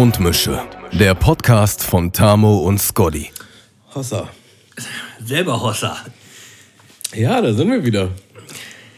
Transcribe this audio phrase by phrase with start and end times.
[0.00, 0.62] Mundmische.
[0.92, 3.30] Der Podcast von Tamo und Scotty.
[3.94, 4.30] Hossa.
[5.22, 5.94] Selber Hossa.
[7.14, 8.10] Ja, da sind wir wieder.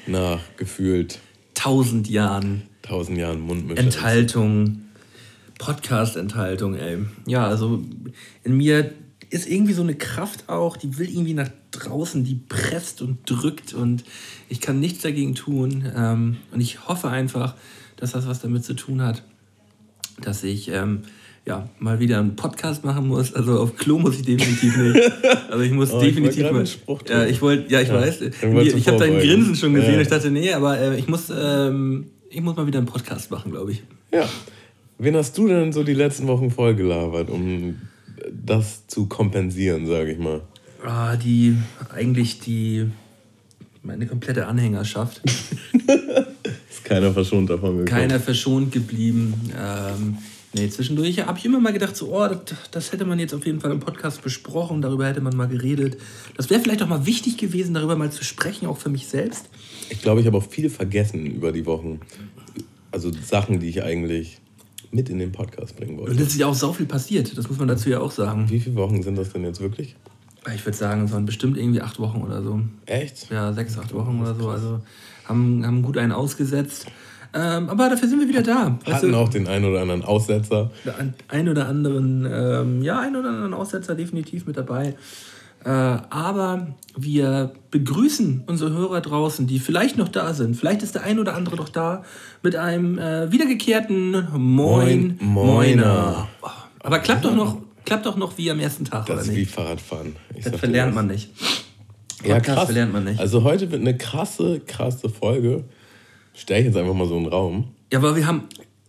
[0.06, 1.18] Nach gefühlt
[1.54, 3.82] Tausend Jahren tausend Jahren Mundmische.
[3.82, 4.82] Enthaltung,
[5.58, 6.98] Podcast-Enthaltung, ey.
[7.26, 7.82] Ja, also
[8.44, 8.92] in mir
[9.28, 13.74] ist irgendwie so eine Kraft auch, die will irgendwie nach draußen, die presst und drückt
[13.74, 14.04] und
[14.48, 15.84] ich kann nichts dagegen tun.
[15.96, 17.56] Ähm, und ich hoffe einfach,
[17.96, 19.24] dass das was damit zu tun hat,
[20.20, 21.02] dass ich ähm,
[21.44, 23.32] ja, mal wieder einen Podcast machen muss.
[23.34, 25.00] Also auf Klo muss ich definitiv nicht.
[25.50, 26.66] Also ich muss Oh, ich definitiv gerade mal.
[27.08, 28.18] ja, ich wollte, ja, ich Ja, weiß.
[28.20, 28.26] du
[28.76, 29.18] Ich habe dein.
[29.18, 30.00] Grinsen schon gesehen Ja.
[30.00, 33.50] ich dachte, nee, aber äh, ich muss, ähm, ich muss mal wieder einen Podcast machen,
[33.50, 33.82] glaube ich.
[34.12, 34.28] Ja.
[34.98, 37.76] Wen hast du denn so die letzten Wochen vollgelabert, um
[38.30, 40.42] das zu kompensieren, sage ich mal?
[40.84, 41.56] Ah, die,
[41.92, 42.86] eigentlich die,
[43.82, 45.22] meine komplette Anhängerschaft.
[46.94, 47.86] Keiner verschont davon gekommen.
[47.86, 49.34] Keiner verschont geblieben.
[49.58, 50.18] Ähm,
[50.52, 52.40] nee, zwischendurch habe ich immer mal gedacht, so, oh, das,
[52.70, 55.96] das hätte man jetzt auf jeden Fall im Podcast besprochen, darüber hätte man mal geredet.
[56.36, 59.46] Das wäre vielleicht auch mal wichtig gewesen, darüber mal zu sprechen, auch für mich selbst.
[59.90, 62.00] Ich glaube, ich habe auch viel vergessen über die Wochen.
[62.90, 64.38] Also Sachen, die ich eigentlich
[64.90, 66.22] mit in den Podcast bringen Und wollte.
[66.22, 68.50] es ist ja auch so viel passiert, das muss man dazu ja auch sagen.
[68.50, 69.96] Wie viele Wochen sind das denn jetzt wirklich?
[70.54, 72.60] Ich würde sagen, es waren bestimmt irgendwie acht Wochen oder so.
[72.84, 73.30] Echt?
[73.30, 74.48] Ja, sechs, acht Wochen oder so.
[74.48, 74.80] Also
[75.24, 76.86] haben, haben gut einen ausgesetzt.
[77.34, 78.78] Ähm, aber dafür sind wir wieder da.
[78.84, 80.70] Weißt Hatten du, auch den einen oder anderen Aussetzer.
[81.28, 84.94] Ein oder anderen, ähm, ja, ein oder anderen Aussetzer definitiv mit dabei.
[85.64, 90.56] Äh, aber wir begrüßen unsere Hörer draußen, die vielleicht noch da sind.
[90.56, 92.02] Vielleicht ist der ein oder andere doch da
[92.42, 96.28] mit einem äh, wiedergekehrten Moin, Moin, Moiner.
[96.42, 96.48] Oh,
[96.80, 99.44] Aber klappt doch noch, klappt doch noch wie am ersten Tag, Das ist wie?
[99.44, 100.16] Fahrradfahren.
[100.34, 101.30] Ich Das verlernt man nicht.
[102.24, 102.64] Ja, Podcast krass.
[102.66, 103.20] verlernt man nicht.
[103.20, 105.64] Also heute wird eine krasse, krasse Folge.
[106.34, 107.68] Stell ich jetzt einfach mal so einen Raum.
[107.92, 108.44] Ja, aber wir haben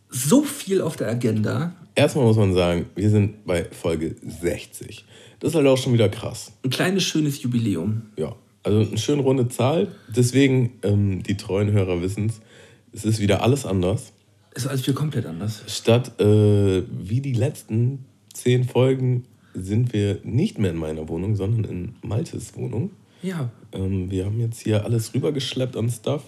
[0.10, 1.74] so viel auf der Agenda.
[1.96, 5.06] Erstmal muss man sagen, wir sind bei Folge 60.
[5.40, 6.54] Das ist halt auch schon wieder krass.
[6.64, 8.04] Ein kleines, schönes Jubiläum.
[8.18, 9.90] Ja, also eine schön runde Zahl.
[10.16, 12.40] Deswegen, ähm, die treuen Hörer wissen es,
[12.94, 14.14] es ist wieder alles anders.
[14.56, 15.64] Ist also für komplett anders.
[15.68, 21.64] Statt äh, wie die letzten zehn Folgen sind wir nicht mehr in meiner Wohnung, sondern
[21.66, 22.92] in Maltes Wohnung.
[23.24, 23.50] Ja.
[23.72, 26.24] Ähm, wir haben jetzt hier alles rübergeschleppt an Stuff.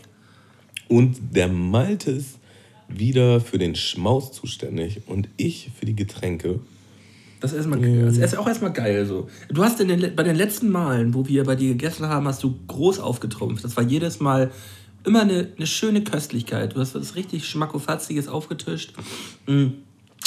[0.87, 2.39] Und der Malte ist
[2.87, 6.59] wieder für den Schmaus zuständig und ich für die Getränke.
[7.41, 9.29] Das ist, erstmal, das ist auch erstmal geil so.
[9.49, 12.43] Du hast in den, bei den letzten Malen, wo wir bei dir gegessen haben, hast
[12.43, 13.63] du groß aufgetrumpft.
[13.63, 14.51] Das war jedes Mal
[15.05, 16.75] immer eine, eine schöne Köstlichkeit.
[16.75, 18.93] Du hast was richtig Schmackofatziges aufgetischt.
[19.45, 19.65] Mm.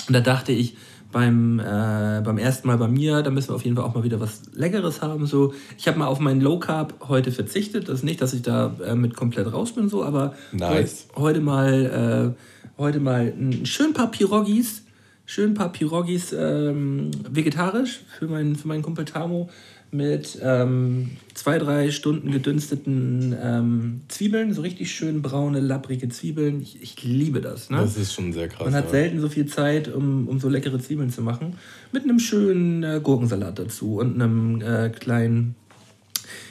[0.06, 0.76] Und da dachte ich,
[1.10, 4.04] beim, äh, beim ersten Mal bei mir, da müssen wir auf jeden Fall auch mal
[4.04, 5.26] wieder was Leckeres haben.
[5.26, 5.54] So.
[5.78, 7.88] Ich habe mal auf meinen Low Carb heute verzichtet.
[7.88, 11.06] Das ist nicht, dass ich da äh, mit komplett raus bin, so, aber Nice.
[11.16, 14.82] heu- heute mal, äh, heute mal ein schön paar Pirogis,
[15.24, 19.48] schön paar Pirogis ähm, vegetarisch für meinen, für meinen Kumpel Tamo
[19.91, 26.60] mit ähm, zwei, drei Stunden gedünsteten ähm, Zwiebeln, so richtig schön braune, lapprige Zwiebeln.
[26.60, 27.71] Ich, ich liebe das.
[27.71, 27.78] Ne?
[27.78, 28.66] Das ist schon sehr krass.
[28.66, 28.91] Man hat ja.
[28.91, 31.56] selten so viel Zeit, um, um so leckere Zwiebeln zu machen.
[31.93, 35.54] Mit einem schönen äh, Gurkensalat dazu und einem äh, kleinen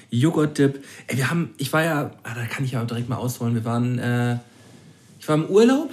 [0.09, 0.84] Joghurt-Dip.
[1.08, 3.54] Ey, wir haben, ich war ja, ah, da kann ich ja auch direkt mal ausholen.
[3.54, 4.38] Wir waren, äh,
[5.19, 5.92] ich war im Urlaub,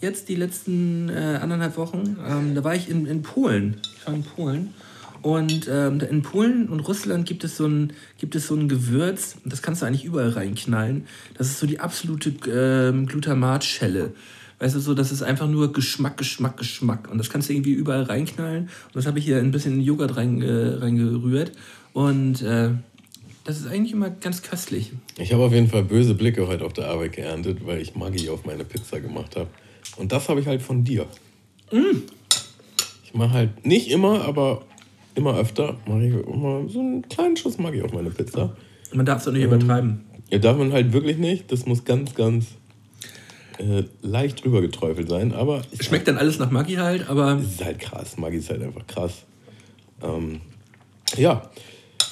[0.00, 2.16] jetzt die letzten äh, anderthalb Wochen.
[2.28, 3.80] Ähm, da war ich in, in Polen.
[3.96, 4.74] Ich war in Polen.
[5.24, 9.36] Und ähm, in Polen und Russland gibt es, so ein, gibt es so ein Gewürz,
[9.46, 11.06] das kannst du eigentlich überall reinknallen.
[11.38, 14.12] Das ist so die absolute ähm, Glutamatschelle.
[14.58, 17.08] Weißt du, so, das ist einfach nur Geschmack, Geschmack, Geschmack.
[17.10, 18.64] Und das kannst du irgendwie überall reinknallen.
[18.64, 21.52] Und das habe ich hier ein bisschen in Joghurt rein, äh, reingerührt.
[21.94, 22.72] Und äh,
[23.44, 24.92] das ist eigentlich immer ganz köstlich.
[25.16, 28.28] Ich habe auf jeden Fall böse Blicke heute auf der Arbeit geerntet, weil ich Maggi
[28.28, 29.48] auf meine Pizza gemacht habe.
[29.96, 31.06] Und das habe ich halt von dir.
[31.72, 32.02] Mm.
[33.04, 34.66] Ich mache halt nicht immer, aber
[35.14, 38.56] immer öfter mache ich immer so einen kleinen Schuss Maggi auf meine Pizza.
[38.92, 40.04] Man darf es doch nicht übertreiben.
[40.30, 41.50] Ja, darf man halt wirklich nicht.
[41.52, 42.46] Das muss ganz, ganz
[43.58, 45.32] äh, leicht drüber geträufelt sein.
[45.32, 48.16] Aber Schmeckt dann alles nach Maggi halt, aber Es ist halt krass.
[48.16, 49.24] Maggi ist halt einfach krass.
[50.02, 50.40] Ähm,
[51.16, 51.50] ja,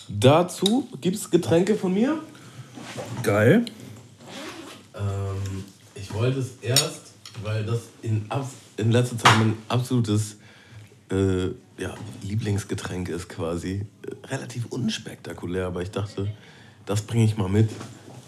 [0.08, 2.18] dazu gibt es Getränke von mir.
[3.22, 3.64] geil.
[4.94, 5.64] Ähm,
[5.94, 8.26] ich wollte es erst, weil das in,
[8.76, 10.36] in letzter Zeit mein absolutes
[11.10, 13.86] äh, ja, Lieblingsgetränk ist quasi.
[14.02, 16.28] Äh, relativ unspektakulär, aber ich dachte,
[16.86, 17.70] das bringe ich mal mit.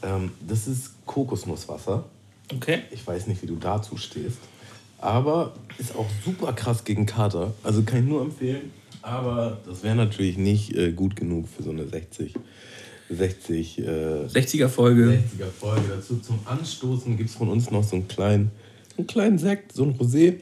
[0.03, 2.05] Ähm, das ist Kokosnusswasser.
[2.53, 2.81] Okay.
[2.91, 4.39] Ich weiß nicht, wie du dazu stehst.
[4.99, 7.53] Aber ist auch super krass gegen Kater.
[7.63, 8.73] Also kann ich nur empfehlen.
[9.03, 12.35] Aber das wäre natürlich nicht äh, gut genug für so eine 60.
[13.11, 13.79] 60.
[13.79, 15.23] Äh, 60er Folge.
[15.39, 15.83] 60er Folge.
[15.91, 18.51] Dazu zum Anstoßen gibt es von uns noch so einen kleinen,
[18.97, 20.37] einen kleinen Sekt, so ein Rosé.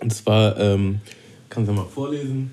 [0.00, 1.00] Und zwar, ähm,
[1.48, 2.52] kannst du mal vorlesen?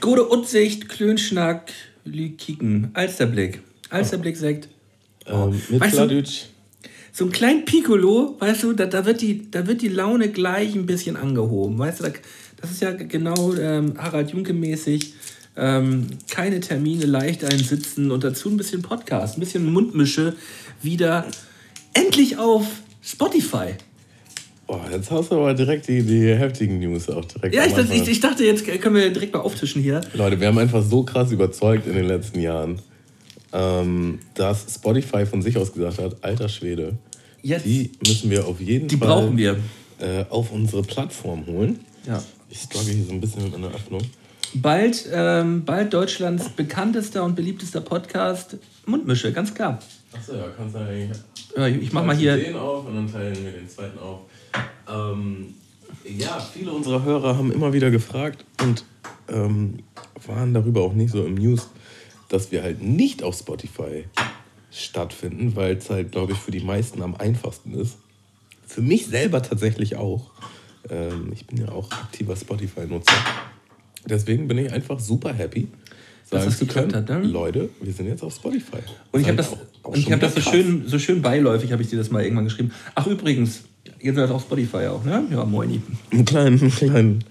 [0.00, 1.72] Gute Utsicht, Klönschnack,
[2.04, 3.62] Lykiken, Alsterblick.
[3.90, 4.68] Alsterblick-Sekt.
[5.26, 5.50] Oh.
[5.50, 6.44] Ähm, mit weißt Kladütsch.
[7.12, 10.74] So ein kleinen Piccolo, weißt du, da, da, wird die, da wird die Laune gleich
[10.74, 11.78] ein bisschen angehoben.
[11.78, 12.10] Weißt du, da,
[12.60, 15.14] das ist ja genau ähm, Harald Junke-mäßig.
[15.56, 20.36] Ähm, keine Termine, leicht einsitzen und dazu ein bisschen Podcast, ein bisschen Mundmische
[20.80, 21.26] wieder
[21.94, 22.64] endlich auf
[23.02, 23.74] Spotify.
[24.68, 27.54] Boah, jetzt hast du aber direkt die, die heftigen News auch direkt.
[27.54, 27.96] Ja, ich, Anfang.
[27.96, 30.02] ich, ich dachte, jetzt können wir direkt mal auftischen hier.
[30.12, 32.78] Leute, wir haben einfach so krass überzeugt in den letzten Jahren,
[33.54, 36.98] ähm, dass Spotify von sich aus gesagt hat, alter Schwede,
[37.40, 37.64] Jetzt.
[37.64, 39.56] die müssen wir auf jeden Die Fall brauchen wir.
[40.00, 41.80] Äh, auf unsere Plattform holen.
[42.06, 42.22] Ja.
[42.50, 44.02] Ich struggle hier so ein bisschen mit einer Öffnung.
[44.52, 49.78] Bald, ähm, bald Deutschlands bekanntester und beliebtester Podcast Mundmische, ganz klar.
[50.12, 51.18] Achso, ja, kannst du eigentlich.
[51.56, 52.36] Ja, ich mach mal hier.
[52.36, 54.20] Den auf und dann teilen wir den zweiten auf.
[54.90, 55.54] Ähm,
[56.04, 58.84] ja, viele unserer Hörer haben immer wieder gefragt und
[59.28, 59.78] ähm,
[60.26, 61.68] waren darüber auch nicht so im News,
[62.28, 64.04] dass wir halt nicht auf Spotify
[64.70, 67.96] stattfinden, weil es halt, glaube ich, für die meisten am einfachsten ist.
[68.66, 70.30] Für mich selber tatsächlich auch.
[70.90, 73.12] Ähm, ich bin ja auch aktiver Spotify-Nutzer.
[74.06, 75.68] Deswegen bin ich einfach super happy,
[76.30, 77.20] Dass sagen das zu können, hat, ne?
[77.22, 78.78] Leute, wir sind jetzt auf Spotify.
[79.10, 81.82] Und ich habe das, auch- auch ich hab das so schön, so schön beiläufig, habe
[81.82, 82.72] ich dir das mal irgendwann geschrieben.
[82.94, 83.62] Ach übrigens,
[84.00, 85.24] ihr seid auf Spotify auch, ne?
[85.30, 85.82] Ja, moini.
[86.10, 87.24] Einen kleinen, einen kleinen,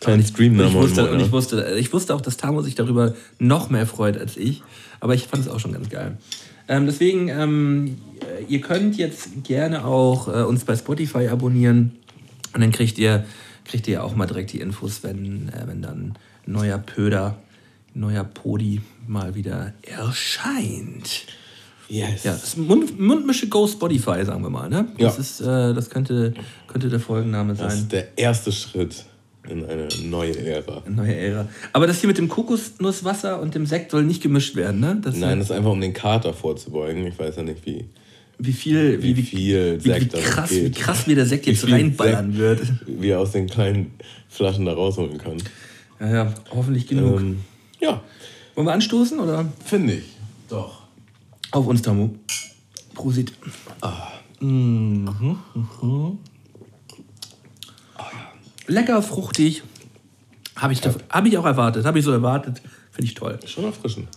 [0.00, 0.68] kleinen Und Streamnamen.
[0.68, 4.18] ich, wusste, und ich, wusste, ich wusste auch, dass Tamo sich darüber noch mehr freut
[4.18, 4.62] als ich.
[5.00, 6.16] Aber ich fand es auch schon ganz geil.
[6.66, 7.98] Ähm, deswegen, ähm,
[8.48, 11.92] ihr könnt jetzt gerne auch äh, uns bei Spotify abonnieren.
[12.54, 13.24] Und dann kriegt ihr,
[13.64, 16.14] kriegt ihr auch mal direkt die Infos, wenn, äh, wenn dann
[16.46, 17.36] ein neuer Pöder,
[17.94, 21.26] ein neuer Podi mal wieder erscheint.
[21.88, 22.24] Yes.
[22.24, 24.68] Ja, das ist Mund, Mundmische Go Spotify, sagen wir mal.
[24.70, 24.88] Ne?
[24.98, 25.20] Das, Ja.
[25.20, 26.32] ist, äh, das könnte,
[26.66, 27.82] könnte der Folgenname Das sein.
[27.82, 29.04] ist der erste Schritt
[29.48, 30.82] in eine neue Ära.
[30.88, 31.46] Neue Ära.
[31.74, 34.98] Aber das hier mit dem Kokosnusswasser und dem Sekt soll nicht gemischt werden, ne?
[35.02, 37.06] Das Nein, das ist einfach um den Kater vorzubeugen.
[37.06, 37.84] Ich weiß ja nicht, wie,
[38.38, 41.26] wie viel, wie, wie viel wie, wie, Sekt da noch krass, wie krass mir der
[41.26, 42.60] Sekt jetzt Wie reinballern Sekt wird.
[42.86, 43.92] Wie er aus den kleinen
[44.30, 45.36] Flaschen da rausholen kann.
[46.00, 47.20] Ja, ja, hoffentlich genug.
[47.20, 47.40] Ähm,
[47.80, 48.02] ja,
[48.54, 49.44] Wollen wir anstoßen oder?
[49.64, 50.04] finde ich.
[50.48, 50.83] Doch.
[51.54, 52.10] Auf uns, Tamu.
[52.94, 53.32] Prosit.
[54.40, 55.38] Mhm,
[55.80, 56.18] mhm.
[58.66, 59.62] Lecker, fruchtig.
[60.56, 61.86] Habe ich, hab ich auch erwartet.
[61.86, 62.60] Habe ich so erwartet.
[62.90, 63.38] Finde ich toll.
[63.46, 64.08] Schon erfrischend.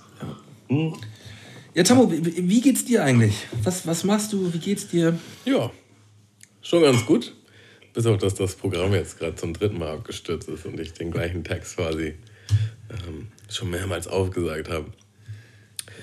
[1.76, 3.36] Ja, Tamu, wie, wie geht's dir eigentlich?
[3.62, 4.52] Was, was machst du?
[4.52, 5.16] Wie geht's dir?
[5.46, 5.70] Ja,
[6.64, 7.36] schon ganz gut.
[7.94, 11.12] Bis auf, dass das Programm jetzt gerade zum dritten Mal abgestürzt ist und ich den
[11.12, 12.16] gleichen Text quasi
[12.90, 14.88] ähm, schon mehrmals aufgesagt habe.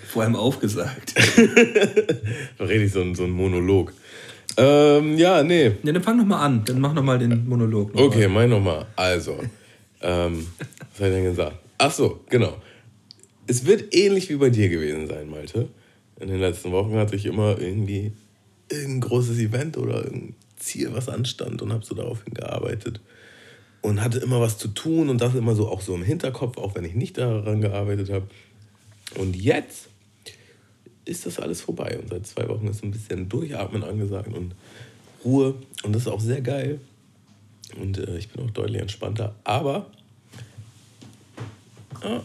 [0.09, 1.15] Vor allem aufgesagt.
[2.59, 3.93] Da rede ich so ein, so ein Monolog.
[4.57, 5.73] Ähm, ja, nee.
[5.83, 6.65] Ja, dann fang noch mal an.
[6.65, 7.95] Dann mach noch mal den Monolog.
[7.95, 8.35] noch Okay, mal.
[8.43, 8.87] mein nochmal.
[8.97, 9.39] Also,
[10.01, 10.47] ähm,
[10.93, 11.57] was habe ich denn gesagt?
[11.79, 12.57] Ach so, genau.
[13.47, 15.69] Es wird ähnlich wie bei dir gewesen sein, Malte.
[16.21, 18.13] In den letzten Wochen hatte ich immer irgendwie
[18.71, 23.01] irgendein großes Event oder irgendein Ziel, was anstand und habe so darauf hingearbeitet.
[23.83, 26.75] Und hatte immer was zu tun und das immer so auch so im Hinterkopf, auch
[26.75, 28.27] wenn ich nicht daran gearbeitet habe.
[29.19, 29.89] Und jetzt
[31.05, 31.99] ist das alles vorbei.
[32.01, 34.55] Und seit zwei Wochen ist ein bisschen Durchatmen angesagt und
[35.25, 35.55] Ruhe.
[35.83, 36.81] Und das ist auch sehr geil.
[37.81, 39.35] Und äh, ich bin auch deutlich entspannter.
[39.45, 39.87] Aber
[42.03, 42.23] ja,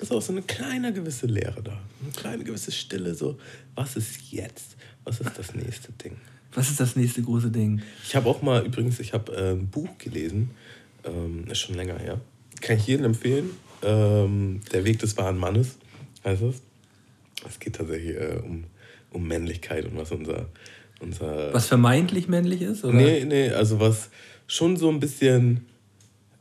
[0.00, 1.78] ist auch so eine kleine gewisse Leere da.
[2.02, 3.14] Eine kleine gewisse Stille.
[3.14, 3.38] So,
[3.74, 4.76] was ist jetzt?
[5.04, 6.16] Was ist das nächste Ding?
[6.54, 7.82] Was ist das nächste große Ding?
[8.04, 10.50] Ich habe auch mal, übrigens, ich habe äh, ein Buch gelesen.
[11.04, 12.20] Ähm, ist schon länger her.
[12.60, 13.50] Kann ich jedem empfehlen.
[13.82, 15.76] Ähm, Der Weg des wahren Mannes
[16.24, 16.62] heißt es.
[17.48, 18.64] Es geht tatsächlich äh, um,
[19.10, 20.48] um Männlichkeit und was unser.
[21.00, 22.84] unser Was vermeintlich männlich ist?
[22.84, 22.94] Oder?
[22.94, 24.10] Nee, nee, also was
[24.46, 25.66] schon so ein bisschen,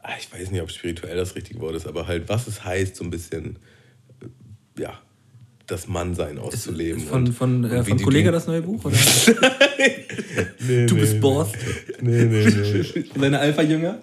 [0.01, 2.96] ah, ich weiß nicht, ob spirituell das richtige Wort ist, aber halt, was es heißt,
[2.96, 3.58] so ein bisschen,
[4.22, 5.00] äh, ja,
[5.67, 7.01] das Mannsein auszuleben.
[7.01, 8.84] Von, und- von, und äh, von Ding- das neue Buch?
[8.86, 8.96] Oder?
[10.67, 11.20] Nee, Du nee, bist nee.
[11.20, 11.55] Borst.
[12.01, 13.03] Nee, nee, nee.
[13.20, 14.00] Deine Alpha-Jünger?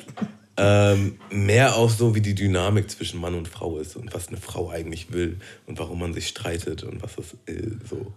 [0.59, 4.37] Ähm, mehr auch so, wie die Dynamik zwischen Mann und Frau ist und was eine
[4.39, 5.37] Frau eigentlich will
[5.67, 8.13] und warum man sich streitet und was das äh, so.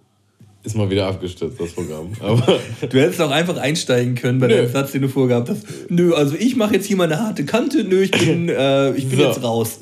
[0.63, 2.13] Ist mal wieder abgestürzt, das Programm.
[2.19, 4.55] Aber Du hättest auch einfach einsteigen können bei Nö.
[4.57, 5.65] dem Satz, den du vorgehabt hast.
[5.89, 7.83] Nö, also ich mache jetzt hier mal eine harte Kante.
[7.83, 9.25] Nö, ich bin, äh, ich bin So.
[9.25, 9.79] jetzt raus.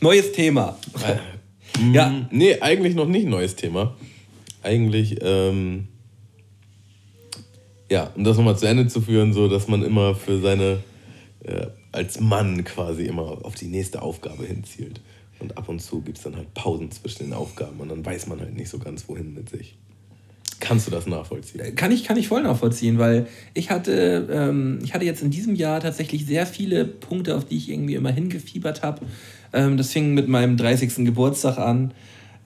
[0.00, 0.76] Neues Thema.
[1.92, 3.94] Ja, Nee, eigentlich noch nicht neues Thema.
[4.62, 5.88] Eigentlich, ähm,
[7.90, 10.78] ja, um das nochmal zu Ende zu führen, so dass man immer für seine,
[11.44, 15.00] äh, als Mann quasi immer auf die nächste Aufgabe hinzielt.
[15.40, 18.26] Und ab und zu gibt es dann halt Pausen zwischen den Aufgaben und dann weiß
[18.28, 19.76] man halt nicht so ganz, wohin mit sich.
[20.60, 21.74] Kannst du das nachvollziehen?
[21.74, 25.54] Kann ich, kann ich voll nachvollziehen, weil ich hatte, ähm, ich hatte jetzt in diesem
[25.54, 29.02] Jahr tatsächlich sehr viele Punkte, auf die ich irgendwie immer hingefiebert habe.
[29.52, 31.04] Ähm, das fing mit meinem 30.
[31.04, 31.92] Geburtstag an.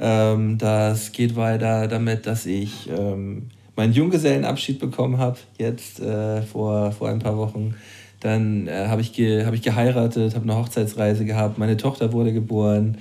[0.00, 6.90] Ähm, das geht weiter damit, dass ich ähm, meinen Junggesellenabschied bekommen habe, jetzt äh, vor,
[6.92, 7.74] vor ein paar Wochen.
[8.20, 12.32] Dann äh, habe ich, ge hab ich geheiratet, habe eine Hochzeitsreise gehabt, meine Tochter wurde
[12.32, 12.98] geboren.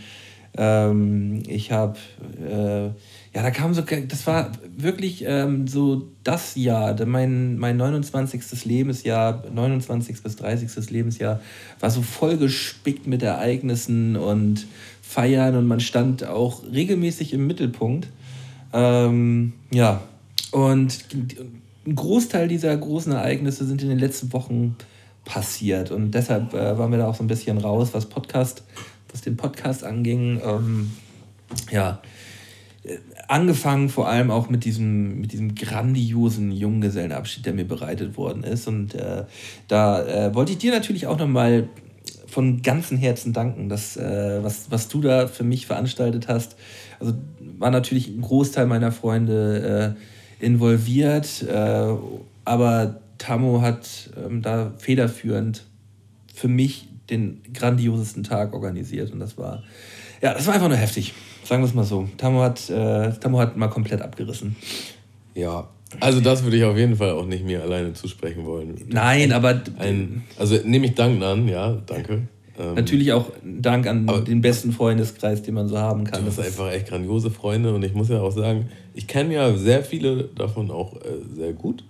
[0.58, 1.98] Ähm, ich habe,
[2.44, 2.86] äh,
[3.36, 8.66] ja, da kam so, das war wirklich ähm, so das Jahr, mein, mein 29.
[8.66, 10.22] Lebensjahr, 29.
[10.24, 10.90] bis 30.
[10.90, 11.42] Lebensjahr,
[11.80, 14.66] war so voll gespickt mit Ereignissen und
[15.02, 18.08] Feiern und man stand auch regelmäßig im Mittelpunkt.
[18.74, 20.02] Ähm, ja,
[20.52, 21.06] und
[21.86, 24.76] ein Großteil dieser großen Ereignisse sind in den letzten Wochen
[25.28, 25.92] passiert.
[25.92, 28.64] Und deshalb äh, waren wir da auch so ein bisschen raus, was Podcast,
[29.12, 30.42] was den Podcast anging.
[30.44, 30.92] Ähm,
[31.70, 32.02] ja,
[32.84, 38.44] äh, angefangen vor allem auch mit diesem, mit diesem grandiosen Junggesellenabschied, der mir bereitet worden
[38.44, 38.68] ist.
[38.68, 39.26] Und äh,
[39.68, 41.68] da äh, wollte ich dir natürlich auch nochmal
[42.26, 46.56] von ganzem Herzen danken, dass, äh, was, was du da für mich veranstaltet hast.
[47.00, 47.14] Also
[47.58, 49.96] war natürlich ein Großteil meiner Freunde
[50.40, 51.96] äh, involviert, äh,
[52.46, 55.66] aber Tamo hat ähm, da federführend
[56.34, 59.64] für mich den grandiosesten Tag organisiert und das war,
[60.22, 61.14] ja, das war einfach nur heftig.
[61.44, 62.10] Sagen wir es mal so.
[62.18, 64.56] Tamo hat, äh, hat mal komplett abgerissen.
[65.34, 65.70] Ja,
[66.00, 68.76] also das würde ich auf jeden Fall auch nicht mir alleine zusprechen wollen.
[68.90, 69.62] Nein, aber...
[69.78, 72.28] Ein, also nehme ich Dank an, ja, danke.
[72.60, 76.26] Ähm, Natürlich auch Dank an den besten Freundeskreis, den man so haben kann.
[76.26, 79.56] Das sind einfach echt grandiose Freunde und ich muss ja auch sagen, ich kenne ja
[79.56, 81.84] sehr viele davon auch äh, sehr gut,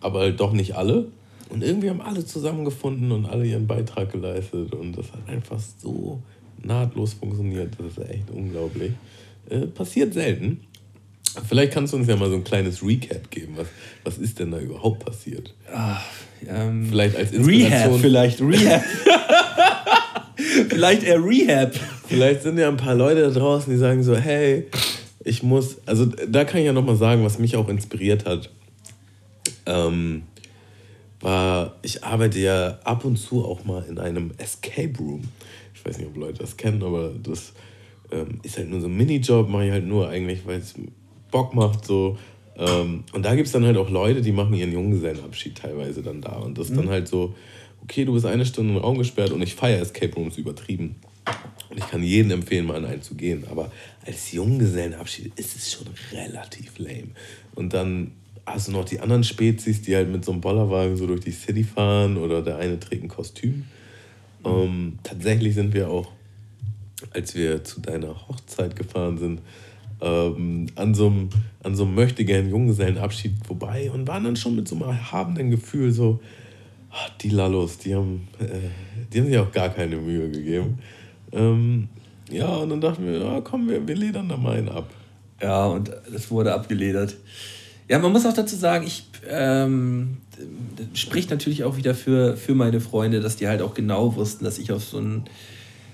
[0.00, 1.06] aber halt doch nicht alle.
[1.48, 6.22] Und irgendwie haben alle zusammengefunden und alle ihren Beitrag geleistet und das hat einfach so
[6.62, 7.74] nahtlos funktioniert.
[7.78, 8.92] Das ist echt unglaublich.
[9.48, 10.60] Äh, passiert selten.
[11.48, 13.54] Vielleicht kannst du uns ja mal so ein kleines Recap geben.
[13.56, 13.66] Was,
[14.04, 15.54] was ist denn da überhaupt passiert?
[15.72, 16.02] Ach,
[16.48, 17.70] ähm, vielleicht als Inspiration.
[17.70, 18.84] Rehab, vielleicht Rehab.
[20.68, 21.74] vielleicht eher Rehab.
[22.06, 24.66] Vielleicht sind ja ein paar Leute da draußen, die sagen so, hey,
[25.24, 28.50] ich muss, also da kann ich ja nochmal sagen, was mich auch inspiriert hat.
[29.70, 30.22] Ähm,
[31.20, 35.22] war, ich arbeite ja ab und zu auch mal in einem Escape Room.
[35.74, 37.52] Ich weiß nicht, ob Leute das kennen, aber das
[38.10, 40.74] ähm, ist halt nur so ein Minijob, mache ich halt nur eigentlich, weil es
[41.30, 42.18] Bock macht, so.
[42.56, 46.20] Ähm, und da gibt es dann halt auch Leute, die machen ihren Junggesellenabschied teilweise dann
[46.20, 46.32] da.
[46.32, 46.82] Und das ist mhm.
[46.82, 47.34] dann halt so,
[47.82, 50.96] okay, du bist eine Stunde im Raum gesperrt und ich feiere Escape Rooms übertrieben.
[51.70, 53.44] Und ich kann jedem empfehlen, mal in einen zu gehen.
[53.50, 53.70] Aber
[54.04, 57.10] als Junggesellenabschied ist es schon relativ lame.
[57.54, 58.12] Und dann
[58.52, 61.30] hast du noch die anderen Spezies, die halt mit so einem Bollerwagen so durch die
[61.30, 63.64] City fahren oder der eine trägt ein Kostüm.
[64.44, 64.46] Mhm.
[64.46, 66.08] Ähm, tatsächlich sind wir auch,
[67.12, 69.40] als wir zu deiner Hochzeit gefahren sind,
[70.00, 71.30] ähm, an so einem,
[71.74, 76.20] so einem möchtegern Junggesellenabschied vorbei und waren dann schon mit so einem erhabenen Gefühl so,
[76.90, 78.46] ach, die Lallos, die haben, äh,
[79.12, 80.78] die haben sich auch gar keine Mühe gegeben.
[81.32, 81.88] Ähm,
[82.30, 84.90] ja, und dann dachten wir, ja, komm, wir, wir ledern da mal einen ab.
[85.42, 87.16] Ja, und es wurde abgeledert.
[87.90, 90.18] Ja, man muss auch dazu sagen, ich ähm,
[90.94, 94.58] spricht natürlich auch wieder für, für meine Freunde, dass die halt auch genau wussten, dass
[94.58, 95.24] ich auf so einen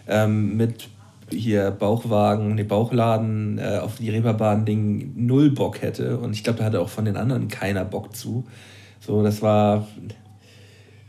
[0.07, 0.91] ähm, mit
[1.31, 6.19] hier Bauchwagen, ne Bauchladen äh, auf die Reeperbahn-Ding null Bock hätte.
[6.19, 8.45] Und ich glaube, da hatte auch von den anderen keiner Bock zu.
[9.01, 9.89] So, das war.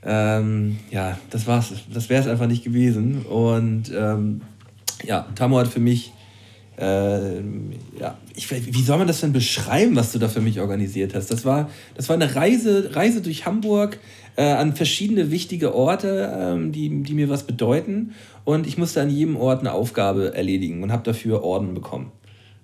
[0.06, 1.74] Ähm, ja, das war's.
[1.94, 3.24] Das wäre es einfach nicht gewesen.
[3.24, 4.40] Und ähm,
[5.04, 6.14] ja, Tamo hat für mich.
[6.78, 7.38] Äh,
[8.00, 11.32] ja, ich, wie soll man das denn beschreiben, was du da für mich organisiert hast?
[11.32, 13.98] Das war, das war eine Reise, Reise durch Hamburg
[14.36, 18.14] äh, an verschiedene wichtige Orte, ähm, die, die mir was bedeuten.
[18.46, 22.12] Und ich musste an jedem Ort eine Aufgabe erledigen und habe dafür Orden bekommen.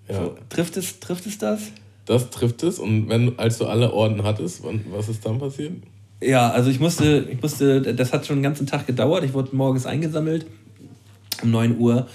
[0.08, 0.16] Ja.
[0.16, 1.72] So, trifft, es, trifft es das?
[2.06, 2.78] Das trifft es.
[2.78, 5.74] Und wenn, als du alle Orden hattest, was ist dann passiert?
[6.22, 9.24] Ja, also ich musste, ich musste, das hat schon den ganzen Tag gedauert.
[9.24, 10.46] Ich wurde morgens eingesammelt
[11.42, 12.08] um 9 Uhr.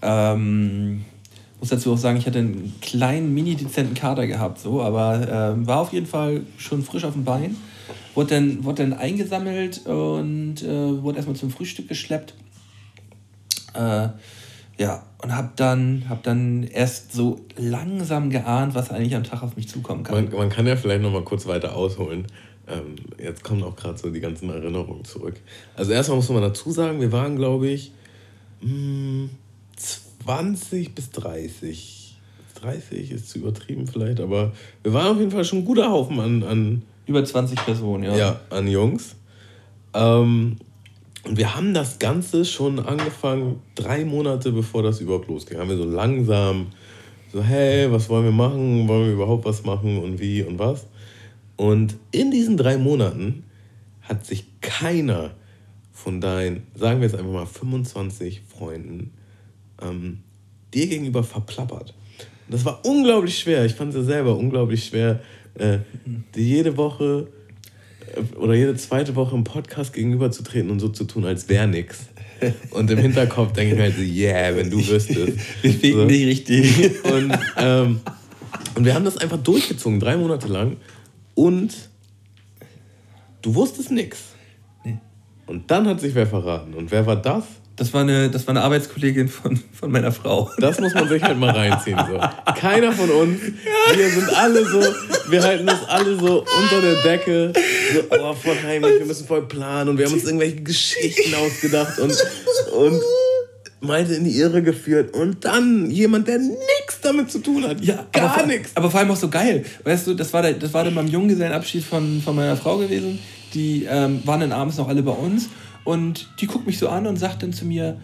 [0.00, 1.04] Ähm,
[1.62, 5.78] muss dazu auch sagen, ich hatte einen kleinen, mini-dezenten Kader gehabt, so, aber ähm, war
[5.78, 7.56] auf jeden Fall schon frisch auf dem Bein
[8.14, 12.34] wurde dann, wurde dann eingesammelt und äh, wurde erstmal zum Frühstück geschleppt.
[13.74, 14.08] Äh,
[14.78, 19.56] ja, und habe dann, hab dann erst so langsam geahnt, was eigentlich am Tag auf
[19.56, 20.24] mich zukommen kann.
[20.24, 22.26] Man, man kann ja vielleicht noch mal kurz weiter ausholen.
[22.68, 25.34] Ähm, jetzt kommen auch gerade so die ganzen Erinnerungen zurück.
[25.76, 27.92] Also erstmal muss man dazu sagen, wir waren, glaube ich,
[28.60, 29.30] mh, hm,
[30.24, 32.16] 20 bis 30.
[32.60, 34.52] 30 ist zu übertrieben vielleicht, aber
[34.82, 38.16] wir waren auf jeden Fall schon ein guter Haufen an, an über 20 Personen, ja.
[38.16, 39.16] Ja, an Jungs.
[39.94, 40.56] Ähm,
[41.24, 45.58] Und wir haben das Ganze schon angefangen, drei Monate bevor das überhaupt losging.
[45.58, 46.66] Haben wir so langsam
[47.32, 48.86] so, hey, was wollen wir machen?
[48.88, 50.86] Wollen wir überhaupt was machen und wie und was?
[51.56, 53.44] Und in diesen drei Monaten
[54.02, 55.30] hat sich keiner
[55.92, 59.12] von deinen, sagen wir jetzt einfach mal 25 Freunden,
[59.82, 60.20] ähm,
[60.72, 61.94] dir gegenüber verplappert.
[62.48, 63.64] Das war unglaublich schwer.
[63.64, 65.20] Ich fand es ja selber unglaublich schwer,
[65.54, 65.78] äh,
[66.34, 67.28] dir jede Woche
[68.14, 72.06] äh, oder jede zweite Woche im Podcast gegenüberzutreten und so zu tun, als wäre nichts.
[72.70, 75.38] Und im Hinterkopf denke ich mir halt so, yeah, wenn du wüsstest.
[75.62, 76.04] Wir ficken so.
[76.06, 77.04] nicht richtig.
[77.04, 78.00] Und, ähm,
[78.74, 80.76] und wir haben das einfach durchgezogen, drei Monate lang.
[81.34, 81.72] Und
[83.42, 84.34] du wusstest nichts.
[84.84, 84.98] Nee.
[85.46, 86.74] Und dann hat sich wer verraten.
[86.74, 87.44] Und wer war das?
[87.76, 90.50] Das war eine, das war eine Arbeitskollegin von, von meiner Frau.
[90.58, 91.98] Das muss man sich halt mal reinziehen.
[91.98, 92.20] So.
[92.54, 93.40] Keiner von uns,
[93.94, 94.82] wir sind alle so,
[95.30, 97.52] wir halten uns alle so unter der Decke,
[97.94, 101.98] so, oh, voll heimlich, wir müssen voll planen und wir haben uns irgendwelche Geschichten ausgedacht
[101.98, 102.14] und,
[102.76, 103.00] und
[103.80, 105.14] meinte in die Irre geführt.
[105.14, 107.82] Und dann jemand, der nichts damit zu tun hat.
[107.82, 108.70] Ja, gar nichts.
[108.74, 109.64] Aber vor allem auch so geil.
[109.84, 113.18] Weißt du, das war, der, das war dann beim Junggesellenabschied von, von meiner Frau gewesen.
[113.54, 115.48] Die ähm, waren dann abends noch alle bei uns.
[115.84, 118.00] Und die guckt mich so an und sagt dann zu mir,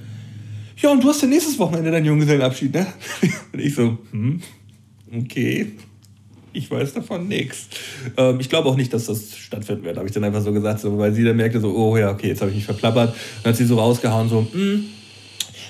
[0.81, 2.87] ja, und du hast ja nächstes Wochenende deinen Junggesellenabschied, ne?
[3.53, 4.41] Und ich so, hm,
[5.13, 5.73] okay,
[6.53, 7.69] ich weiß davon nichts.
[8.17, 10.81] Ähm, ich glaube auch nicht, dass das stattfinden wird, habe ich dann einfach so gesagt,
[10.81, 13.15] so, weil sie dann merkte so, oh ja, okay, jetzt habe ich mich verplappert.
[13.43, 14.85] Dann hat sie so rausgehauen, so, hm,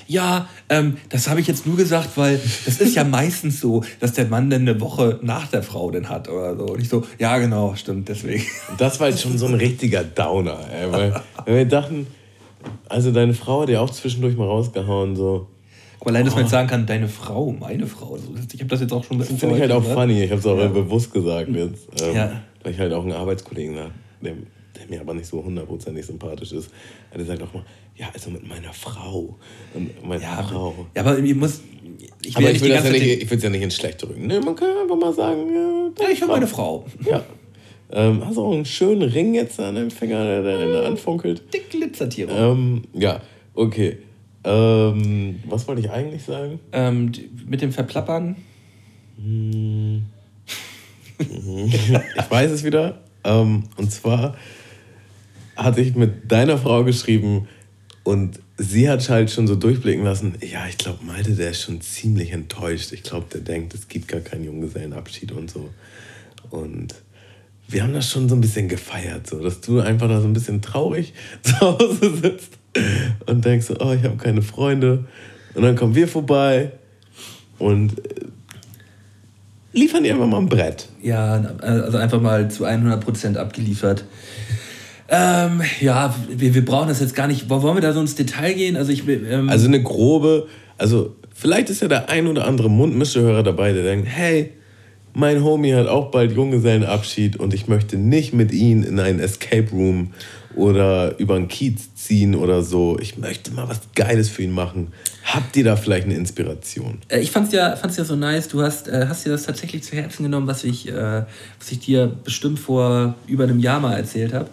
[0.09, 4.13] ja, ähm, das habe ich jetzt nur gesagt, weil das ist ja meistens so, dass
[4.13, 6.65] der Mann dann eine Woche nach der Frau den hat oder so.
[6.65, 8.43] Und ich so, ja genau, stimmt, deswegen.
[8.79, 12.07] Das war jetzt schon so ein richtiger Downer, ey, weil, weil wir dachten,
[12.89, 15.47] also deine Frau hat ja auch zwischendurch mal rausgehauen, so.
[15.99, 18.17] Aber allein, dass man jetzt sagen kann, deine Frau, meine Frau.
[18.51, 19.93] Ich habe das jetzt auch schon ein bisschen Das finde ich halt auch ne?
[19.93, 20.23] funny.
[20.23, 20.67] Ich habe es auch ja.
[20.67, 21.87] bewusst gesagt jetzt.
[22.01, 22.41] Ähm, ja.
[22.63, 26.53] Weil ich halt auch einen Arbeitskollegen habe, der, der, mir aber nicht so hundertprozentig sympathisch
[26.53, 26.71] ist.
[27.13, 27.63] Der sagt auch mal,
[27.99, 29.37] ja, also mit meiner Frau.
[30.01, 30.87] Meine ja, Frau.
[30.95, 31.61] Ja, aber ich muss.
[32.21, 34.27] Ich will, aber ich will es ja, nicht, ja nicht ins Schlechte drücken.
[34.27, 36.85] Nee, man kann einfach mal sagen, ja, ja ich habe meine Frau.
[37.05, 37.23] Ja.
[37.91, 41.53] Ähm, hast du auch einen schönen Ring jetzt an dem Finger, der, der, der anfunkelt?
[41.53, 42.31] Dick Glitzertiere.
[42.31, 43.21] Ähm, ja,
[43.53, 43.97] okay.
[44.43, 46.59] Ähm, was wollte ich eigentlich sagen?
[46.71, 47.11] Ähm,
[47.47, 48.37] mit dem Verplappern.
[49.17, 50.05] Hm.
[51.19, 53.01] ich weiß es wieder.
[53.25, 54.37] Ähm, und zwar
[55.57, 57.47] hatte ich mit deiner Frau geschrieben,
[58.03, 61.81] und sie hat halt schon so durchblicken lassen, ja, ich glaube, Malte, der ist schon
[61.81, 62.91] ziemlich enttäuscht.
[62.91, 65.69] Ich glaube, der denkt, es gibt gar keinen Junggesellenabschied und so.
[66.49, 66.95] Und
[67.67, 70.33] wir haben das schon so ein bisschen gefeiert, so, dass du einfach da so ein
[70.33, 72.57] bisschen traurig zu Hause sitzt
[73.25, 75.05] und denkst, oh, ich habe keine Freunde.
[75.53, 76.71] Und dann kommen wir vorbei
[77.57, 78.25] und äh,
[79.73, 80.87] liefern dir einfach mal ein Brett.
[81.01, 84.03] Ja, also einfach mal zu 100% abgeliefert.
[85.09, 87.49] Ähm, ja, wir, wir brauchen das jetzt gar nicht.
[87.49, 88.77] Wollen wir da so ins Detail gehen?
[88.77, 93.43] Also, ich, ähm also eine grobe, also vielleicht ist ja der ein oder andere Mundmischehörer
[93.43, 94.51] dabei, der denkt, hey,
[95.13, 99.69] mein Homie hat auch bald Junggesellenabschied und ich möchte nicht mit ihm in einen Escape
[99.71, 100.13] Room
[100.55, 102.97] oder über einen Kiez ziehen oder so.
[102.99, 104.89] Ich möchte mal was Geiles für ihn machen.
[105.23, 106.99] Habt ihr da vielleicht eine Inspiration?
[107.07, 108.47] Äh, ich fand's ja, fand's ja so nice.
[108.47, 111.79] Du hast, äh, hast dir das tatsächlich zu Herzen genommen, was ich, äh, was ich
[111.79, 114.49] dir bestimmt vor über einem Jahr mal erzählt habe.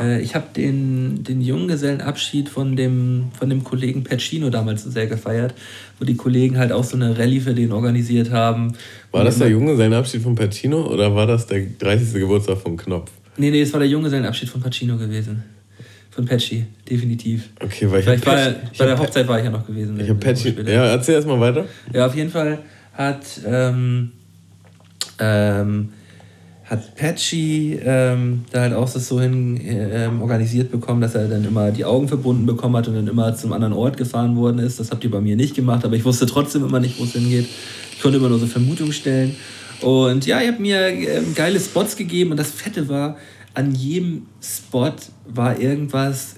[0.00, 5.54] Äh, ich habe den, den Junggesellenabschied von dem, von dem Kollegen Pacino damals sehr gefeiert,
[5.98, 8.74] wo die Kollegen halt auch so eine Rallye für den organisiert haben.
[9.12, 12.14] War das der Junggesellenabschied von Pacino oder war das der 30.
[12.14, 13.10] Geburtstag von Knopf?
[13.36, 15.42] Nee, nee, es war der Junggesellenabschied von Pacino gewesen.
[16.10, 17.50] Von Patchy, definitiv.
[17.62, 20.00] Okay, weil ich Vielleicht war, bei der Hochzeit war ich ja noch gewesen.
[20.00, 20.52] Ich habe Patchy.
[20.66, 21.66] Ja, erzähl erst mal weiter.
[21.92, 22.58] Ja, auf jeden Fall
[22.92, 24.10] hat ähm,
[25.20, 25.90] ähm,
[26.68, 31.44] hat Patchy ähm, da halt auch das so hin ähm, organisiert bekommen, dass er dann
[31.44, 34.78] immer die Augen verbunden bekommen hat und dann immer zum anderen Ort gefahren worden ist.
[34.78, 37.12] Das habt ihr bei mir nicht gemacht, aber ich wusste trotzdem immer nicht, wo es
[37.12, 37.46] hingeht.
[37.92, 39.34] Ich konnte immer nur so Vermutungen stellen.
[39.80, 43.16] Und ja, ihr habt mir ähm, geile Spots gegeben und das Fette war,
[43.54, 44.92] an jedem Spot
[45.26, 46.36] war irgendwas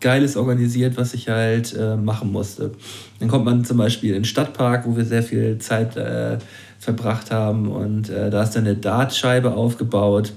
[0.00, 2.72] Geiles organisiert, was ich halt äh, machen musste.
[3.18, 6.38] Dann kommt man zum Beispiel in den Stadtpark, wo wir sehr viel Zeit äh,
[6.80, 7.68] verbracht haben.
[7.68, 10.32] Und äh, da ist dann eine Dartscheibe aufgebaut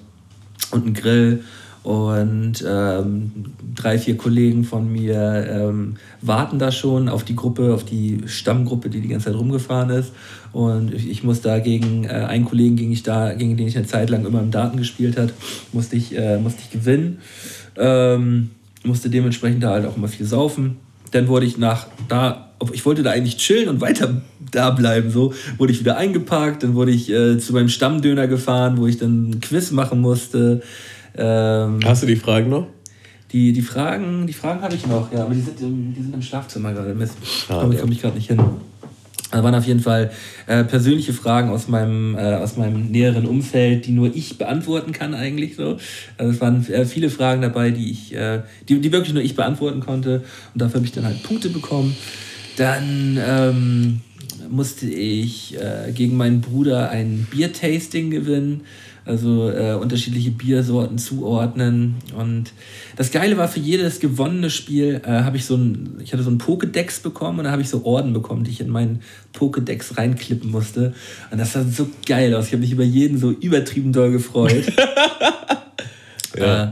[0.69, 1.43] und ein Grill.
[1.83, 3.31] Und ähm,
[3.75, 8.89] drei, vier Kollegen von mir ähm, warten da schon auf die Gruppe, auf die Stammgruppe,
[8.89, 10.13] die die ganze Zeit rumgefahren ist.
[10.53, 13.87] Und ich, muss da gegen äh, einen Kollegen, gegen, ich da, gegen den ich eine
[13.87, 15.33] Zeit lang immer im Daten gespielt hat,
[15.73, 17.19] musste ich, äh, musste ich gewinnen.
[17.75, 18.51] Ähm,
[18.85, 20.77] musste dementsprechend da halt auch immer viel saufen.
[21.13, 24.21] Dann wurde ich nach da ich wollte da eigentlich chillen und weiter
[24.51, 25.09] da bleiben.
[25.09, 28.97] So wurde ich wieder eingeparkt, dann wurde ich äh, zu meinem Stammdöner gefahren, wo ich
[28.97, 30.61] dann ein Quiz machen musste.
[31.17, 32.67] Ähm, Hast du die Fragen noch?
[33.31, 36.13] Die, die Fragen, die Fragen habe ich noch, ja, aber die sind im, die sind
[36.13, 36.93] im Schlafzimmer gerade.
[36.93, 37.15] Mist.
[37.47, 38.39] Komme komm ich gerade nicht hin.
[39.33, 40.11] Da waren auf jeden Fall
[40.45, 45.15] äh, persönliche Fragen aus meinem, äh, aus meinem näheren Umfeld, die nur ich beantworten kann
[45.15, 45.77] eigentlich so.
[46.19, 49.35] Also es waren äh, viele Fragen dabei, die ich, äh, die, die wirklich nur ich
[49.35, 50.23] beantworten konnte.
[50.53, 51.97] Und dafür habe ich dann halt Punkte bekommen.
[52.57, 54.01] Dann ähm,
[54.51, 58.61] musste ich äh, gegen meinen Bruder ein Biertasting gewinnen
[59.05, 61.95] also äh, unterschiedliche Biersorten zuordnen.
[62.17, 62.51] Und
[62.95, 66.29] das Geile war, für jedes gewonnene Spiel äh, habe ich so ein, ich hatte so
[66.29, 69.01] einen Pokédex bekommen und da habe ich so Orden bekommen, die ich in meinen
[69.37, 70.93] Pokédex reinklippen musste.
[71.31, 72.47] Und das sah so geil aus.
[72.47, 74.65] Ich habe mich über jeden so übertrieben doll gefreut.
[76.37, 76.63] ja.
[76.63, 76.67] Äh,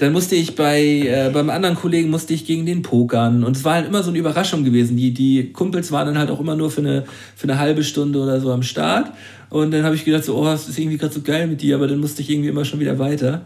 [0.00, 3.44] dann musste ich bei, äh, beim anderen Kollegen musste ich gegen den pokern.
[3.44, 4.96] Und es war halt immer so eine Überraschung gewesen.
[4.96, 7.04] Die, die Kumpels waren dann halt auch immer nur für eine,
[7.36, 9.12] für eine halbe Stunde oder so am Start.
[9.50, 11.74] Und dann habe ich gedacht, so, oh, das ist irgendwie gerade so geil mit dir,
[11.74, 13.44] aber dann musste ich irgendwie immer schon wieder weiter.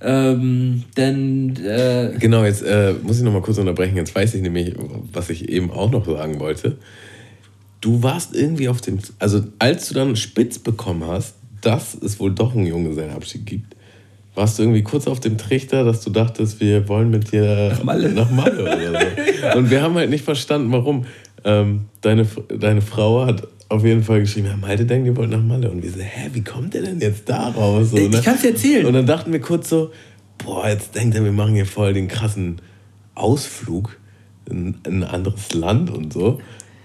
[0.00, 1.56] Ähm, dann.
[1.56, 3.96] Äh genau, jetzt äh, muss ich noch mal kurz unterbrechen.
[3.96, 4.74] Jetzt weiß ich nämlich,
[5.12, 6.78] was ich eben auch noch sagen wollte.
[7.80, 8.98] Du warst irgendwie auf dem.
[9.18, 13.76] Also, als du dann spitz bekommen hast, dass es wohl doch einen Junggesellenabschied gibt,
[14.34, 17.84] warst du irgendwie kurz auf dem Trichter, dass du dachtest, wir wollen mit dir nach
[17.84, 18.92] Malle, nach Malle oder so.
[19.42, 19.54] ja.
[19.54, 21.04] Und wir haben halt nicht verstanden, warum.
[21.44, 22.24] Ähm, deine,
[22.56, 25.70] deine Frau hat auf jeden Fall geschrieben, ja, Malte denkt, ihr wollt nach Malle.
[25.70, 27.90] Und wir so, hä, wie kommt der denn jetzt da raus?
[27.90, 28.08] So, ne?
[28.12, 28.86] Ich kann es erzählen.
[28.86, 29.90] Und dann dachten wir kurz so,
[30.38, 32.60] boah, jetzt denkt er, wir machen hier voll den krassen
[33.14, 33.98] Ausflug
[34.48, 36.40] in, in ein anderes Land und so.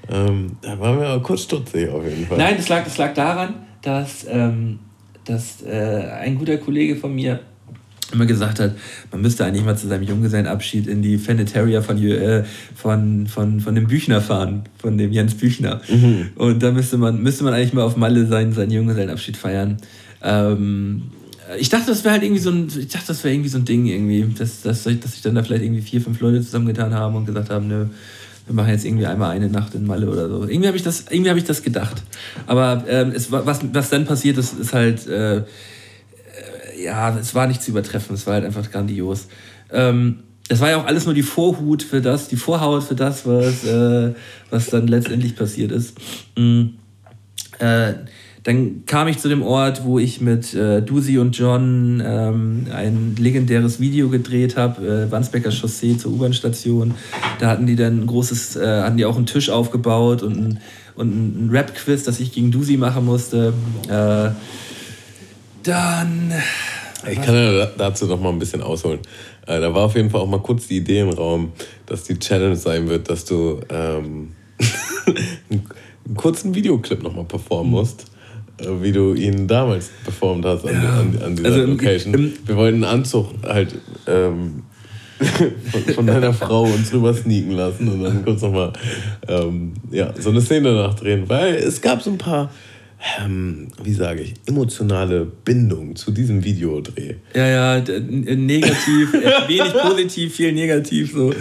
[0.10, 2.38] Ähm, da waren wir aber kurz stutzig auf jeden Fall.
[2.38, 4.80] Nein, das lag, das lag daran, dass, ähm,
[5.26, 7.42] dass äh, ein guter Kollege von mir
[8.12, 8.76] immer gesagt hat,
[9.12, 12.44] man müsste eigentlich mal zu seinem Junggesellenabschied in die Fanetaria von, äh,
[12.76, 15.82] von, von, von dem Büchner fahren, von dem Jens Büchner.
[15.90, 16.30] Mhm.
[16.36, 19.78] Und da müsste man, müsste man eigentlich mal auf Malle seinen, seinen Junggesellenabschied feiern.
[20.24, 21.04] Ähm,
[21.60, 23.66] ich dachte, das wäre halt irgendwie so ein, ich dachte, das wäre irgendwie so ein
[23.66, 27.16] Ding irgendwie, dass, dass, dass sich dann da vielleicht irgendwie vier, fünf Leute zusammengetan haben
[27.16, 27.86] und gesagt haben, nö,
[28.46, 30.48] wir machen jetzt irgendwie einmal eine Nacht in Malle oder so.
[30.48, 32.02] Irgendwie habe ich das, irgendwie habe ich das gedacht.
[32.46, 35.44] Aber ähm, es, was, was dann passiert ist, ist halt äh,
[36.78, 39.28] ja, es war nicht zu übertreffen, es war halt einfach grandios.
[39.72, 43.26] Ähm, das war ja auch alles nur die Vorhut für das, die Vorhaut für das,
[43.26, 44.14] was, äh,
[44.50, 45.98] was dann letztendlich passiert ist.
[46.38, 46.76] Mhm.
[47.60, 47.94] Äh,
[48.44, 53.18] dann kam ich zu dem Ort, wo ich mit äh, Dusi und John ähm, ein
[53.20, 56.94] legendäres Video gedreht habe, äh, Wandsbecker Chaussee zur U-Bahn-Station.
[57.40, 60.60] Da hatten die dann ein großes, äh, hatten die auch einen Tisch aufgebaut und ein,
[60.96, 63.54] und ein Rap-Quiz, das ich gegen Dusi machen musste.
[63.90, 64.30] Äh,
[65.68, 66.34] dann.
[67.10, 69.00] Ich kann ja dazu noch mal ein bisschen ausholen.
[69.46, 71.52] Äh, da war auf jeden Fall auch mal kurz die Idee im Raum,
[71.86, 74.34] dass die Challenge sein wird, dass du ähm,
[75.50, 78.06] einen kurzen Videoclip noch mal performen musst
[78.60, 81.00] äh, wie du ihn damals performt hast an, ja.
[81.00, 82.14] an, an dieser also im, Location.
[82.14, 83.76] Im, Wir wollten einen Anzug halt
[84.08, 84.64] ähm,
[85.72, 88.74] von, von, deiner Frau uns rüber sneaken lassen und dann kurz nochmal
[89.28, 92.52] ähm, ja, so eine Szene nachdrehen, weil es gab so ein paar
[93.20, 97.16] ähm, wie sage ich, emotionale Bindung zu diesem Videodreh.
[97.36, 101.34] Ja, ja, negativ, äh, wenig positiv, viel negativ so.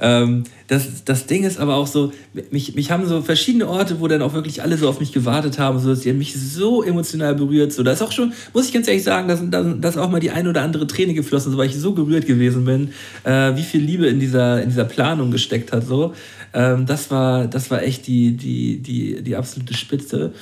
[0.00, 2.12] Ähm, das, das Ding ist aber auch so,
[2.52, 5.58] mich, mich haben so verschiedene Orte, wo dann auch wirklich alle so auf mich gewartet
[5.58, 7.72] haben, so dass die mich so emotional berührt.
[7.72, 9.40] So, da ist auch schon, muss ich ganz ehrlich sagen, dass,
[9.80, 12.64] dass auch mal die ein oder andere Träne geflossen ist, weil ich so gerührt gewesen
[12.64, 12.90] bin,
[13.24, 15.84] äh, wie viel Liebe in dieser, in dieser Planung gesteckt hat.
[15.86, 16.14] So.
[16.54, 20.32] Ähm, das, war, das war echt die, die, die, die absolute Spitze.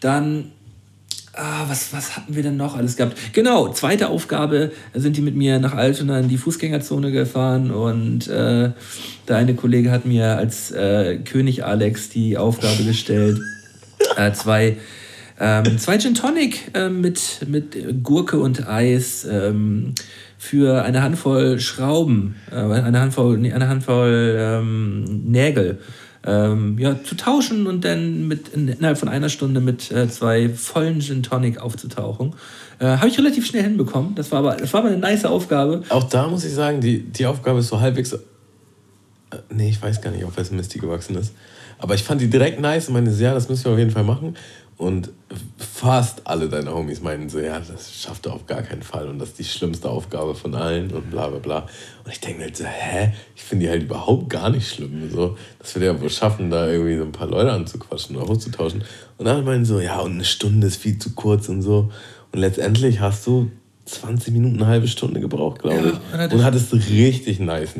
[0.00, 0.52] Dann,
[1.32, 3.16] ah, was, was hatten wir denn noch alles gehabt?
[3.32, 8.70] Genau, zweite Aufgabe, sind die mit mir nach Altona in die Fußgängerzone gefahren und äh,
[9.28, 13.40] der eine Kollege hat mir als äh, König Alex die Aufgabe gestellt,
[14.16, 14.76] äh, zwei
[15.40, 19.94] ähm, zwei Gin Tonic äh, mit, mit Gurke und Eis ähm,
[20.36, 25.78] für eine Handvoll Schrauben, äh, eine Handvoll, eine Handvoll ähm, Nägel
[26.28, 31.00] ähm, ja, zu tauschen und dann mit, innerhalb von einer Stunde mit äh, zwei vollen
[31.00, 32.34] Gin Tonic aufzutauchen.
[32.78, 34.14] Äh, Habe ich relativ schnell hinbekommen.
[34.14, 35.82] Das war, aber, das war aber eine nice Aufgabe.
[35.88, 38.12] Auch da muss ich sagen, die, die Aufgabe ist so halbwegs.
[38.12, 38.18] Äh,
[39.48, 41.32] nee, ich weiß gar nicht, auf wessen Mist die gewachsen ist.
[41.78, 44.04] Aber ich fand die direkt nice und meine, ja, das müssen wir auf jeden Fall
[44.04, 44.36] machen.
[44.78, 45.10] Und
[45.58, 49.18] fast alle deine Homies meinten so, ja, das schafft er auf gar keinen Fall und
[49.18, 51.58] das ist die schlimmste Aufgabe von allen und bla bla bla.
[52.04, 53.12] Und ich denke halt so, hä?
[53.34, 55.10] Ich finde die halt überhaupt gar nicht schlimm.
[55.10, 58.84] So, dass wir ja wohl schaffen, da irgendwie so ein paar Leute anzuquatschen oder hochzutauschen.
[59.16, 61.90] Und dann meinen so, ja, und eine Stunde ist viel zu kurz und so.
[62.30, 63.50] Und letztendlich hast du
[63.84, 66.32] 20 Minuten, eine halbe Stunde gebraucht, glaube ja, ich.
[66.32, 67.74] Und hattest richtig nice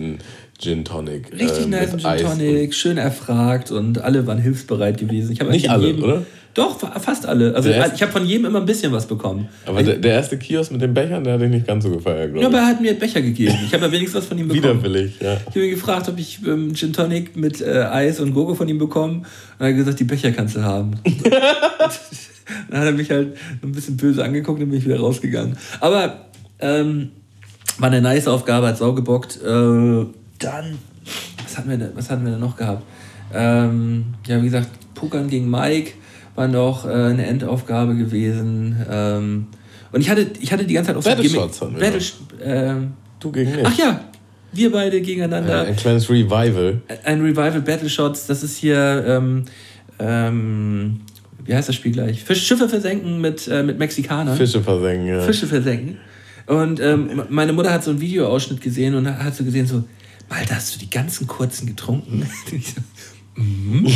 [0.59, 1.33] Gin Tonic.
[1.33, 5.33] Richtig äh, nice Gin Eis Tonic, schön erfragt und alle waren hilfsbereit gewesen.
[5.33, 6.23] Ich Nicht alle, jedem, oder?
[6.55, 7.55] Doch, fa- fast alle.
[7.55, 9.49] Also Der erste- ich habe von jedem immer ein bisschen was bekommen.
[9.67, 12.35] Aber der, der erste Kiosk mit den Bechern, der hat dich nicht ganz so gefeiert,
[12.35, 12.63] Ja, glaube aber ich.
[12.63, 13.55] er hat mir Becher gegeben.
[13.67, 14.83] Ich habe ja wenigstens was von ihm bekommen.
[14.83, 15.35] Widerwillig, ja.
[15.35, 18.69] Ich habe ihn gefragt, ob ich ähm, Gin Tonic mit äh, Eis und Gogo von
[18.69, 19.19] ihm bekommen.
[19.19, 19.27] Und
[19.61, 20.93] er hat gesagt, die Becher kannst du haben.
[22.71, 25.57] dann hat er mich halt ein bisschen böse angeguckt und bin ich wieder rausgegangen.
[25.81, 26.27] Aber
[26.59, 27.11] ähm,
[27.79, 29.39] war eine nice Aufgabe, hat sau gebockt.
[29.45, 30.07] Äh,
[30.39, 30.79] dann,
[31.43, 32.85] was hatten, wir denn, was hatten wir denn noch gehabt?
[33.35, 35.93] Ähm, ja, wie gesagt, Pokern gegen Mike
[36.35, 38.77] war noch äh, eine Endaufgabe gewesen.
[38.91, 39.47] Ähm,
[39.93, 42.03] und ich hatte, ich hatte die ganze Zeit auch so Battle Shots hatten wir Battle,
[42.43, 43.65] ähm, Du gegen mich.
[43.65, 44.01] Ach ja,
[44.53, 45.63] wir beide gegeneinander.
[45.67, 46.81] Ein kleines Revival.
[47.05, 49.45] Ein Revival Battle Shots, das ist hier, ähm,
[49.99, 51.01] ähm,
[51.45, 52.23] wie heißt das Spiel gleich?
[52.23, 54.37] Fisch, Schiffe versenken mit, äh, mit Mexikanern.
[54.37, 55.21] Fische versenken, ja.
[55.21, 55.99] Fische versenken.
[56.47, 59.85] Und ähm, meine Mutter hat so einen Videoausschnitt gesehen und hat so gesehen, so,
[60.29, 62.29] Alter, hast du die ganzen kurzen getrunken?
[62.47, 62.57] So,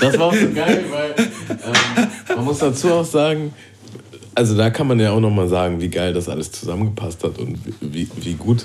[0.00, 3.52] Das war auch so geil, weil ähm, man muss dazu auch sagen,
[4.34, 7.58] also da kann man ja auch nochmal sagen, wie geil das alles zusammengepasst hat und
[7.80, 8.64] wie, wie gut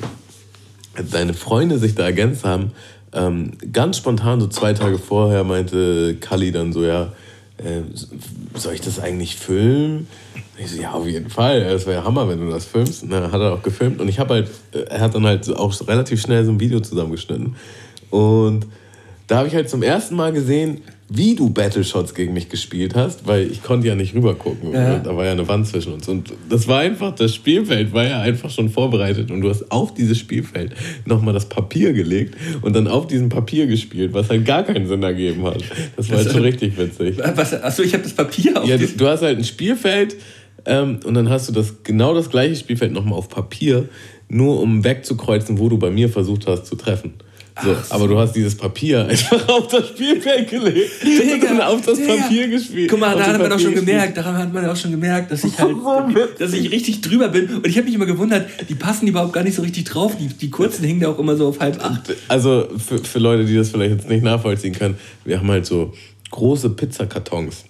[1.11, 2.71] deine Freunde sich da ergänzt haben.
[3.13, 7.13] Ähm, ganz spontan, so zwei Tage vorher, meinte Kali dann so, ja,
[7.57, 7.81] äh,
[8.53, 10.07] soll ich das eigentlich filmen?
[10.61, 11.61] Ich so, ja, auf jeden Fall.
[11.61, 13.03] Es wäre ja Hammer, wenn du das filmst.
[13.03, 14.01] Und dann hat er auch gefilmt.
[14.01, 16.79] Und ich habe halt, äh, er hat dann halt auch relativ schnell so ein Video
[16.79, 17.55] zusammengeschnitten.
[18.09, 18.65] Und
[19.27, 22.95] da habe ich halt zum ersten Mal gesehen, wie du Battle Shots gegen mich gespielt
[22.95, 24.73] hast, weil ich konnte ja nicht rüber gucken.
[24.73, 24.99] Ja.
[24.99, 26.07] Da war ja eine Wand zwischen uns.
[26.07, 29.31] Und das war einfach, das Spielfeld war ja einfach schon vorbereitet.
[29.31, 30.73] Und du hast auf dieses Spielfeld
[31.05, 35.01] nochmal das Papier gelegt und dann auf diesem Papier gespielt, was halt gar keinen Sinn
[35.01, 35.63] ergeben hat.
[35.95, 37.17] Das war halt schon richtig witzig.
[37.35, 40.15] Was, achso, ich habe das Papier auf Ja, du hast halt ein Spielfeld
[40.65, 43.89] ähm, und dann hast du das genau das gleiche Spielfeld nochmal auf Papier,
[44.27, 47.13] nur um wegzukreuzen, wo du bei mir versucht hast zu treffen.
[47.61, 47.95] So, Ach so.
[47.95, 52.15] Aber du hast dieses Papier einfach auf das Spielfeld gelegt und dann auf das Digga.
[52.15, 52.89] Papier gespielt.
[52.89, 55.43] Guck mal, da hat man auch schon gemerkt, daran hat man auch schon gemerkt, dass
[55.43, 55.75] ich halt,
[56.39, 57.49] dass ich richtig drüber bin.
[57.55, 60.15] Und ich habe mich immer gewundert, die passen überhaupt gar nicht so richtig drauf.
[60.17, 62.13] Die, die kurzen hingen da auch immer so auf halb acht.
[62.27, 65.93] Also für, für Leute, die das vielleicht jetzt nicht nachvollziehen können, wir haben halt so
[66.31, 67.65] große Pizzakartons.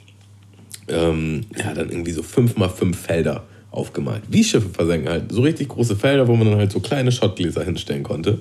[0.89, 4.23] Ähm, ja, dann irgendwie so fünf mal fünf Felder aufgemalt.
[4.29, 5.31] Wie Schiffe versenken halt.
[5.31, 8.39] So richtig große Felder, wo man dann halt so kleine Schottgläser hinstellen konnte.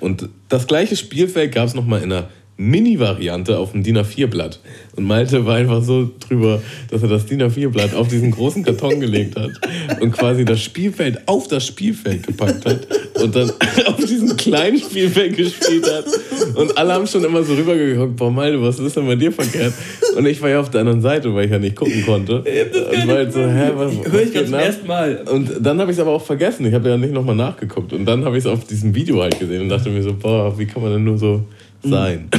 [0.00, 2.28] Und das gleiche Spielfeld gab es nochmal in einer
[2.70, 4.60] Mini-Variante auf dem DIN A4-Blatt.
[4.96, 9.00] Und Malte war einfach so drüber, dass er das DIN A4-Blatt auf diesen großen Karton
[9.00, 9.50] gelegt hat
[10.00, 12.86] und quasi das Spielfeld auf das Spielfeld gepackt hat
[13.22, 13.50] und dann
[13.86, 16.04] auf diesem kleinen Spielfeld gespielt hat.
[16.54, 19.72] Und alle haben schon immer so rübergeguckt, boah Malte, was ist denn bei dir verkehrt?
[20.16, 22.38] Und ich war ja auf der anderen Seite, weil ich ja nicht gucken konnte.
[22.38, 25.24] Und war halt so, hä, was, was Hör ich geht zum ersten Mal.
[25.30, 26.66] Und dann habe ich es aber auch vergessen.
[26.66, 27.92] Ich habe ja nicht nochmal nachgeguckt.
[27.92, 30.58] Und dann habe ich es auf diesem Video halt gesehen und dachte mir so, boah,
[30.58, 31.42] wie kann man denn nur so
[31.82, 32.28] sein?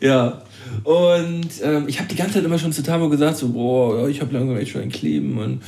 [0.00, 0.42] Ja.
[0.84, 4.20] Und ähm, ich habe die ganze Zeit immer schon zu Tamo gesagt, so, boah, ich
[4.20, 5.38] habe langsam echt schon ein Kleben.
[5.38, 5.62] Und,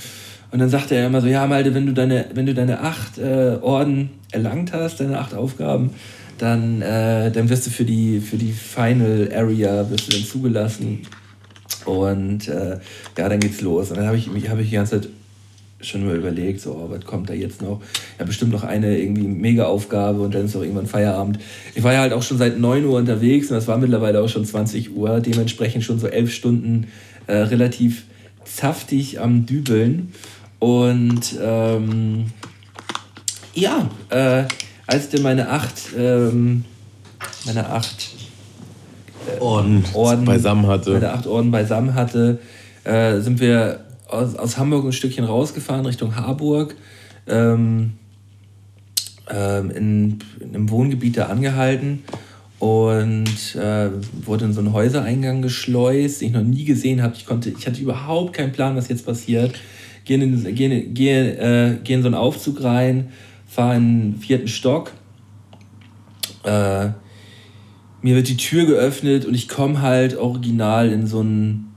[0.51, 3.19] und dann sagte er immer so, ja, Malte, wenn du deine, wenn du deine acht
[3.19, 5.91] äh, Orden erlangt hast, deine acht Aufgaben,
[6.39, 11.03] dann, äh, dann wirst du für die, für die Final Area wirst du dann zugelassen.
[11.85, 12.79] Und äh,
[13.19, 13.91] ja, dann geht's los.
[13.91, 15.11] Und dann habe ich, hab ich die ganze Zeit
[15.83, 17.81] schon mal überlegt, so, oh, was kommt da jetzt noch?
[18.19, 21.39] Ja, bestimmt noch eine irgendwie Mega-Aufgabe und dann ist auch irgendwann Feierabend.
[21.75, 24.29] Ich war ja halt auch schon seit 9 Uhr unterwegs und es war mittlerweile auch
[24.29, 26.89] schon 20 Uhr, dementsprechend schon so elf Stunden
[27.27, 28.05] äh, relativ
[28.45, 30.13] saftig am Dübeln.
[30.59, 32.27] Und ähm,
[33.55, 34.45] ja, äh,
[34.87, 36.65] als denn meine acht, ähm,
[37.47, 38.11] meine acht
[39.39, 40.93] Orden, Orden beisammen hatte.
[40.93, 42.39] meine acht Orden beisammen hatte,
[42.85, 46.75] äh, sind wir aus, aus Hamburg ein Stückchen rausgefahren Richtung Harburg.
[47.27, 47.93] Ähm,
[49.31, 52.03] ähm, in, in einem Wohngebiet da angehalten
[52.59, 53.91] und äh,
[54.25, 57.15] wurde in so einen Häusereingang geschleust, den ich noch nie gesehen habe.
[57.17, 59.55] Ich, konnte, ich hatte überhaupt keinen Plan, was jetzt passiert.
[60.05, 63.11] Gehe in, geh geh, äh, geh in so einen Aufzug rein,
[63.47, 64.93] fahre in den vierten Stock.
[66.45, 66.89] Äh,
[68.03, 71.70] mir wird die Tür geöffnet und ich komme halt original in so einen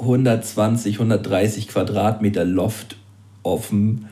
[0.00, 2.96] 120, 130 Quadratmeter Loft
[3.42, 4.06] offen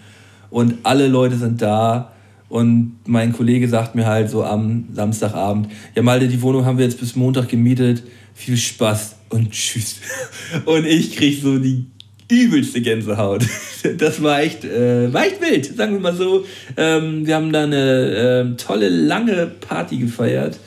[0.51, 2.12] und alle Leute sind da
[2.48, 6.85] und mein Kollege sagt mir halt so am Samstagabend, ja Malte, die Wohnung haben wir
[6.85, 8.03] jetzt bis Montag gemietet,
[8.35, 9.96] viel Spaß und tschüss.
[10.64, 11.85] Und ich krieg so die
[12.31, 13.44] übelste Gänsehaut.
[13.96, 16.44] Das war echt, äh, war echt wild, sagen wir mal so.
[16.77, 20.59] Ähm, wir haben da eine ähm, tolle, lange Party gefeiert.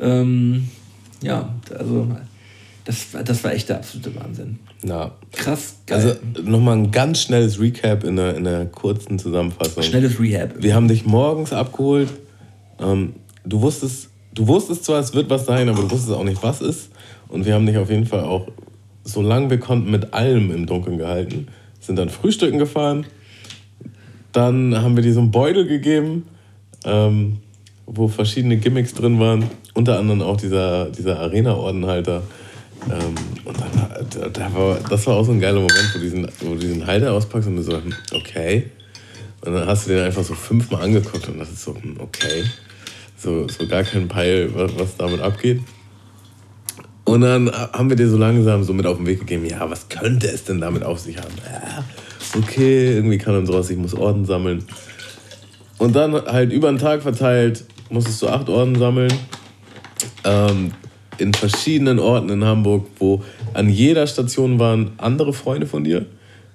[0.00, 0.68] Ähm,
[1.20, 2.06] ja, also
[2.84, 4.58] Das, das war echt der absolute Wahnsinn.
[4.82, 5.12] Na.
[5.32, 5.98] Krass, geil.
[5.98, 9.82] Also nochmal ein ganz schnelles Recap in der, in der kurzen Zusammenfassung.
[9.82, 10.50] Schnelles Rehab.
[10.58, 12.10] Wir haben dich morgens abgeholt.
[12.78, 16.42] Ähm, du, wusstest, du wusstest zwar, es wird was sein, aber du wusstest auch nicht,
[16.42, 16.90] was ist.
[17.28, 18.48] Und wir haben dich auf jeden Fall auch,
[19.02, 21.48] solange wir konnten, mit allem im Dunkeln gehalten.
[21.80, 23.06] Sind dann frühstücken gefahren.
[24.32, 26.26] Dann haben wir dir so einen Beutel gegeben,
[26.84, 27.38] ähm,
[27.86, 29.44] wo verschiedene Gimmicks drin waren.
[29.72, 32.22] Unter anderem auch dieser, dieser Arena-Ordenhalter.
[32.90, 36.28] Ähm, und dann, da, war, das war auch so ein geiler Moment, wo du diesen,
[36.40, 38.70] wo diesen Halter auspackst und du so, hm, okay.
[39.40, 42.44] Und dann hast du den einfach so fünfmal angeguckt und das ist so, hm, okay.
[43.16, 45.60] So, so gar kein Peil, was, was damit abgeht.
[47.04, 49.88] Und dann haben wir dir so langsam so mit auf den Weg gegeben, ja, was
[49.88, 51.34] könnte es denn damit auf sich haben?
[51.44, 51.84] Ja,
[52.38, 54.64] okay, irgendwie kann und sowas, ich muss Orden sammeln.
[55.78, 59.12] Und dann halt über den Tag verteilt musstest du acht Orden sammeln.
[60.24, 60.72] Ähm,
[61.18, 63.22] in verschiedenen Orten in Hamburg, wo
[63.52, 66.06] an jeder Station waren andere Freunde von dir.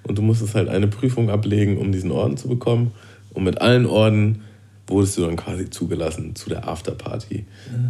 [0.02, 2.92] Und du musstest halt eine Prüfung ablegen, um diesen Orden zu bekommen.
[3.32, 4.42] Und mit allen Orden
[4.86, 7.44] wurdest du dann quasi zugelassen zu der Afterparty,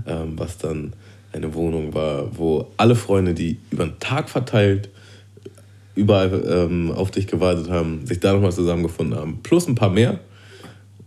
[0.07, 0.93] ähm, was dann
[1.33, 4.91] eine Wohnung war, wo alle Freunde, die über den Tag verteilt
[5.95, 9.41] überall ähm, auf dich gewartet haben, sich da nochmal zusammengefunden haben.
[9.43, 10.21] Plus ein paar mehr.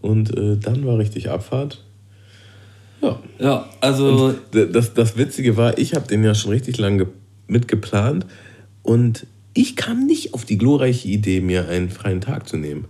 [0.01, 1.83] Und äh, dann war richtig Abfahrt.
[3.03, 3.19] Ja.
[3.39, 4.33] Ja, also.
[4.53, 7.07] Und das, das Witzige war, ich habe den ja schon richtig lange
[7.47, 8.25] mitgeplant
[8.81, 12.85] und ich kam nicht auf die glorreiche Idee, mir einen freien Tag zu nehmen.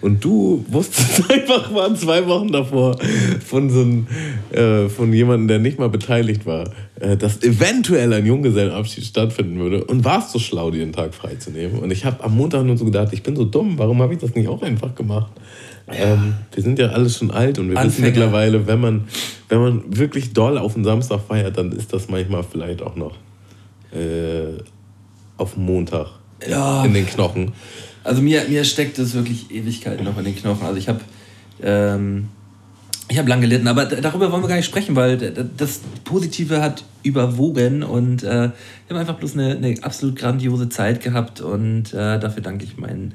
[0.00, 2.98] Und du wusstest einfach mal zwei Wochen davor
[3.44, 4.06] von so einem,
[4.50, 9.82] äh, von jemandem, der nicht mal beteiligt war, äh, dass eventuell ein Junggesellenabschied stattfinden würde
[9.84, 11.78] und warst so schlau, dir einen Tag frei zu nehmen.
[11.78, 14.20] Und ich habe am Montag nur so gedacht, ich bin so dumm, warum habe ich
[14.20, 15.32] das nicht auch einfach gemacht?
[15.88, 18.08] Ähm, wir sind ja alle schon alt und wir wissen Anfänger.
[18.08, 19.04] mittlerweile, wenn man,
[19.48, 23.16] wenn man wirklich doll auf den Samstag feiert, dann ist das manchmal vielleicht auch noch
[23.92, 24.58] äh,
[25.36, 26.06] auf Montag
[26.48, 26.84] Ja.
[26.84, 27.52] in den Knochen.
[28.02, 30.66] Also mir, mir steckt es wirklich Ewigkeiten noch in den Knochen.
[30.66, 31.00] Also ich habe
[31.62, 32.28] ähm,
[33.10, 35.18] ich habe lang gelitten, aber darüber wollen wir gar nicht sprechen, weil
[35.56, 38.52] das Positive hat überwogen und äh, wir
[38.90, 43.12] haben einfach bloß eine, eine absolut grandiose Zeit gehabt und äh, dafür danke ich meinen,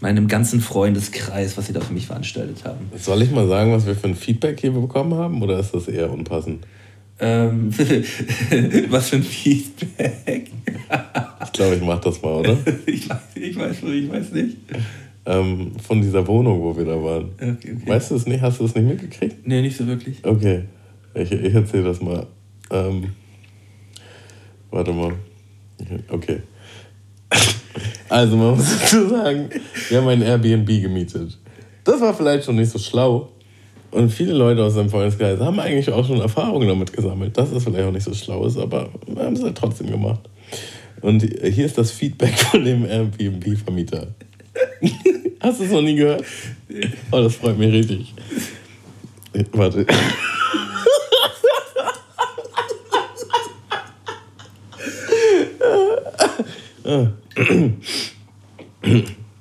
[0.00, 2.90] meinem ganzen Freundeskreis, was sie da für mich veranstaltet haben.
[2.96, 5.88] Soll ich mal sagen, was wir für ein Feedback hier bekommen haben oder ist das
[5.88, 6.64] eher unpassend?
[7.20, 7.70] Ähm,
[8.90, 10.50] was für ein Feedback.
[11.44, 12.56] Ich glaube, ich mache das mal, oder?
[12.86, 14.56] ich, weiß, ich, weiß, ich weiß nicht.
[15.26, 17.30] ähm, von dieser Wohnung, wo wir da waren.
[17.34, 17.82] Okay, okay.
[17.86, 18.40] Weißt du es nicht?
[18.40, 19.46] Hast du es nicht mitgekriegt?
[19.46, 20.24] Nee, nicht so wirklich.
[20.24, 20.64] Okay,
[21.14, 22.26] ich, ich erzähle das mal.
[22.70, 23.14] Ähm,
[24.70, 25.14] warte mal.
[26.08, 26.42] Okay.
[28.08, 29.50] Also, man muss dazu sagen,
[29.88, 31.38] wir haben ein Airbnb gemietet.
[31.84, 33.30] Das war vielleicht schon nicht so schlau.
[33.90, 37.64] Und viele Leute aus seinem Freundeskreis haben eigentlich auch schon Erfahrungen damit gesammelt, dass es
[37.64, 40.20] vielleicht auch nicht so schlau ist, aber wir haben es halt trotzdem gemacht.
[41.00, 44.08] Und hier ist das Feedback von dem Airbnb-Vermieter.
[45.40, 46.24] Hast du es noch nie gehört?
[47.10, 48.14] Oh, das freut mich richtig.
[49.52, 49.86] Warte.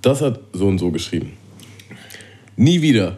[0.02, 1.34] Das hat so und so geschrieben.
[2.56, 3.18] Nie wieder.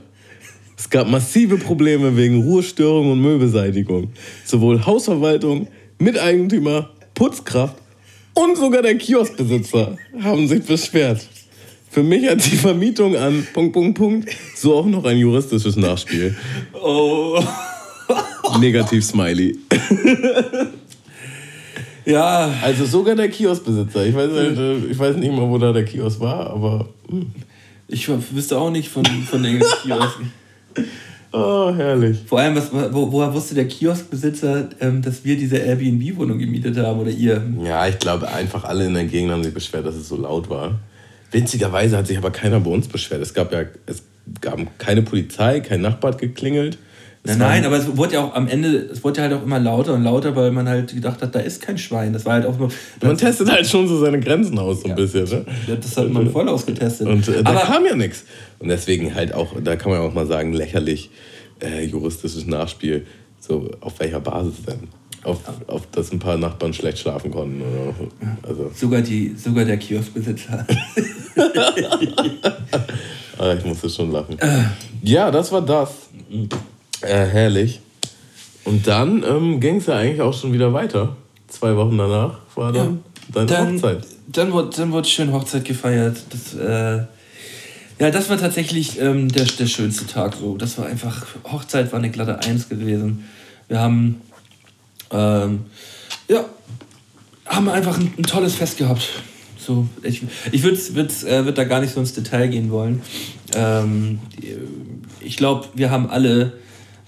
[0.77, 4.11] Es gab massive Probleme wegen Ruhestörung und Müllbeseitigung.
[4.45, 7.75] Sowohl Hausverwaltung, Miteigentümer, Putzkraft
[8.33, 11.27] und sogar der Kioskbesitzer haben sich beschwert.
[11.89, 16.35] Für mich hat die Vermietung an Punkt, Punkt, Punkt so auch noch ein juristisches Nachspiel.
[16.73, 17.43] Oh.
[18.59, 19.57] Negativ Smiley.
[22.05, 24.05] Ja, Also sogar der Kioskbesitzer.
[24.05, 26.89] Ich weiß, halt, ich weiß nicht mal, wo da der Kiosk war, aber.
[27.09, 27.27] hm.
[27.88, 30.31] ich wüsste auch nicht von, von den Kiosken.
[31.31, 32.17] Oh, herrlich.
[32.25, 36.99] Vor allem, was, wo, woher wusste der Kioskbesitzer, ähm, dass wir diese Airbnb-Wohnung gemietet haben
[36.99, 37.43] oder ihr?
[37.63, 40.49] Ja, ich glaube, einfach alle in der Gegend haben sich beschwert, dass es so laut
[40.49, 40.79] war.
[41.31, 43.21] Winzigerweise hat sich aber keiner bei uns beschwert.
[43.21, 44.01] Es gab ja es
[44.41, 46.79] gab keine Polizei, kein Nachbar hat geklingelt.
[47.23, 49.60] Es Nein, aber es wurde ja auch am Ende, es wurde ja halt auch immer
[49.60, 52.13] lauter und lauter, weil man halt gedacht hat, da ist kein Schwein.
[52.13, 52.69] Das war halt auch nur.
[53.01, 55.25] Man testet halt schon so seine Grenzen aus, so ein bisschen.
[55.25, 55.45] Ne?
[55.67, 57.08] Das hat man voll ausgetestet.
[57.08, 58.23] Und äh, da aber kam ja nichts.
[58.60, 61.10] Und deswegen halt auch, da kann man auch mal sagen, lächerlich
[61.62, 63.05] äh, juristisches Nachspiel.
[63.39, 64.88] So, auf welcher Basis denn?
[65.24, 67.61] Auf, auf dass ein paar Nachbarn schlecht schlafen konnten.
[67.61, 67.93] Oder?
[68.43, 70.65] Also, sogar, die, sogar der Kioskbesitzer.
[73.38, 74.38] ah, ich musste schon lachen.
[75.01, 75.91] Ja, das war das.
[77.02, 77.82] Äh, herrlich.
[78.66, 81.16] Und dann ähm, ging es ja eigentlich auch schon wieder weiter.
[81.47, 84.06] Zwei Wochen danach war dann deine dann, Hochzeit.
[84.28, 86.18] Dann wurde, dann wurde schön Hochzeit gefeiert.
[86.30, 87.06] Das, äh,
[88.00, 90.36] ja, das war tatsächlich ähm, der, der schönste Tag.
[90.36, 90.58] So.
[90.58, 93.26] Das war einfach, Hochzeit war eine glatte Eins gewesen.
[93.68, 94.22] Wir haben,
[95.12, 95.66] ähm,
[96.28, 96.45] ja,
[97.45, 99.10] haben einfach ein, ein tolles Fest gehabt.
[99.58, 103.02] So, ich ich würde würd, äh, würd da gar nicht so ins Detail gehen wollen.
[103.54, 104.20] Ähm,
[105.20, 106.54] ich glaube, wir haben alle,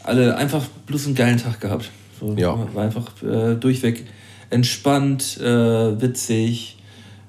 [0.03, 1.89] alle einfach bloß einen geilen Tag gehabt.
[2.19, 2.57] So, ja.
[2.73, 4.05] War einfach äh, durchweg
[4.49, 6.77] entspannt, äh, witzig,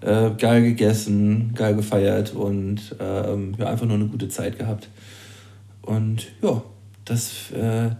[0.00, 4.88] äh, geil gegessen, geil gefeiert und ähm, ja, einfach nur eine gute Zeit gehabt.
[5.82, 6.62] Und ja,
[7.04, 7.90] das äh,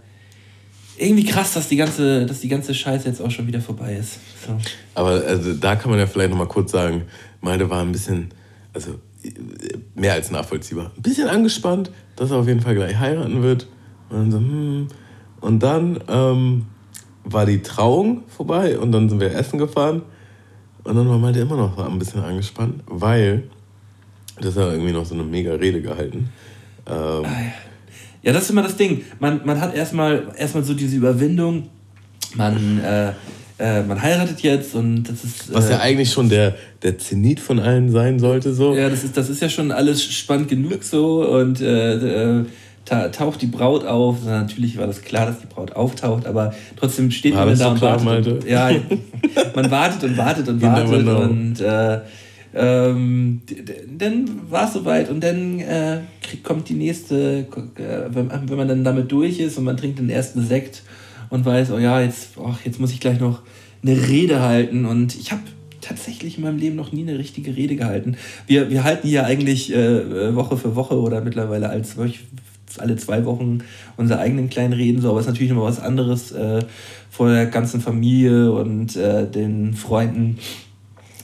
[0.99, 4.18] irgendwie krass, dass die ganze, dass die ganze Scheiße jetzt auch schon wieder vorbei ist.
[4.47, 4.57] So.
[4.95, 7.03] Aber also, da kann man ja vielleicht noch mal kurz sagen,
[7.41, 8.29] meine war ein bisschen,
[8.73, 8.99] also
[9.95, 10.93] mehr als nachvollziehbar.
[10.97, 13.66] Ein bisschen angespannt, dass er auf jeden Fall gleich heiraten wird.
[14.13, 14.89] Und dann, so, hm.
[15.41, 16.67] und dann ähm,
[17.25, 20.03] war die Trauung vorbei und dann sind wir essen gefahren.
[20.85, 23.45] Und dann war Malte immer noch ein bisschen angespannt, weil
[24.41, 26.29] das hat irgendwie noch so eine mega Rede gehalten.
[26.87, 27.27] Ähm, ah,
[28.23, 29.03] ja, das ist immer das Ding.
[29.21, 31.69] Man, man hat erstmal erstmal so diese Überwindung,
[32.35, 33.13] man, äh,
[33.59, 35.51] äh, man heiratet jetzt und das ist.
[35.51, 38.75] Äh, Was ja eigentlich schon der, der Zenit von allen sein sollte, so.
[38.75, 41.61] Ja, das ist, das ist ja schon alles spannend genug so und
[42.91, 44.24] äh, äh taucht die Braut auf.
[44.24, 48.26] Natürlich war das klar, dass die Braut auftaucht, aber trotzdem steht man da und wartet.
[48.26, 48.70] Und, ja,
[49.55, 52.01] man wartet und wartet und wartet und äh,
[52.55, 53.41] ähm,
[53.99, 56.01] dann war es soweit und dann äh,
[56.43, 60.11] kommt die nächste, äh, wenn, wenn, man dann damit durch ist und man trinkt den
[60.11, 60.83] ersten Sekt
[61.30, 63.41] und weiß, oh ja, jetzt, oh, jetzt muss ich gleich noch
[63.83, 65.43] eine Rede halten und ich habe
[65.80, 68.16] tatsächlich in meinem Leben noch nie eine richtige Rede gehalten.
[68.47, 71.97] Wir, wir halten hier eigentlich äh, Woche für Woche oder mittlerweile als
[72.79, 73.59] alle zwei Wochen
[73.97, 76.62] unsere eigenen kleinen Reden, so, aber es ist natürlich immer was anderes äh,
[77.11, 80.39] vor der ganzen Familie und äh, den Freunden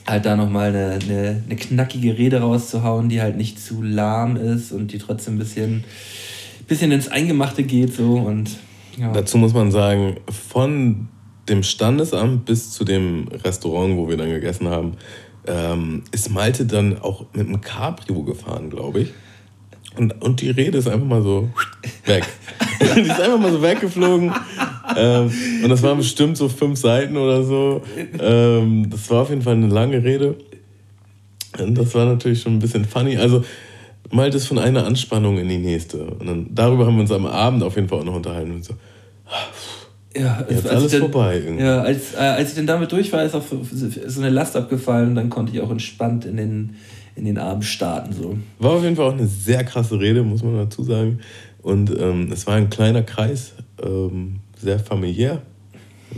[0.07, 4.71] halt da nochmal eine, eine, eine knackige Rede rauszuhauen, die halt nicht zu lahm ist
[4.71, 5.83] und die trotzdem ein bisschen,
[6.67, 7.93] bisschen ins Eingemachte geht.
[7.93, 8.57] So und,
[8.97, 9.11] ja.
[9.11, 11.07] Dazu muss man sagen, von
[11.47, 14.93] dem Standesamt bis zu dem Restaurant, wo wir dann gegessen haben,
[15.47, 19.09] ähm, ist Malte dann auch mit einem Cabrio gefahren, glaube ich.
[19.99, 21.49] Und, und die Rede ist einfach mal so
[22.05, 22.25] weg.
[22.95, 24.31] die ist einfach mal so weggeflogen.
[24.95, 25.31] ähm,
[25.61, 27.81] und das waren bestimmt so fünf Seiten oder so.
[28.17, 30.37] Ähm, das war auf jeden Fall eine lange Rede.
[31.59, 33.17] Und das war natürlich schon ein bisschen funny.
[33.17, 33.43] Also
[34.09, 36.05] Malte ist von einer Anspannung in die nächste.
[36.05, 38.51] Und dann, darüber haben wir uns am Abend auf jeden Fall auch noch unterhalten.
[38.51, 38.75] Und so,
[40.15, 41.41] ja, jetzt ist alles dann, vorbei.
[41.43, 41.63] Irgendwie.
[41.65, 45.09] Ja, als, äh, als ich dann damit durch war, ist auch so eine Last abgefallen.
[45.09, 46.75] Und dann konnte ich auch entspannt in den,
[47.19, 48.13] in den Abend starten.
[48.13, 48.37] So.
[48.59, 51.19] War auf jeden Fall auch eine sehr krasse Rede, muss man dazu sagen.
[51.61, 53.53] Und ähm, es war ein kleiner Kreis.
[53.83, 55.41] Ähm, sehr familiär.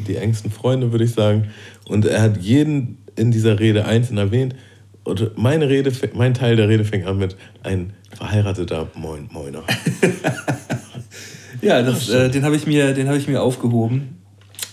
[0.07, 1.49] Die engsten Freunde, würde ich sagen.
[1.87, 4.55] Und er hat jeden in dieser Rede einzeln erwähnt.
[5.03, 9.63] Und meine Rede, mein Teil der Rede fängt an mit ein verheirateter Moin Moiner.
[11.61, 14.20] ja, das, äh, den habe ich, mir, hab ich mir aufgehoben.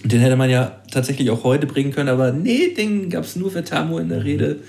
[0.05, 3.51] Den hätte man ja tatsächlich auch heute bringen können, aber nee, den gab es nur
[3.51, 4.61] für Tamu in der Rede,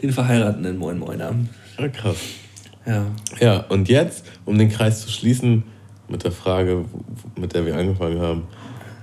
[0.00, 1.34] den verheirateten Moin Moiner.
[1.78, 2.16] Ja, krass.
[2.86, 3.06] Ja.
[3.40, 5.64] Ja, und jetzt, um den Kreis zu schließen,
[6.08, 6.84] mit der Frage,
[7.36, 8.46] mit der wir angefangen haben.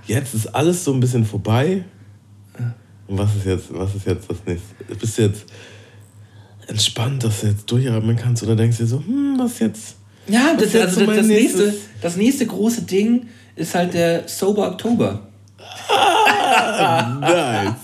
[0.06, 1.84] Jetzt ist alles so ein bisschen vorbei.
[3.06, 4.94] Und was ist jetzt, was ist jetzt das nächste?
[4.98, 5.44] Bist du jetzt
[6.66, 9.96] entspannt, dass du jetzt durchatmen kannst oder denkst du dir so, hm, was jetzt?
[10.26, 13.26] Ja, das, jetzt also so das, nächste, das nächste große Ding
[13.56, 15.28] ist halt der Sober Oktober.
[17.20, 17.74] Nice.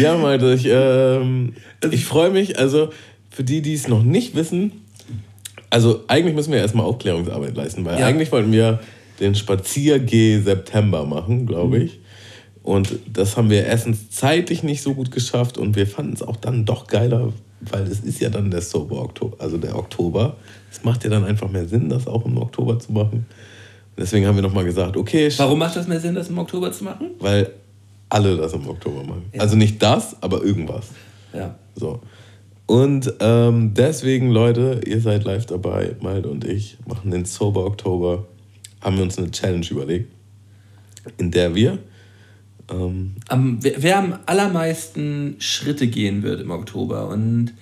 [0.00, 1.54] ja, Malte, ich, ähm,
[1.90, 2.58] ich freue mich.
[2.58, 2.90] Also
[3.30, 4.72] für die, die es noch nicht wissen,
[5.70, 8.06] also eigentlich müssen wir erstmal Aufklärungsarbeit leisten, weil ja.
[8.06, 8.80] eigentlich wollten wir
[9.20, 11.84] den Spaziergeh September machen, glaube mhm.
[11.84, 12.00] ich.
[12.62, 16.36] Und das haben wir erstens zeitlich nicht so gut geschafft und wir fanden es auch
[16.36, 20.36] dann doch geiler, weil es ist ja dann der Sober Oktober, also der Oktober.
[20.70, 23.26] Es macht ja dann einfach mehr Sinn, das auch im Oktober zu machen.
[23.96, 25.30] Deswegen haben wir nochmal gesagt, okay.
[25.36, 27.10] Warum macht das mehr Sinn, das im Oktober zu machen?
[27.18, 27.50] Weil
[28.08, 29.24] alle das im Oktober machen.
[29.32, 29.40] Ja.
[29.40, 30.88] Also nicht das, aber irgendwas.
[31.32, 31.56] Ja.
[31.74, 32.00] So.
[32.66, 35.96] Und ähm, deswegen, Leute, ihr seid live dabei.
[36.00, 38.26] Malte und ich machen den Sober Oktober.
[38.80, 40.12] Haben wir uns eine Challenge überlegt,
[41.18, 41.78] in der wir.
[42.70, 47.08] Ähm, am, wer, wer, am allermeisten Schritte gehen wird im Oktober.
[47.08, 47.52] Und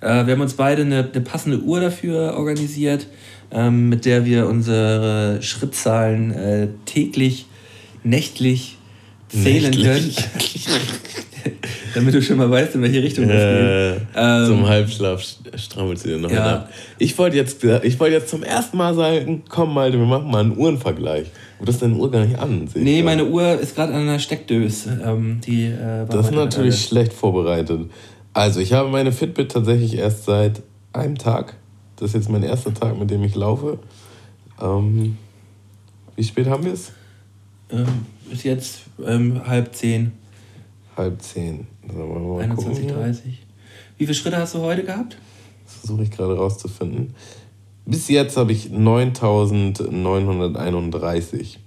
[0.00, 3.06] äh, wir haben uns beide eine, eine passende Uhr dafür organisiert,
[3.50, 7.46] ähm, mit der wir unsere Schrittzahlen äh, täglich,
[8.02, 8.76] nächtlich
[9.28, 10.10] zählen können.
[11.94, 14.06] damit du schon mal weißt, in welche Richtung das geht.
[14.14, 15.22] Ähm, zum Halbschlaf
[15.56, 16.68] strammelst du dir noch ja.
[16.98, 20.56] Ich wollte jetzt, wollt jetzt zum ersten Mal sagen, komm mal, wir machen mal einen
[20.56, 21.26] Uhrenvergleich.
[21.60, 22.68] Du hast deine Uhr gar nicht an.
[22.74, 25.00] Nee, meine Uhr ist gerade an einer Steckdöse.
[25.04, 27.90] Ähm, die, äh, das ist natürlich schlecht vorbereitet.
[28.34, 31.54] Also, ich habe meine Fitbit tatsächlich erst seit einem Tag.
[31.96, 33.78] Das ist jetzt mein erster Tag, mit dem ich laufe.
[34.60, 35.16] Ähm,
[36.14, 36.92] wie spät haben wir es?
[37.70, 40.12] Ähm, ist jetzt ähm, halb zehn
[40.96, 41.66] halb zehn.
[41.88, 43.20] 21.30
[43.98, 45.18] Wie viele Schritte hast du heute gehabt?
[45.64, 47.14] Das versuche ich gerade rauszufinden.
[47.84, 51.60] Bis jetzt habe ich 9931.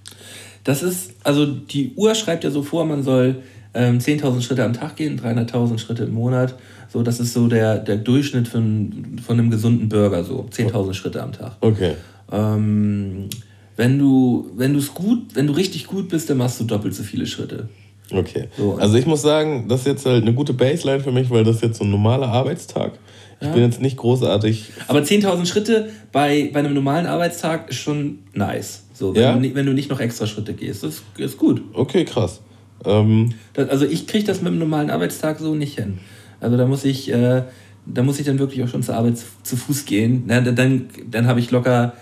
[0.66, 3.42] Das ist, also die Uhr schreibt ja so vor, man soll
[3.74, 6.56] ähm, 10.000 Schritte am Tag gehen, 300.000 Schritte im Monat.
[6.92, 11.22] So, das ist so der, der Durchschnitt von, von einem gesunden Bürger, so 10.000 Schritte
[11.22, 11.56] am Tag.
[11.62, 11.94] Okay.
[12.32, 13.30] Ähm,
[13.76, 16.96] wenn du, wenn du es gut, wenn du richtig gut bist, dann machst du doppelt
[16.96, 17.70] so viele Schritte.
[18.12, 18.48] Okay.
[18.58, 21.44] So, also ich muss sagen, das ist jetzt halt eine gute Baseline für mich, weil
[21.44, 22.94] das ist jetzt so ein normaler Arbeitstag.
[23.40, 23.54] Ich ja.
[23.54, 24.72] bin jetzt nicht großartig.
[24.88, 28.84] Aber 10.000 Schritte bei, bei einem normalen Arbeitstag ist schon nice.
[28.94, 29.36] So, wenn, ja?
[29.36, 30.84] du, wenn du nicht noch extra Schritte gehst.
[30.84, 31.62] Das ist gut.
[31.74, 32.42] Okay, krass.
[32.84, 36.00] Ähm, das, also ich kriege das mit einem normalen Arbeitstag so nicht hin.
[36.40, 37.44] Also da muss ich, äh,
[37.86, 40.24] da muss ich dann wirklich auch schon zur Arbeit zu, zu Fuß gehen.
[40.28, 41.94] Na, dann dann habe ich locker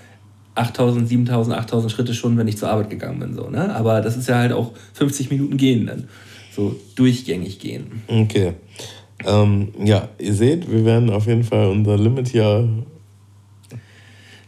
[0.55, 3.33] 8000, 7000, 8000 Schritte schon, wenn ich zur Arbeit gegangen bin.
[3.35, 3.73] So, ne?
[3.75, 6.05] Aber das ist ja halt auch 50 Minuten gehen dann.
[6.51, 8.01] So durchgängig gehen.
[8.07, 8.53] Okay.
[9.25, 12.67] Ähm, ja, ihr seht, wir werden auf jeden Fall unser Limit hier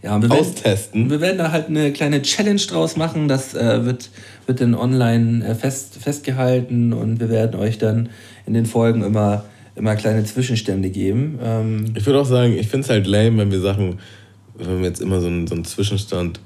[0.02, 1.02] ja, wir austesten.
[1.02, 3.28] Werden, wir werden da halt eine kleine Challenge draus machen.
[3.28, 4.10] Das äh, wird,
[4.46, 8.10] wird dann online äh, fest, festgehalten und wir werden euch dann
[8.46, 9.44] in den Folgen immer,
[9.80, 11.40] immer kleine Zwischenstände geben.
[11.42, 13.98] Ähm, ich würde auch sagen, ich finde es halt lame, wenn wir Sachen
[14.60, 16.40] wenn wir jetzt immer so einen, so einen Zwischenstand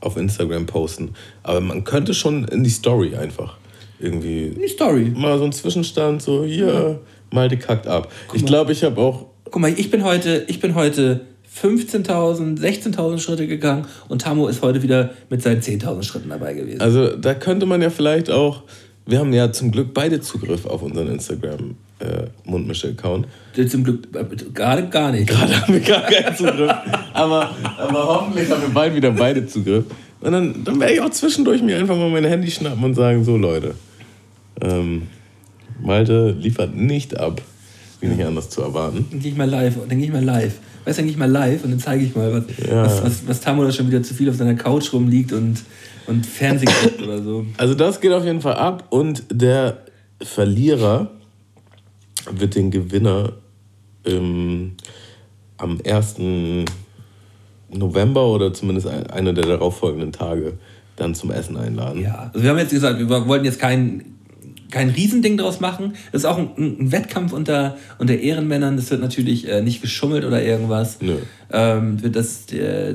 [0.00, 1.10] auf Instagram posten.
[1.42, 3.56] Aber man könnte schon in die Story einfach
[3.98, 4.46] irgendwie.
[4.46, 5.12] In die Story.
[5.14, 6.98] Mal so einen Zwischenstand, so hier, ja.
[7.30, 8.10] mal die kackt ab.
[8.28, 9.26] Guck ich glaube, ich habe auch.
[9.44, 11.26] Guck mal, ich bin heute, ich bin heute
[11.60, 16.80] 15.000, 16.000 Schritte gegangen und Tamo ist heute wieder mit seinen 10.000 Schritten dabei gewesen.
[16.80, 18.62] Also da könnte man ja vielleicht auch.
[19.04, 23.26] Wir haben ja zum Glück beide Zugriff auf unseren Instagram äh, Mundmische-Account.
[23.68, 25.28] Zum Glück äh, gerade gar nicht.
[25.28, 26.72] Gerade haben wir gar keinen Zugriff.
[27.12, 29.84] aber, aber hoffentlich haben wir bald wieder beide Zugriff.
[30.20, 33.24] Und dann, dann werde ich auch zwischendurch mir einfach mal mein Handy schnappen und sagen:
[33.24, 33.74] So, Leute,
[34.60, 35.02] ähm,
[35.80, 37.40] Malte liefert nicht ab.
[38.00, 39.06] Wie nicht anders zu erwarten.
[39.10, 39.76] Dann gehe ich mal live.
[39.88, 40.58] Dann gehe ich mal live.
[40.84, 42.84] Weißt du, dann gehe ich mal live und dann zeige ich mal, was, ja.
[42.84, 45.62] was, was, was Tamu da schon wieder zu viel auf seiner Couch rumliegt und,
[46.08, 47.46] und Fernsehen guckt oder so.
[47.58, 49.84] Also das geht auf jeden Fall ab und der
[50.20, 51.12] Verlierer
[52.30, 53.32] wird den Gewinner
[54.04, 54.72] ähm,
[55.56, 56.16] am 1.
[57.70, 60.54] November oder zumindest einer der darauffolgenden Tage
[60.96, 62.02] dann zum Essen einladen.
[62.02, 64.04] Ja, also wir haben jetzt gesagt, wir wollten jetzt kein,
[64.70, 65.94] kein Riesending draus machen.
[66.12, 68.76] Das ist auch ein, ein Wettkampf unter, unter Ehrenmännern.
[68.76, 70.98] Das wird natürlich äh, nicht geschummelt oder irgendwas.
[71.00, 71.16] Nö.
[71.50, 72.94] Ähm, das, äh,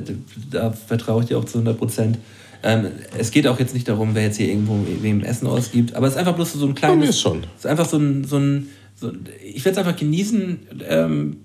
[0.50, 2.18] da vertraue ich dir auch zu 100 Prozent.
[2.62, 6.08] Ähm, es geht auch jetzt nicht darum, wer jetzt hier irgendwo wem Essen ausgibt, aber
[6.08, 7.10] es ist einfach bloß so ein kleines.
[7.10, 7.44] Ist schon.
[7.56, 8.68] Es ist einfach so ein, so ein
[9.00, 9.12] so,
[9.44, 11.36] ich werde es einfach genießen, ähm,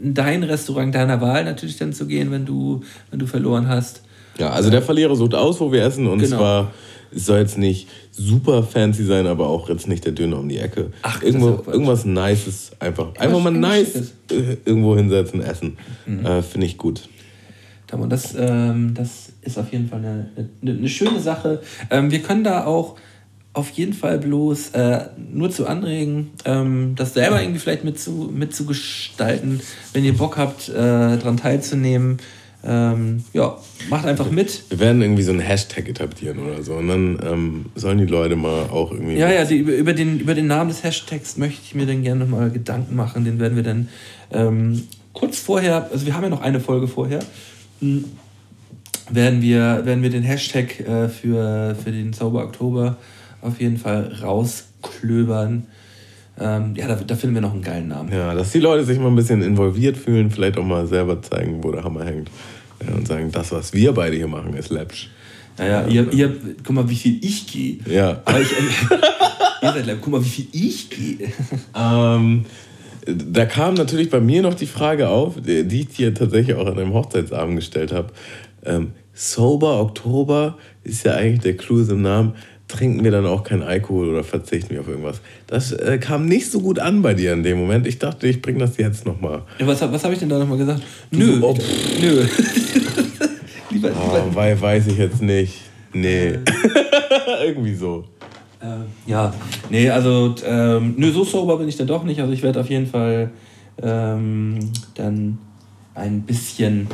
[0.00, 4.02] in dein Restaurant deiner Wahl natürlich dann zu gehen, wenn du, wenn du verloren hast.
[4.38, 6.36] Ja, also der Verlierer sucht aus, wo wir essen und genau.
[6.36, 6.72] zwar
[7.14, 10.58] es soll jetzt nicht super fancy sein, aber auch jetzt nicht der Döner um die
[10.58, 10.92] Ecke.
[11.02, 13.14] Ach, Irgendwo, irgendwas Nices einfach.
[13.16, 15.78] Einfach mal nice irgendwo hinsetzen, essen.
[16.04, 16.26] Mhm.
[16.26, 17.08] Äh, Finde ich gut.
[18.08, 20.28] Das, ähm, das ist auf jeden Fall eine,
[20.60, 21.62] eine, eine schöne Sache.
[21.88, 22.96] Ähm, wir können da auch
[23.56, 29.60] auf jeden Fall bloß äh, nur zu anregen, ähm, das selber irgendwie vielleicht mitzu, mitzugestalten,
[29.94, 32.18] wenn ihr Bock habt, äh, daran teilzunehmen.
[32.62, 33.56] Ähm, ja,
[33.88, 34.64] macht einfach mit.
[34.68, 36.74] Wir werden irgendwie so einen Hashtag etablieren oder so.
[36.74, 39.16] Und dann ähm, sollen die Leute mal auch irgendwie.
[39.16, 42.02] Ja, ja, die, über, über, den, über den Namen des Hashtags möchte ich mir dann
[42.02, 43.24] gerne nochmal Gedanken machen.
[43.24, 43.88] Den werden wir dann
[44.32, 44.82] ähm,
[45.14, 47.20] kurz vorher, also wir haben ja noch eine Folge vorher,
[47.80, 48.04] hm,
[49.08, 52.98] werden wir, werden wir den Hashtag äh, für, für den Zauber Oktober
[53.42, 55.66] auf jeden Fall rausklöbern.
[56.38, 58.12] Ähm, ja, da, da, finden wir noch einen geilen Namen.
[58.12, 61.64] Ja, dass die Leute sich mal ein bisschen involviert fühlen, vielleicht auch mal selber zeigen,
[61.64, 62.30] wo der Hammer hängt.
[62.86, 65.08] Ja, und sagen, das, was wir beide hier machen, ist läppsch.
[65.58, 67.78] Ja, ja, ihr, ihr, guck mal, wie viel ich gehe.
[67.86, 68.20] Ja.
[68.26, 68.50] Aber ich,
[69.62, 71.32] ihr seid läppsch, guck mal, wie viel ich gehe.
[71.74, 72.44] ähm,
[73.06, 76.78] da kam natürlich bei mir noch die Frage auf, die ich dir tatsächlich auch an
[76.78, 78.12] einem Hochzeitsabend gestellt habe.
[78.64, 82.34] Ähm, Sober Oktober ist ja eigentlich der Clou im Namen
[82.68, 85.20] trinken wir dann auch keinen Alkohol oder verzichten wir auf irgendwas.
[85.46, 87.86] Das äh, kam nicht so gut an bei dir in dem Moment.
[87.86, 89.42] Ich dachte, ich bringe das jetzt nochmal.
[89.58, 90.82] Ja, was was habe ich denn da nochmal gesagt?
[91.10, 91.38] Nö.
[91.42, 91.56] Oh,
[92.00, 92.24] nö.
[93.70, 93.92] lieber, lieber.
[93.94, 95.60] Oh, weil, weiß ich jetzt nicht.
[95.92, 96.28] Nee.
[96.28, 96.38] Äh.
[97.46, 98.04] Irgendwie so.
[98.60, 99.34] Äh, ja,
[99.70, 102.20] nee, also ähm, nö, so sober bin ich dann doch nicht.
[102.20, 103.30] Also ich werde auf jeden Fall
[103.82, 104.58] ähm,
[104.94, 105.38] dann
[105.94, 106.88] ein bisschen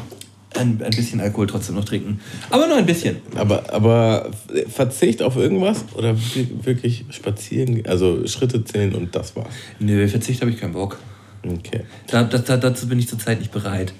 [0.56, 2.20] ein, ein bisschen Alkohol trotzdem noch trinken.
[2.50, 3.16] Aber nur ein bisschen.
[3.36, 4.30] Aber, aber
[4.68, 6.16] Verzicht auf irgendwas oder
[6.62, 9.48] wirklich spazieren, also Schritte zählen und das war's?
[9.78, 10.98] Nö, Verzicht habe ich keinen Bock.
[11.44, 11.80] Okay.
[12.06, 13.92] Da, da, dazu bin ich zurzeit nicht bereit.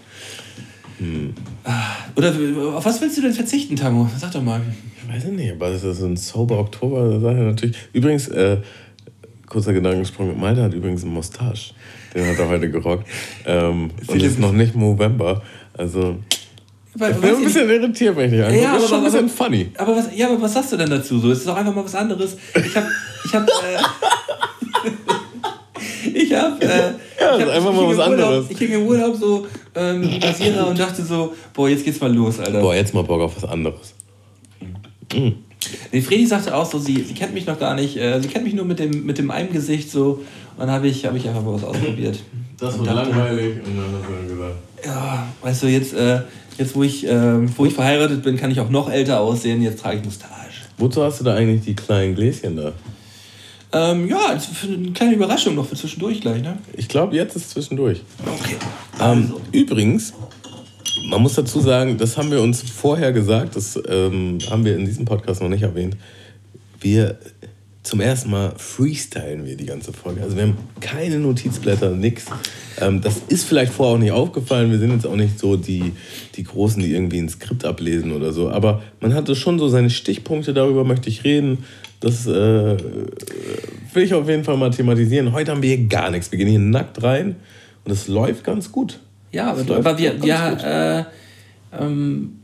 [0.99, 1.35] Hm.
[2.15, 2.35] Oder
[2.77, 4.07] auf was willst du denn verzichten, Tamu?
[4.19, 4.61] Sag doch mal.
[5.03, 7.77] Ich weiß nicht, aber das ist ein Sober Oktober, Sache natürlich.
[7.93, 8.59] Übrigens, äh,
[9.47, 10.39] kurzer Gedankensprung.
[10.39, 11.75] Malte hat übrigens einen Mustache.
[12.15, 13.09] Den hat er heute gerockt.
[13.45, 15.43] Ähm, und es ist noch nicht November.
[15.75, 16.17] Also.
[16.95, 18.63] Weil, ich bin ein bisschen irritiert, wenn ich nicht angucke.
[18.63, 19.67] Ja, das ist schon ein aber- bisschen aber- funny.
[19.79, 21.19] Aber was, ja, aber was sagst du denn dazu?
[21.19, 22.37] So, es ist doch einfach mal was anderes.
[22.55, 22.85] Ich hab,
[23.25, 23.79] ich hab, äh,
[26.15, 28.47] ich hab, äh, Ja, ich hab, ist einfach ich mal was Urlaub, anderes.
[28.51, 32.39] Ich ging im Urlaub so ähm, Rasierer und dachte so, boah, jetzt geht's mal los,
[32.41, 32.61] Alter.
[32.61, 33.95] Boah, jetzt mal Bock auf was anderes.
[35.93, 38.45] Nee, Fredi sagte auch so, sie, sie kennt mich noch gar nicht, äh, sie kennt
[38.45, 40.23] mich nur mit dem, mit dem einen Gesicht so.
[40.57, 42.19] Und dann habe ich, hab ich einfach mal was ausprobiert.
[42.59, 43.57] Das dachte, langweilig.
[43.65, 44.55] Und dann hat er gesagt.
[44.85, 46.21] Ja, weißt du, jetzt, äh,
[46.59, 49.63] jetzt wo, ich, äh, wo ich verheiratet bin, kann ich auch noch älter aussehen.
[49.63, 50.33] Jetzt trage ich Mustache.
[50.79, 52.73] Wozu hast du da eigentlich die kleinen Gläschen da?
[53.75, 56.59] Ähm, ja, ist für eine kleine Überraschung noch für zwischendurch gleich, ne?
[56.77, 58.03] Ich glaube, jetzt ist zwischendurch.
[58.27, 58.57] Okay.
[59.01, 60.13] Ähm, übrigens,
[61.09, 64.85] man muss dazu sagen, das haben wir uns vorher gesagt, das ähm, haben wir in
[64.85, 65.97] diesem Podcast noch nicht erwähnt.
[66.81, 67.19] Wir
[67.83, 70.23] zum ersten Mal freestylen wir die ganze Folge.
[70.23, 72.27] Also wir haben keine Notizblätter, nix.
[72.81, 74.71] Ähm, das ist vielleicht vorher auch nicht aufgefallen.
[74.71, 75.93] Wir sind jetzt auch nicht so die,
[76.37, 78.51] die Großen, die irgendwie ein Skript ablesen oder so.
[78.51, 81.65] Aber man hatte schon so seine Stichpunkte, darüber möchte ich reden.
[81.99, 82.31] Das äh,
[83.93, 85.33] will ich auf jeden Fall mal thematisieren.
[85.33, 86.31] Heute haben wir hier gar nichts.
[86.31, 87.37] Wir gehen hier nackt rein
[87.85, 89.01] und es läuft ganz gut.
[89.33, 90.65] Ja, aber, aber wir, ganz wir gut.
[90.65, 91.05] äh,
[91.85, 92.42] ähm,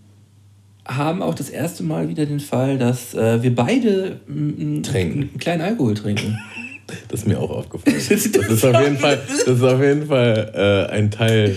[0.88, 4.90] haben auch das erste Mal wieder den Fall, dass äh, wir beide Trinken.
[5.22, 6.38] einen kleinen Alkohol trinken.
[7.08, 7.96] Das ist mir auch aufgefallen.
[8.08, 11.56] Das ist auf jeden Fall, das ist auf jeden Fall äh, ein Teil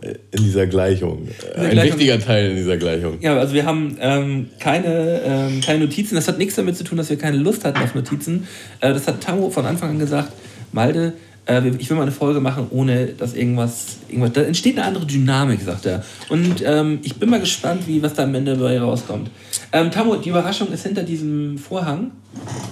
[0.00, 1.28] äh, in dieser Gleichung.
[1.54, 3.18] Ein Gleichung- wichtiger Teil in dieser Gleichung.
[3.20, 6.14] Ja, also wir haben ähm, keine, ähm, keine Notizen.
[6.14, 8.46] Das hat nichts damit zu tun, dass wir keine Lust hatten auf Notizen.
[8.80, 10.32] Äh, das hat Tamo von Anfang an gesagt.
[10.72, 11.12] Malde,
[11.46, 14.32] äh, ich will mal eine Folge machen, ohne dass irgendwas, irgendwas.
[14.32, 16.04] Da entsteht eine andere Dynamik, sagt er.
[16.28, 19.30] Und ähm, ich bin mal gespannt, wie was da am Ende bei rauskommt.
[19.72, 22.12] Ähm, Tamo, die Überraschung ist hinter diesem Vorhang.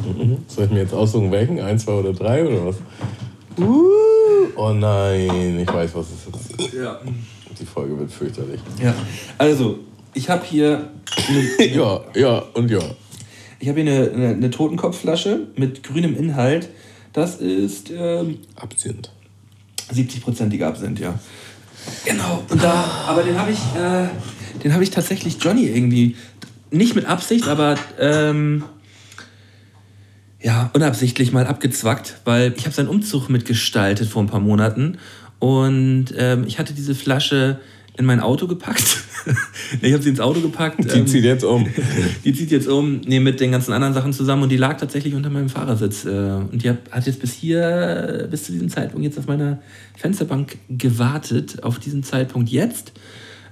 [0.04, 0.38] Mhm.
[0.46, 1.60] Soll ich mir jetzt aussuchen, welchen?
[1.60, 2.76] Eins, zwei oder drei oder was?
[3.58, 6.74] Uh, oh nein, ich weiß, was es ist.
[6.74, 7.00] Ja.
[7.58, 8.60] Die Folge wird fürchterlich.
[8.82, 8.94] ja.
[9.36, 9.80] Also,
[10.14, 10.88] ich habe hier.
[11.28, 12.78] Eine, Ja, ja und ja.
[13.58, 16.68] ich habe hier eine, eine, eine Totenkopfflasche mit grünem Inhalt.
[17.12, 19.10] Das ist ähm, Absinth.
[19.92, 21.18] 70-prozentige Absinth, ja.
[22.04, 22.44] Genau.
[22.48, 24.08] Und da, aber den habe ich, äh,
[24.62, 26.16] den habe ich tatsächlich Johnny irgendwie
[26.70, 28.64] nicht mit Absicht, aber ähm,
[30.40, 34.98] ja unabsichtlich mal abgezwackt, weil ich habe seinen Umzug mitgestaltet vor ein paar Monaten
[35.38, 37.60] und ähm, ich hatte diese Flasche
[37.96, 38.98] in mein Auto gepackt.
[39.82, 40.82] Ich habe sie ins Auto gepackt.
[40.82, 41.66] Die ähm, zieht jetzt um.
[42.24, 45.14] die zieht jetzt um, nee, mit den ganzen anderen Sachen zusammen und die lag tatsächlich
[45.14, 46.06] unter meinem Fahrersitz.
[46.06, 49.60] Äh, und die hat, jetzt bis hier, bis zu diesem Zeitpunkt jetzt auf meiner
[49.96, 52.92] Fensterbank gewartet, auf diesen Zeitpunkt jetzt.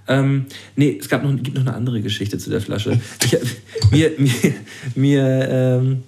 [0.09, 2.99] Ähm, nee, es gab noch, gibt noch eine andere Geschichte zu der Flasche.
[3.25, 3.37] Ich,
[3.93, 4.55] mir, mir,
[4.95, 6.03] mir ähm,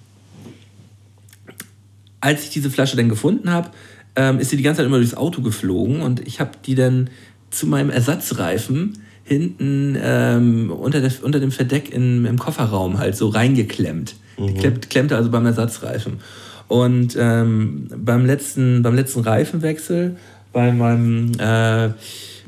[2.19, 3.71] als ich diese Flasche dann gefunden habe,
[4.15, 7.09] ähm, ist sie die ganze Zeit immer durchs Auto geflogen und ich habe die dann
[7.51, 13.29] zu meinem Ersatzreifen hinten ähm, unter, der, unter dem Verdeck in, im Kofferraum halt so
[13.29, 14.15] reingeklemmt.
[14.39, 16.19] Die klemmt, klemmte also beim Ersatzreifen.
[16.67, 20.15] Und ähm, beim, letzten, beim letzten Reifenwechsel,
[20.53, 21.89] bei meinem, äh,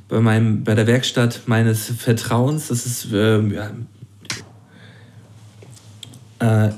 [0.09, 3.69] bei meinem, bei der Werkstatt meines Vertrauens, das ist ähm, ja,
[6.39, 6.71] äh,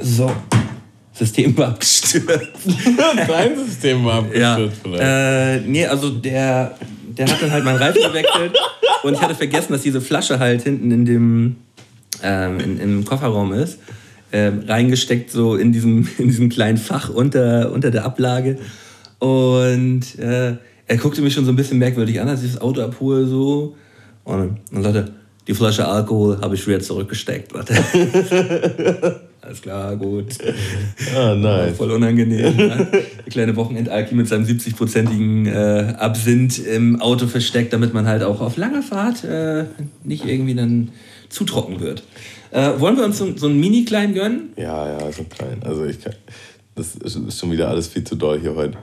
[0.00, 0.30] so,
[1.12, 2.28] System war abgestürzt.
[3.28, 5.02] Dein System war Ja, abgestürzt vielleicht.
[5.02, 6.76] äh, nee, also der,
[7.16, 8.56] der hat dann halt meinen Reifen gewechselt
[9.02, 11.56] und ich hatte vergessen, dass diese Flasche halt hinten in dem
[12.22, 13.78] ähm, in, im Kofferraum ist.
[14.32, 18.58] Ähm, reingesteckt so in diesem, in diesem kleinen Fach unter, unter der Ablage.
[19.18, 20.56] Und äh,
[20.86, 23.76] er guckte mich schon so ein bisschen merkwürdig an, als ich das Auto abhole so.
[24.24, 25.12] Und dann sagte,
[25.46, 27.52] die Flasche Alkohol habe ich wieder zurückgesteckt.
[29.42, 30.26] Alles klar, gut.
[31.16, 31.76] Ah, nice.
[31.76, 32.56] Voll unangenehm.
[32.56, 32.88] ne?
[33.30, 38.58] Kleine Wochenendalki mit seinem 70-prozentigen äh, Absinth im Auto versteckt, damit man halt auch auf
[38.58, 39.64] langer Fahrt äh,
[40.04, 40.90] nicht irgendwie dann
[41.30, 42.02] zu trocken wird.
[42.50, 44.50] Äh, wollen wir uns so, so einen Mini-Klein gönnen?
[44.56, 45.62] Ja, ja, so klein.
[45.64, 46.14] Also ich kann.
[46.74, 48.78] Das ist schon wieder alles viel zu doll hier heute.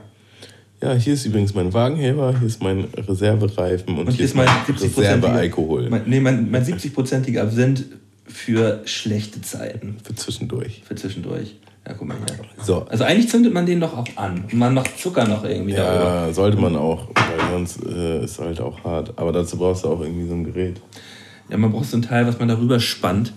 [0.82, 4.46] Ja, hier ist übrigens mein Wagenheber, hier ist mein Reservereifen und, Und hier ist mein
[4.46, 7.84] 70-prozentiger Reservealkohol Mein, nee, mein, mein 70-prozentiger Absinth
[8.28, 9.96] für schlechte Zeiten.
[10.02, 10.82] für zwischendurch.
[10.86, 11.56] Für zwischendurch.
[11.86, 12.64] Ja, guck mal hier.
[12.64, 12.86] So.
[12.88, 14.44] Also eigentlich zündet man den doch auch an.
[14.44, 16.26] Und man macht Zucker noch irgendwie darüber.
[16.26, 19.14] Ja, sollte man auch, weil sonst äh, ist halt auch hart.
[19.16, 20.80] Aber dazu brauchst du auch irgendwie so ein Gerät.
[21.48, 23.32] Ja, man braucht so ein Teil, was man darüber spannt.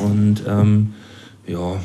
[0.00, 0.94] Und ähm,
[1.46, 1.76] ja,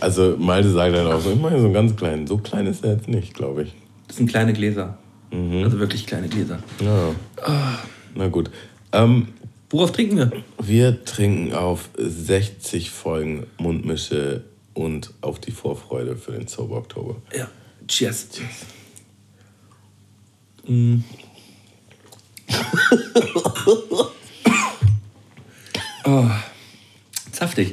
[0.00, 2.26] Also Malte sagt halt auch so, ich mache so einen ganz kleinen.
[2.26, 3.74] So klein ist er jetzt nicht, glaube ich.
[4.08, 4.98] das sind kleine Gläser.
[5.30, 6.58] Also wirklich kleine Gläser.
[6.80, 7.78] Ja.
[8.14, 8.50] Na gut.
[8.92, 9.28] Ähm,
[9.72, 10.30] Worauf trinken wir?
[10.62, 14.44] wir trinken auf 60 Folgen Mundmische
[14.74, 17.16] und auf die Vorfreude für den Sober Oktober.
[17.34, 17.48] Ja,
[17.88, 18.28] cheers.
[18.30, 18.50] cheers.
[20.66, 20.98] Mm.
[26.04, 26.26] oh,
[27.32, 27.72] saftig.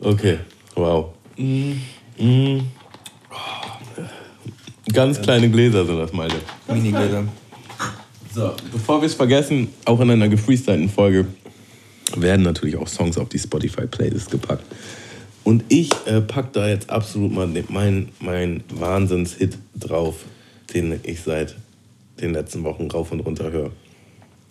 [0.00, 0.40] Okay,
[0.74, 1.14] wow.
[1.36, 1.72] Mm.
[2.18, 2.60] Mm.
[4.92, 6.34] Ganz kleine Gläser sind das, meine.
[6.66, 7.28] Mini-Gläser.
[8.36, 11.24] So, bevor wir es vergessen, auch in einer gefreestylten Folge
[12.16, 14.62] werden natürlich auch Songs auf die Spotify-Playlist gepackt.
[15.42, 20.16] Und ich äh, packe da jetzt absolut mal meinen mein Wahnsinns-Hit drauf,
[20.74, 21.56] den ich seit
[22.20, 23.70] den letzten Wochen rauf und runter höre.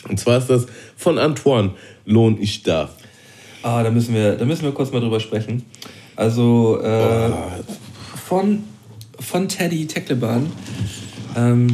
[0.10, 0.66] Und zwar ist das
[0.98, 1.76] von Antoine,
[2.08, 2.90] Lohn ich da.
[3.62, 5.64] Ah, da müssen wir, da müssen wir kurz mal drüber sprechen.
[6.16, 7.64] Also äh, oh.
[8.18, 8.64] von,
[9.20, 10.52] von Teddy Teckleban.
[11.38, 11.68] Ähm,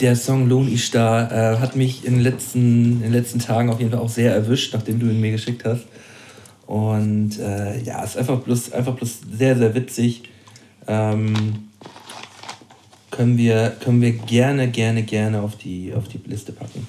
[0.00, 3.70] der Song Lohn ich da äh, hat mich in den, letzten, in den letzten Tagen
[3.70, 5.84] auf jeden Fall auch sehr erwischt, nachdem du ihn mir geschickt hast.
[6.66, 10.24] Und äh, ja, ist einfach bloß, einfach bloß sehr, sehr witzig.
[10.86, 11.68] Ähm,
[13.10, 16.86] können, wir, können wir gerne, gerne, gerne auf die, auf die Liste packen.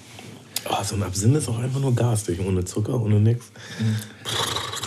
[0.70, 3.52] Oh, so ein Absinth ist auch einfach nur garstig, ohne Zucker, ohne nix.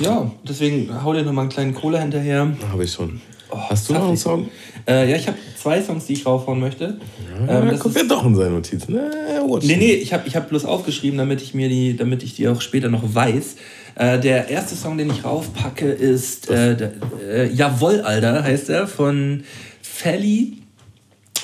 [0.01, 2.55] Ja, deswegen hau dir noch mal einen kleinen Cola hinterher.
[2.71, 3.21] Habe ich schon.
[3.51, 4.49] Oh, Hast du noch einen Song?
[4.87, 6.99] Äh, ja, ich habe zwei Songs, die ich raufhauen möchte.
[7.47, 8.95] Ja, ähm, guckt ja doch in seine Notizen.
[8.95, 12.35] Nee, nee, nee, ich habe ich hab bloß aufgeschrieben, damit ich mir die, damit ich
[12.35, 13.57] die auch später noch weiß.
[13.97, 16.93] Äh, der erste Song, den ich raufpacke, ist äh, der,
[17.29, 19.45] äh, Jawoll, Alter, heißt er, von
[19.83, 20.59] Felly.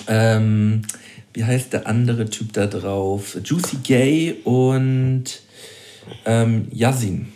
[0.07, 0.83] Ähm,
[1.33, 3.37] wie heißt der andere Typ da drauf?
[3.45, 5.25] Juicy Gay und
[6.25, 7.29] ähm, Yazin.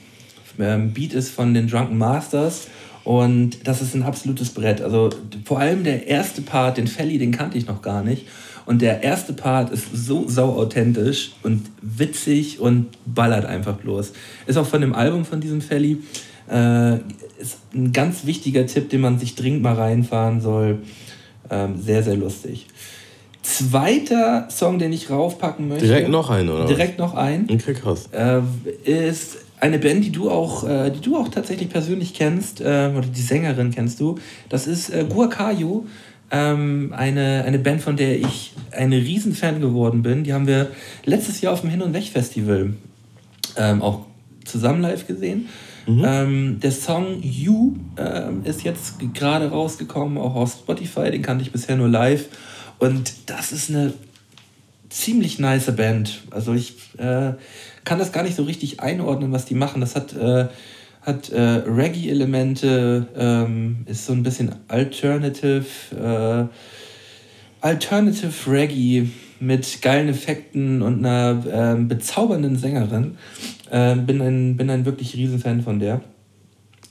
[0.59, 2.69] Ähm, Beat ist von den Drunken Masters.
[3.05, 4.81] Und das ist ein absolutes Brett.
[4.81, 5.11] Also
[5.45, 8.27] vor allem der erste Part, den Felly, den kannte ich noch gar nicht.
[8.67, 14.13] Und der erste Part ist so sau authentisch und witzig und ballert einfach bloß.
[14.47, 16.03] Ist auch von dem Album von diesem Felly.
[16.49, 16.97] Äh,
[17.41, 20.81] ist ein ganz wichtiger Tipp, den man sich dringend mal reinfahren soll.
[21.51, 22.67] Ähm, sehr, sehr lustig.
[23.43, 25.87] Zweiter Song, den ich raufpacken möchte.
[25.87, 26.67] Direkt noch einen, oder?
[26.67, 27.49] Direkt noch einen.
[27.51, 28.09] Okay, krass.
[28.13, 28.41] Äh,
[28.85, 33.07] ist eine Band, die du auch, äh, die du auch tatsächlich persönlich kennst, äh, oder
[33.07, 34.19] die Sängerin kennst du.
[34.49, 35.87] Das ist äh, Guacayo,
[36.31, 40.25] ähm, eine, eine Band, von der ich ein Riesenfan geworden bin.
[40.25, 40.71] Die haben wir
[41.05, 42.75] letztes Jahr auf dem Hin- und Weg-Festival
[43.57, 44.07] ähm, auch
[44.45, 45.49] zusammen live gesehen.
[45.87, 46.05] Mhm.
[46.07, 51.11] Ähm, der Song You ähm, ist jetzt gerade rausgekommen, auch auf Spotify.
[51.11, 52.27] Den kannte ich bisher nur live.
[52.79, 53.93] Und das ist eine
[54.89, 56.23] ziemlich nice Band.
[56.31, 57.33] Also ich äh,
[57.91, 59.81] kann das gar nicht so richtig einordnen, was die machen.
[59.81, 60.47] Das hat, äh,
[61.03, 65.65] hat äh, Reggae-Elemente, ähm, ist so ein bisschen Alternative,
[66.01, 66.45] äh,
[67.61, 69.09] Alternative Reggae
[69.41, 73.19] mit geilen Effekten und einer ähm, bezaubernden Sängerin.
[73.73, 76.01] Ähm, bin, ein, bin ein wirklich Riesenfan von der.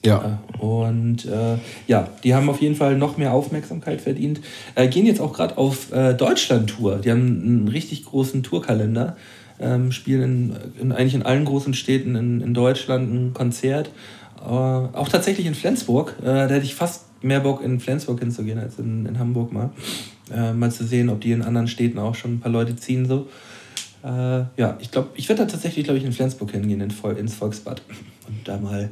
[0.03, 0.41] Ja.
[0.51, 4.41] Äh, und äh, ja, die haben auf jeden Fall noch mehr Aufmerksamkeit verdient.
[4.75, 6.97] Äh, gehen jetzt auch gerade auf äh, Deutschland-Tour.
[6.97, 9.15] Die haben einen richtig großen Tourkalender
[9.59, 13.89] ähm, spielen in, in, eigentlich in allen großen Städten in, in Deutschland ein Konzert.
[14.41, 16.15] Äh, auch tatsächlich in Flensburg.
[16.21, 19.71] Äh, da hätte ich fast mehr Bock, in Flensburg hinzugehen als in, in Hamburg mal.
[20.33, 23.05] Äh, mal zu sehen, ob die in anderen Städten auch schon ein paar Leute ziehen.
[23.05, 23.27] So.
[24.03, 24.07] Äh,
[24.57, 27.81] ja, ich glaube, ich werde da tatsächlich, glaube ich, in Flensburg hingehen, in, ins Volksbad.
[28.27, 28.89] Und da mal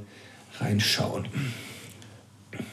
[0.59, 1.27] reinschauen.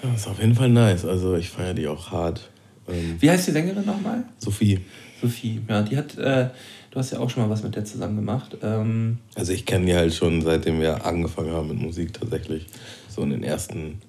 [0.03, 1.05] Ja, ist auf jeden Fall nice.
[1.05, 2.49] Also ich feiere die auch hart.
[2.89, 4.25] Ähm, Wie heißt die Sängerin nochmal?
[4.39, 4.81] Sophie.
[5.21, 6.49] Sophie, ja, die hat, äh,
[6.95, 8.57] Du hast ja auch schon mal was mit der zusammen gemacht.
[8.63, 12.67] Ähm also ich kenne die halt schon seitdem wir angefangen haben mit Musik tatsächlich.
[13.09, 14.01] So in den ersten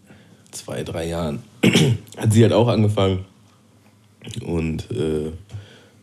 [0.52, 1.42] zwei, drei Jahren.
[2.18, 3.26] hat sie halt auch angefangen.
[4.46, 5.32] Und äh,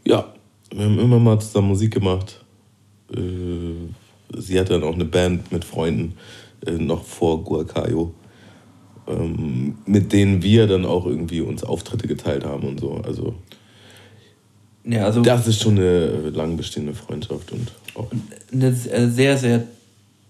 [0.04, 0.34] ja,
[0.74, 2.40] wir haben immer mal zusammen Musik gemacht.
[3.14, 6.14] Äh, sie hatte dann auch eine Band mit Freunden
[6.66, 8.12] äh, noch vor Guacayo.
[9.06, 12.96] Ähm, mit denen wir dann auch irgendwie uns Auftritte geteilt haben und so.
[13.04, 13.36] Also
[14.84, 18.08] ja, also das ist schon eine lang bestehende Freundschaft und auch.
[18.52, 19.62] Eine sehr, sehr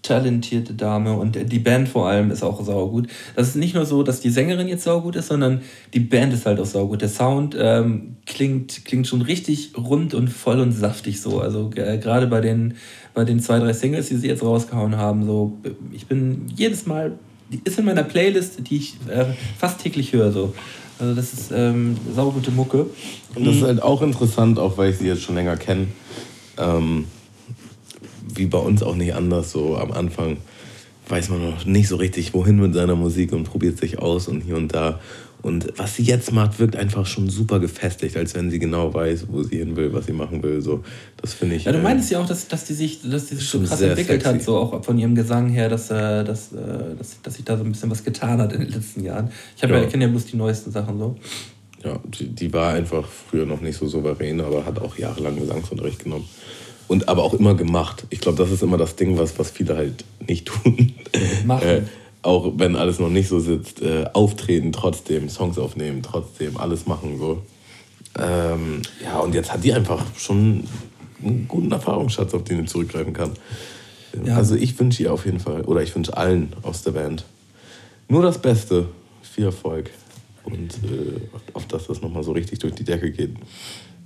[0.03, 3.07] talentierte Dame und die Band vor allem ist auch saugut.
[3.35, 5.61] Das ist nicht nur so, dass die Sängerin jetzt saugut ist, sondern
[5.93, 7.01] die Band ist halt auch saugut.
[7.01, 11.39] Der Sound ähm, klingt, klingt schon richtig rund und voll und saftig so.
[11.39, 12.75] Also äh, gerade bei den,
[13.13, 15.57] bei den zwei, drei Singles, die sie jetzt rausgehauen haben, so
[15.93, 17.13] ich bin jedes Mal,
[17.49, 19.25] die ist in meiner Playlist, die ich äh,
[19.57, 20.33] fast täglich höre.
[20.33, 20.53] So.
[21.03, 22.85] Also das ist ähm, saugute Mucke.
[23.35, 25.87] Und das ist halt auch interessant, auch weil ich sie jetzt schon länger kenne.
[26.57, 27.05] Ähm,
[28.33, 29.51] wie bei uns auch nicht anders.
[29.51, 30.37] So am Anfang
[31.09, 34.41] weiß man noch nicht so richtig, wohin mit seiner Musik und probiert sich aus und
[34.41, 35.01] hier und da.
[35.43, 39.25] Und was sie jetzt macht, wirkt einfach schon super gefestigt, als wenn sie genau weiß,
[39.29, 40.61] wo sie hin will, was sie machen will.
[40.61, 40.85] So,
[41.17, 41.65] das finde ich.
[41.65, 43.67] Ja, du äh, meinst ja auch, dass, dass die sich, dass die sich so schon
[43.67, 44.37] krass entwickelt sexy.
[44.37, 47.57] hat, so auch von ihrem Gesang her, dass, äh, dass, äh, dass, dass sich da
[47.57, 49.31] so ein bisschen was getan hat in den letzten Jahren.
[49.57, 49.67] Ich, ja.
[49.67, 49.83] Ja.
[49.83, 51.17] ich kenne ja bloß die neuesten Sachen so.
[51.83, 56.05] Ja, die, die war einfach früher noch nicht so souverän, aber hat auch jahrelang Gesangsunterricht
[56.05, 56.29] genommen.
[56.87, 58.05] Und aber auch immer gemacht.
[58.11, 60.93] Ich glaube, das ist immer das Ding, was, was viele halt nicht tun.
[61.45, 61.89] Machen.
[62.23, 67.19] Auch wenn alles noch nicht so sitzt, äh, auftreten trotzdem, Songs aufnehmen trotzdem, alles machen
[67.19, 67.43] so.
[68.17, 70.63] Ähm, ja, und jetzt hat die einfach schon
[71.21, 73.31] einen guten Erfahrungsschatz, auf den sie zurückgreifen kann.
[74.25, 74.37] Ja.
[74.37, 77.25] Also ich wünsche ihr auf jeden Fall, oder ich wünsche allen aus der Band
[78.07, 78.87] nur das Beste,
[79.21, 79.89] viel Erfolg
[80.43, 81.19] und äh,
[81.53, 83.31] auf dass das nochmal so richtig durch die Decke geht.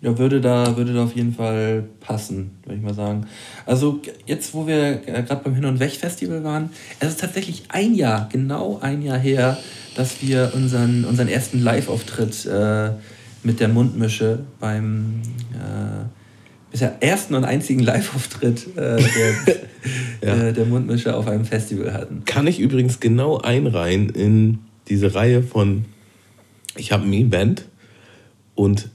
[0.02, 3.26] Ja, würde da, würde da auf jeden Fall passen, würde ich mal sagen.
[3.66, 6.70] Also jetzt, wo wir äh, gerade beim Hin- und Weg-Festival waren,
[7.00, 9.58] es ist tatsächlich ein Jahr, genau ein Jahr her,
[9.96, 12.92] dass wir unseren, unseren ersten Live-Auftritt äh,
[13.44, 15.22] mit der Mundmische beim
[15.54, 16.06] äh,
[16.72, 19.04] bisher ersten und einzigen Live-Auftritt äh,
[20.22, 22.24] der, äh, der Mundmische auf einem Festival hatten.
[22.26, 25.86] Kann ich übrigens genau einreihen in diese Reihe von,
[26.76, 27.66] ich habe ein Event
[28.54, 28.90] und,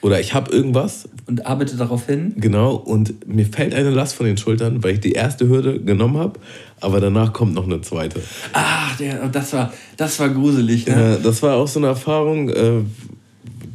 [0.00, 2.34] oder ich habe irgendwas, Und arbeite darauf hin.
[2.36, 6.18] genau, und mir fällt eine Last von den Schultern, weil ich die erste Hürde genommen
[6.18, 6.38] habe,
[6.80, 8.20] aber danach kommt noch eine zweite.
[8.52, 10.86] Ach, der, das, war, das war gruselig.
[10.86, 11.16] Ne?
[11.18, 12.82] Äh, das war auch so eine Erfahrung, äh,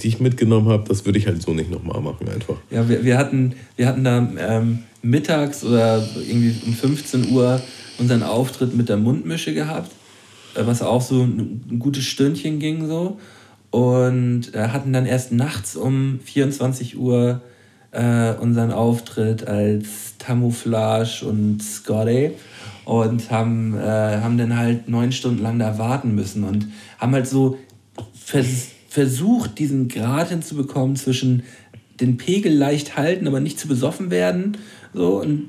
[0.01, 2.55] die ich mitgenommen habe, das würde ich halt so nicht nochmal machen einfach.
[2.71, 7.61] Ja, wir, wir, hatten, wir hatten da ähm, mittags oder irgendwie um 15 Uhr
[7.99, 9.91] unseren Auftritt mit der Mundmische gehabt,
[10.55, 13.19] äh, was auch so ein, ein gutes Stündchen ging so.
[13.74, 17.41] Und äh, hatten dann erst nachts um 24 Uhr
[17.89, 22.34] äh, unseren Auftritt als Tamouflage und Scotty
[22.86, 23.82] und haben, äh,
[24.21, 26.67] haben dann halt neun Stunden lang da warten müssen und
[26.99, 27.57] haben halt so
[28.13, 31.41] vers versucht, diesen Grad hinzubekommen zwischen
[31.99, 34.55] den Pegel leicht halten, aber nicht zu besoffen werden,
[34.93, 35.47] so und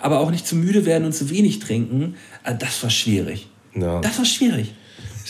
[0.00, 2.14] aber auch nicht zu müde werden und zu wenig trinken.
[2.44, 3.48] Äh, Das war schwierig.
[3.74, 4.00] Ja.
[4.02, 4.72] Das war schwierig.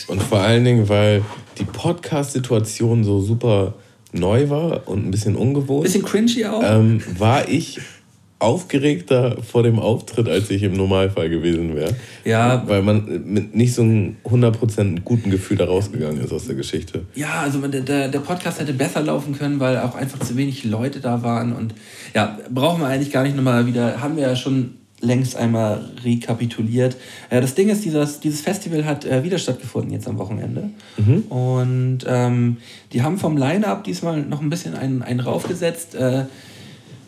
[0.07, 1.23] Und vor allen Dingen, weil
[1.57, 3.73] die Podcast-Situation so super
[4.13, 5.83] neu war und ein bisschen ungewohnt.
[5.83, 6.61] Bisschen cringy auch.
[6.63, 7.79] ähm, war ich
[8.41, 11.95] aufgeregter vor dem Auftritt, als ich im Normalfall gewesen wäre.
[12.25, 12.63] Ja.
[12.65, 17.05] Weil man mit nicht so einem 100% guten Gefühl da rausgegangen ist aus der Geschichte.
[17.13, 20.99] Ja, also der, der Podcast hätte besser laufen können, weil auch einfach zu wenig Leute
[20.99, 21.53] da waren.
[21.53, 21.75] Und
[22.15, 26.95] ja, brauchen wir eigentlich gar nicht nochmal wieder, haben wir ja schon längst einmal rekapituliert.
[27.29, 30.69] Äh, das Ding ist, dieses, dieses Festival hat äh, wieder stattgefunden jetzt am Wochenende.
[31.29, 32.57] Und ähm,
[32.93, 35.95] die haben vom Line-Up diesmal noch ein bisschen einen, einen raufgesetzt.
[35.95, 36.25] Äh,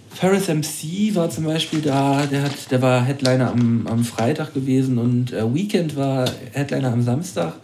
[0.10, 4.98] Ferris MC war zum Beispiel da, der, hat, der war Headliner am, am Freitag gewesen
[4.98, 7.56] und äh, Weekend war Headliner am Samstag.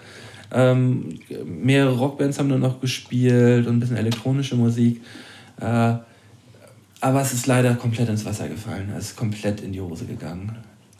[0.51, 5.01] Ähm, mehrere Rockbands haben dann noch gespielt und ein bisschen elektronische Musik.
[5.61, 5.93] Äh,
[7.01, 8.93] aber es ist leider komplett ins Wasser gefallen.
[8.97, 10.55] Es ist komplett in die Hose gegangen.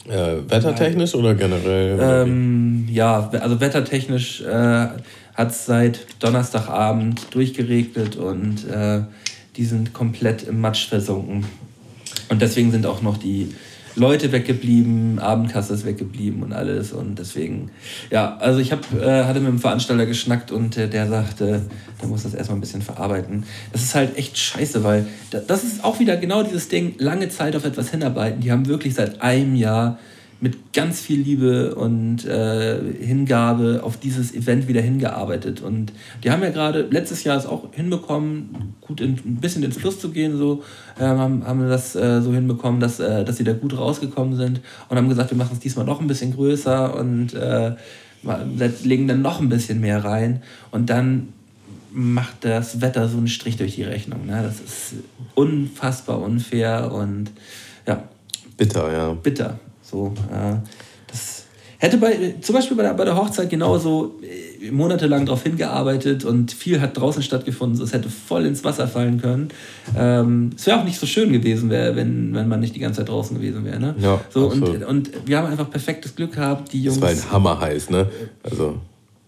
[0.08, 2.00] Äh, wettertechnisch oder generell?
[2.02, 4.88] Ähm, ja, also wettertechnisch äh,
[5.36, 9.02] hat es seit Donnerstagabend durchgeregnet und äh,
[9.56, 11.46] die sind komplett im Matsch versunken.
[12.30, 13.54] Und deswegen sind auch noch die
[14.00, 16.92] Leute weggeblieben, Abendkasse ist weggeblieben und alles.
[16.92, 17.70] Und deswegen,
[18.10, 21.62] ja, also ich hab, äh, hatte mit dem Veranstalter geschnackt und äh, der sagte,
[22.02, 23.44] der muss das erstmal ein bisschen verarbeiten.
[23.72, 27.30] Das ist halt echt scheiße, weil da, das ist auch wieder genau dieses Ding, lange
[27.30, 28.42] Zeit auf etwas hinarbeiten.
[28.42, 30.00] Die haben wirklich seit einem Jahr
[30.42, 35.62] mit ganz viel Liebe und äh, Hingabe auf dieses Event wieder hingearbeitet.
[35.62, 35.92] Und
[36.24, 40.00] die haben ja gerade letztes Jahr es auch hinbekommen, gut in, ein bisschen ins Fluss
[40.00, 40.64] zu gehen, so
[41.00, 44.62] ähm, haben, haben das äh, so hinbekommen, dass, äh, dass sie da gut rausgekommen sind
[44.88, 47.76] und haben gesagt, wir machen es diesmal noch ein bisschen größer und äh,
[48.84, 50.42] legen dann noch ein bisschen mehr rein.
[50.72, 51.34] Und dann
[51.92, 54.26] macht das Wetter so einen Strich durch die Rechnung.
[54.26, 54.42] Ne?
[54.44, 54.94] Das ist
[55.36, 57.32] unfassbar unfair und
[57.88, 58.04] ja,
[58.60, 59.14] Bitter, ja.
[59.14, 59.58] bitter.
[59.90, 60.56] So, äh,
[61.08, 61.46] das
[61.80, 66.52] hätte bei, zum Beispiel bei der, bei der Hochzeit genauso äh, monatelang darauf hingearbeitet und
[66.52, 67.78] viel hat draußen stattgefunden.
[67.78, 69.50] So, es hätte voll ins Wasser fallen können.
[69.98, 73.00] Ähm, es wäre auch nicht so schön gewesen, wär, wenn, wenn man nicht die ganze
[73.00, 73.80] Zeit draußen gewesen wäre.
[73.80, 73.96] Ne?
[74.00, 74.86] Ja, so, und, absolut.
[74.86, 76.74] und wir haben einfach perfektes Glück gehabt.
[76.74, 76.98] Die Jungs.
[76.98, 78.08] Es war ein Hammer heiß, ne?
[78.44, 78.76] Also,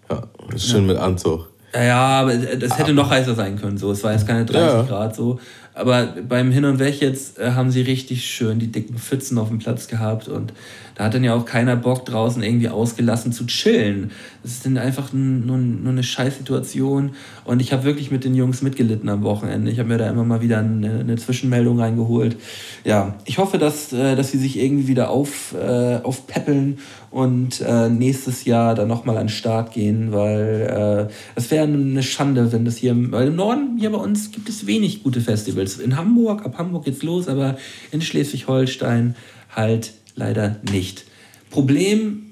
[0.10, 0.24] ja,
[0.58, 1.52] schön mit Anzug.
[1.74, 3.78] Ja, ja, aber das hätte noch heißer sein können.
[3.78, 3.92] So.
[3.92, 4.82] Es war jetzt keine 30 Ja.
[4.84, 5.40] Grad so.
[5.74, 9.48] Aber beim Hin und Weg jetzt äh, haben sie richtig schön die dicken Pfützen auf
[9.48, 10.28] dem Platz gehabt.
[10.28, 10.54] Und
[10.96, 14.12] da hat dann ja auch keiner Bock draußen irgendwie ausgelassen zu chillen.
[14.44, 17.12] Das ist dann einfach nur, nur eine Scheißsituation.
[17.46, 19.72] Und ich habe wirklich mit den Jungs mitgelitten am Wochenende.
[19.72, 22.38] Ich habe mir da immer mal wieder eine, eine Zwischenmeldung reingeholt.
[22.84, 26.80] Ja, ich hoffe, dass, äh, dass sie sich irgendwie wieder auf, äh, aufpäppeln
[27.12, 32.04] und äh, nächstes Jahr dann nochmal an den Start gehen, weil äh, es wäre eine
[32.04, 35.78] Schande, wenn das hier, weil im Norden, hier bei uns, gibt es wenig gute Festivals.
[35.78, 37.58] In Hamburg, ab Hamburg geht's los, aber
[37.92, 39.16] in Schleswig-Holstein
[39.54, 41.06] halt leider nicht.
[41.50, 42.24] Problem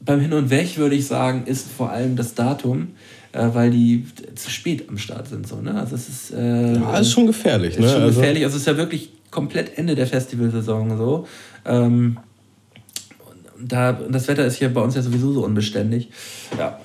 [0.00, 2.88] beim Hin und Weg, würde ich sagen, ist vor allem das Datum,
[3.32, 5.46] äh, weil die zu spät am Start sind.
[5.46, 5.74] So, ne?
[5.74, 7.74] Also es ist, äh, ja, ist schon gefährlich.
[7.74, 7.88] Ist ne?
[7.88, 8.44] schon also gefährlich.
[8.44, 11.26] Also es ist ja wirklich komplett Ende der Festivalsaison so.
[11.64, 12.18] Ähm,
[13.60, 16.10] da, das Wetter ist hier bei uns ja sowieso so unbeständig.
[16.58, 16.78] Ja,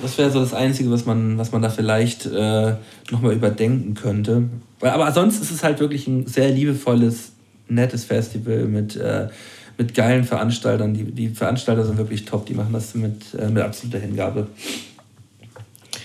[0.00, 2.74] das wäre so das Einzige, was man, was man da vielleicht äh,
[3.10, 4.44] nochmal überdenken könnte.
[4.80, 7.32] Aber sonst ist es halt wirklich ein sehr liebevolles,
[7.68, 9.28] nettes Festival mit, äh,
[9.76, 10.94] mit geilen Veranstaltern.
[10.94, 14.48] Die, die Veranstalter sind wirklich top, die machen das mit, äh, mit absoluter Hingabe.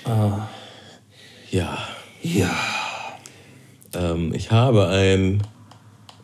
[0.05, 0.47] Ah.
[1.51, 1.77] Ja.
[2.21, 2.51] Ja.
[3.93, 5.43] Ähm, ich habe einen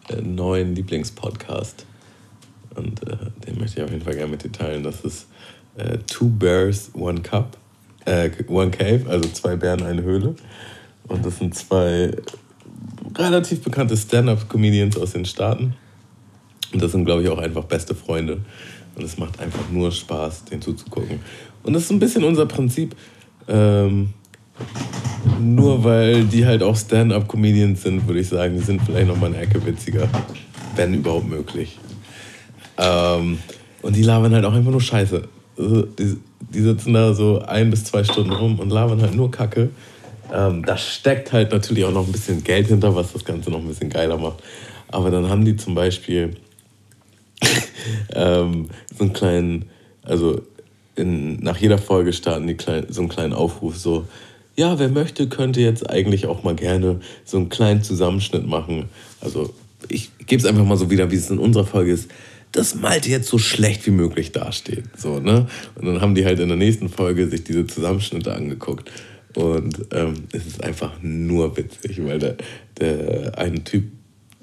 [0.09, 1.85] äh, neuen Lieblingspodcast
[2.75, 4.83] und äh, den möchte ich auf jeden Fall gerne mit dir teilen.
[4.83, 5.27] Das ist
[5.75, 7.57] äh, Two Bears, One Cup,
[8.05, 10.35] äh, One Cave, also zwei Bären, eine Höhle.
[11.07, 12.11] Und das sind zwei
[13.15, 15.75] relativ bekannte Stand-up-Comedians aus den Staaten.
[16.73, 18.39] Und das sind, glaube ich, auch einfach beste Freunde.
[18.95, 21.19] Und es macht einfach nur Spaß, denen zuzugucken.
[21.63, 22.95] Und das ist ein bisschen unser Prinzip.
[23.47, 24.13] Ähm,
[25.39, 29.27] nur weil die halt auch Stand-up-Comedians sind, würde ich sagen, die sind vielleicht noch mal
[29.27, 30.07] eine Ecke witziger,
[30.75, 31.77] wenn überhaupt möglich.
[32.77, 33.39] Ähm,
[33.81, 35.23] und die labern halt auch einfach nur Scheiße.
[35.57, 36.17] Also die,
[36.53, 39.69] die, sitzen da so ein bis zwei Stunden rum und labern halt nur Kacke.
[40.33, 43.59] Ähm, da steckt halt natürlich auch noch ein bisschen Geld hinter, was das Ganze noch
[43.59, 44.43] ein bisschen geiler macht.
[44.87, 46.35] Aber dann haben die zum Beispiel
[48.13, 49.65] ähm, so einen kleinen,
[50.03, 50.41] also
[50.95, 54.05] in, nach jeder Folge starten die klein, so einen kleinen Aufruf, so,
[54.55, 58.89] ja, wer möchte, könnte jetzt eigentlich auch mal gerne so einen kleinen Zusammenschnitt machen.
[59.21, 59.53] Also
[59.87, 62.09] ich gebe es einfach mal so wieder, wie es in unserer Folge ist
[62.51, 64.85] dass Malte jetzt so schlecht wie möglich dasteht.
[64.97, 65.47] So, ne?
[65.75, 68.89] Und dann haben die halt in der nächsten Folge sich diese Zusammenschnitte angeguckt.
[69.35, 72.37] Und ähm, es ist einfach nur witzig, weil der,
[72.79, 73.85] der eine Typ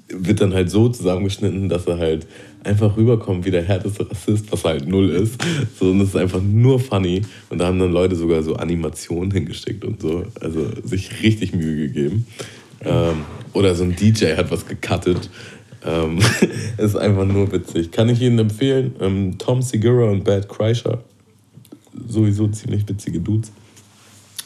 [0.09, 2.27] wird dann halt so zusammengeschnitten, dass er halt
[2.63, 5.37] einfach rüberkommt wie der härteste Rassist, was halt null ist.
[5.77, 7.23] So, und das ist einfach nur funny.
[7.49, 10.23] Und da haben dann Leute sogar so Animationen hingeschickt und so.
[10.39, 12.25] Also sich richtig Mühe gegeben.
[12.81, 15.29] Ähm, oder so ein DJ hat was gecuttet
[15.85, 16.19] ähm,
[16.77, 17.91] ist einfach nur witzig.
[17.91, 18.95] Kann ich Ihnen empfehlen.
[18.99, 21.03] Ähm, Tom Segura und Bad Kreischer.
[22.07, 23.51] Sowieso ziemlich witzige Dudes.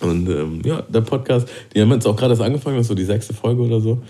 [0.01, 2.95] Und ähm, ja, der Podcast, die haben jetzt auch gerade erst angefangen, das ist so
[2.95, 4.01] die sechste Folge oder so.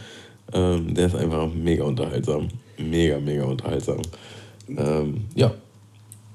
[0.53, 2.47] Ähm, der ist einfach mega unterhaltsam.
[2.77, 4.01] Mega, mega unterhaltsam.
[4.69, 5.51] Ähm, ja.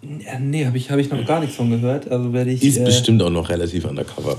[0.03, 0.39] ja.
[0.39, 2.11] Nee, habe ich, hab ich noch gar nichts von gehört.
[2.11, 2.63] Also werde ich.
[2.63, 4.37] Ist äh, bestimmt auch noch relativ undercover.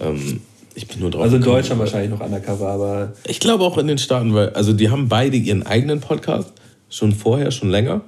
[0.00, 0.40] Ähm,
[0.74, 1.22] ich bin nur drauf.
[1.22, 1.42] Also in.
[1.42, 3.12] Deutschland wahrscheinlich noch undercover, aber.
[3.26, 6.52] Ich glaube auch in den Staaten, weil, also die haben beide ihren eigenen Podcast,
[6.90, 8.02] schon vorher, schon länger.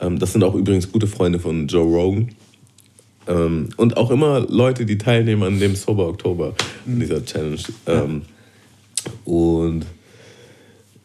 [0.00, 2.30] Ähm, das sind auch übrigens gute Freunde von Joe Rogan.
[3.26, 6.54] Ähm, und auch immer Leute, die teilnehmen an dem Sober Oktober,
[6.86, 7.60] an dieser Challenge.
[7.86, 8.22] Ähm,
[9.24, 9.86] und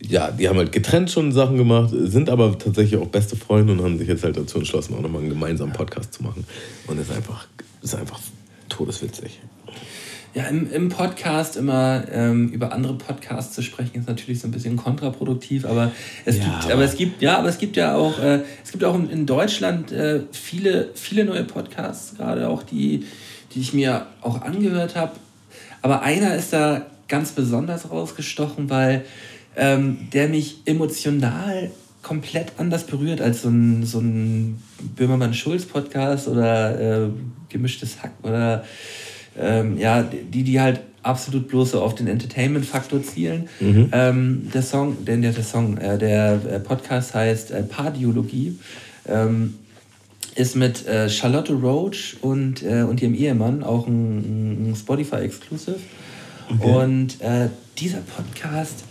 [0.02, 3.82] ja, die haben halt getrennt schon Sachen gemacht, sind aber tatsächlich auch beste Freunde und
[3.82, 6.46] haben sich jetzt halt dazu entschlossen, auch nochmal einen gemeinsamen Podcast zu machen.
[6.88, 7.48] Und ist einfach,
[7.82, 8.20] ist einfach
[8.70, 9.40] todeswitzig.
[10.36, 14.52] Ja, im, im Podcast immer ähm, über andere Podcasts zu sprechen, ist natürlich so ein
[14.52, 15.92] bisschen kontraproduktiv, aber
[16.24, 18.84] es ja, gibt, aber es gibt, ja, aber es gibt ja auch, äh, es gibt
[18.84, 23.06] auch in Deutschland äh, viele, viele neue Podcasts, gerade auch die,
[23.54, 25.14] die ich mir auch angehört habe.
[25.82, 29.06] Aber einer ist da ganz besonders rausgestochen, weil
[29.56, 31.72] ähm, der mich emotional
[32.02, 34.62] komplett anders berührt als so ein, so ein
[34.96, 37.10] Böhmermann-Schulz-Podcast oder äh,
[37.50, 38.64] gemischtes Hack oder
[39.40, 43.50] ähm, ja, die, die halt absolut bloß so auf den Entertainment-Faktor zielen.
[43.60, 43.90] Mhm.
[43.92, 48.60] Ähm, der Song, denn der, der Song, äh, der äh, Podcast heißt äh, Pardiologie,
[49.08, 49.56] ähm,
[50.36, 55.80] ist mit äh, Charlotte Roach und, äh, und ihrem Ehemann, auch ein, ein Spotify-Exclusive.
[56.50, 56.72] Okay.
[56.72, 58.84] Und äh, dieser Podcast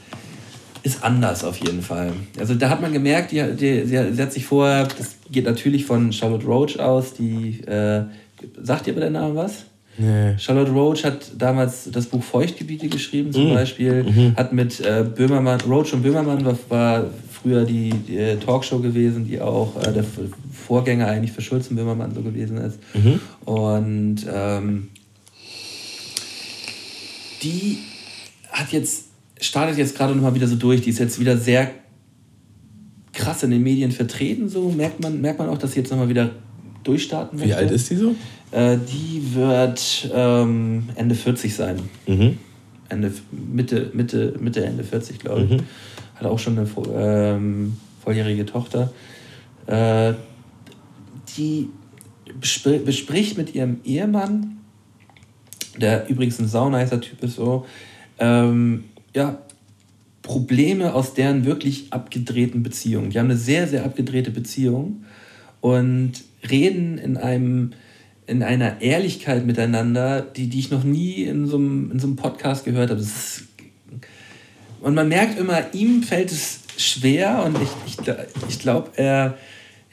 [0.83, 2.13] ist anders auf jeden Fall.
[2.39, 5.85] Also da hat man gemerkt, die, die, sie, sie hat sich vorher, das geht natürlich
[5.85, 7.61] von Charlotte Roach aus, die,
[8.63, 9.65] sagt ihr aber der Name was?
[9.99, 10.39] Nee.
[10.39, 13.55] Charlotte Roach hat damals das Buch Feuchtgebiete geschrieben, zum mhm.
[13.55, 14.05] Beispiel.
[14.05, 14.37] Mhm.
[14.37, 19.27] Hat mit äh, Böhmermann, Roach und Böhmermann war, war früher die, die, äh, Talkshow gewesen,
[19.27, 20.05] die auch äh, der
[20.53, 22.79] Vorgänger eigentlich für Schulz und Böhmermann so gewesen ist.
[22.95, 23.21] Mhm.
[23.45, 24.89] Und ähm,
[27.43, 27.79] die
[28.51, 29.07] hat jetzt,
[29.41, 31.71] startet jetzt gerade nochmal wieder so durch, die ist jetzt wieder sehr
[33.13, 36.09] krass in den Medien vertreten, so merkt man, merkt man auch, dass sie jetzt nochmal
[36.09, 36.31] wieder
[36.85, 37.55] durchstarten möchte.
[37.55, 38.15] Wie alt ist die so?
[38.51, 41.81] Äh, die wird ähm, Ende 40 sein.
[42.07, 42.39] Mhm.
[42.89, 45.51] Ende, Mitte, Mitte, Mitte, Ende 40, glaube ich.
[45.51, 45.63] Mhm.
[46.15, 48.91] Hat auch schon eine ähm, volljährige Tochter.
[49.67, 50.15] Äh,
[51.37, 51.69] die
[52.41, 54.59] bespricht mit ihrem Ehemann,
[55.77, 57.67] der übrigens ein saunicer Typ ist, so,
[58.19, 58.85] ähm,
[59.15, 59.39] ja,
[60.23, 63.11] Probleme aus deren wirklich abgedrehten Beziehungen.
[63.11, 65.05] Die haben eine sehr, sehr abgedrehte Beziehung
[65.61, 66.13] und
[66.51, 67.73] reden in einem
[68.29, 72.17] in einer Ehrlichkeit miteinander, die, die ich noch nie in so einem, in so einem
[72.17, 73.01] Podcast gehört habe.
[73.01, 73.45] Ist,
[74.81, 78.15] und man merkt immer, ihm fällt es schwer und ich, ich,
[78.49, 79.39] ich glaube, er,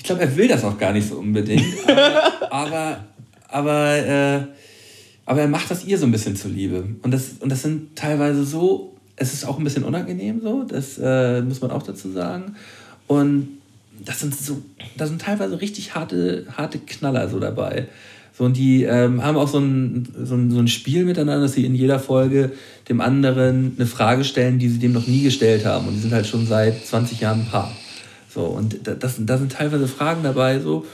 [0.03, 1.65] glaub, er will das auch gar nicht so unbedingt.
[1.87, 3.05] Aber, aber,
[3.47, 4.41] aber, äh,
[5.25, 6.87] aber er macht das ihr so ein bisschen zuliebe.
[7.01, 10.97] Und das, und das sind teilweise so, es ist auch ein bisschen unangenehm so, das
[11.01, 12.55] äh, muss man auch dazu sagen.
[13.07, 13.59] Und
[14.03, 14.61] das sind so,
[14.97, 17.87] da sind teilweise richtig harte, harte Knaller so dabei.
[18.37, 21.53] So, und die ähm, haben auch so ein, so, ein, so ein Spiel miteinander, dass
[21.53, 22.51] sie in jeder Folge
[22.89, 25.87] dem anderen eine Frage stellen, die sie dem noch nie gestellt haben.
[25.87, 27.71] Und die sind halt schon seit 20 Jahren ein Paar.
[28.27, 30.85] So, und da, das, da sind teilweise Fragen dabei, so,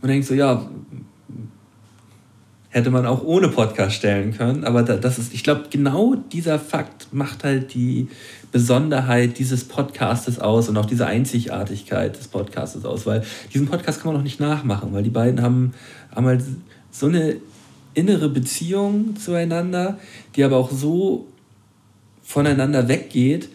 [0.00, 0.68] man denkt so, ja,
[2.68, 4.64] hätte man auch ohne Podcast stellen können.
[4.64, 8.08] Aber das ist, ich glaube, genau dieser Fakt macht halt die
[8.52, 14.12] Besonderheit dieses Podcastes aus und auch diese Einzigartigkeit des Podcastes aus, weil diesen Podcast kann
[14.12, 15.72] man noch nicht nachmachen, weil die beiden haben,
[16.14, 16.42] haben halt
[16.94, 17.36] so eine
[17.94, 19.98] innere Beziehung zueinander,
[20.36, 21.26] die aber auch so
[22.22, 23.48] voneinander weggeht.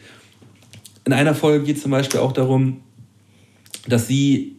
[1.06, 2.82] In einer Folge geht es zum Beispiel auch darum,
[3.88, 4.58] dass sie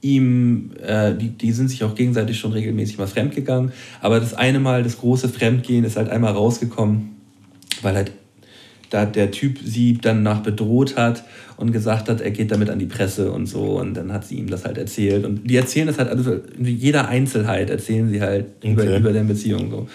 [0.00, 4.60] ihm, äh, die, die sind sich auch gegenseitig schon regelmäßig mal fremdgegangen, aber das eine
[4.60, 7.16] Mal, das große Fremdgehen ist halt einmal rausgekommen,
[7.82, 8.12] weil halt
[8.90, 11.24] da der Typ sie dann nach bedroht hat
[11.56, 13.78] und gesagt hat, er geht damit an die Presse und so.
[13.78, 15.24] Und dann hat sie ihm das halt erzählt.
[15.24, 18.72] Und die erzählen das halt, also in jeder Einzelheit erzählen sie halt okay.
[18.72, 19.70] über, über deren Beziehung.
[19.70, 19.88] So.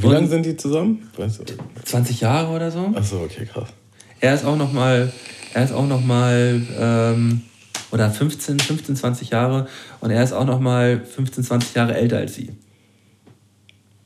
[0.00, 1.08] Wie lange sind die zusammen?
[1.16, 1.44] Weißt du?
[1.84, 2.92] 20 Jahre oder so.
[2.94, 3.68] Achso, okay, krass.
[4.20, 5.12] Er ist auch noch mal,
[5.54, 7.42] er ist auch noch mal, ähm,
[7.90, 9.66] oder 15, 15, 20 Jahre.
[10.00, 12.50] Und er ist auch noch mal 15, 20 Jahre älter als sie.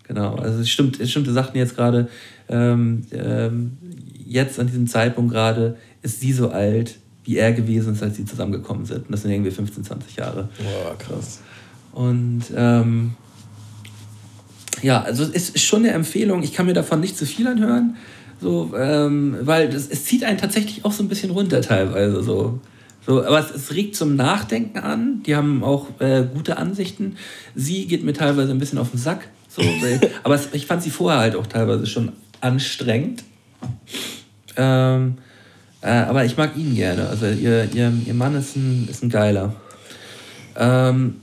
[0.04, 2.08] Genau, also es stimmt, es stimmt, sagten jetzt gerade,
[2.48, 3.78] ähm, ähm,
[4.26, 8.24] jetzt an diesem Zeitpunkt gerade ist sie so alt, wie er gewesen ist, als sie
[8.24, 9.06] zusammengekommen sind.
[9.06, 10.48] Und das sind irgendwie 15, 20 Jahre.
[10.58, 11.40] Boah, krass.
[11.92, 13.14] Und ähm,
[14.82, 16.42] ja, also es ist schon eine Empfehlung.
[16.42, 17.96] Ich kann mir davon nicht zu viel anhören,
[18.40, 22.22] so, ähm, weil das, es zieht einen tatsächlich auch so ein bisschen runter teilweise.
[22.22, 22.60] So.
[23.06, 25.22] So, aber es, es regt zum Nachdenken an.
[25.24, 27.16] Die haben auch äh, gute Ansichten.
[27.54, 29.28] Sie geht mir teilweise ein bisschen auf den Sack.
[29.48, 29.62] So,
[30.22, 33.24] aber es, ich fand sie vorher halt auch teilweise schon anstrengend.
[34.56, 35.18] Ähm,
[35.80, 37.08] äh, aber ich mag ihn gerne.
[37.08, 39.54] Also ihr, ihr, ihr Mann ist ein, ist ein Geiler.
[40.56, 41.16] Ähm,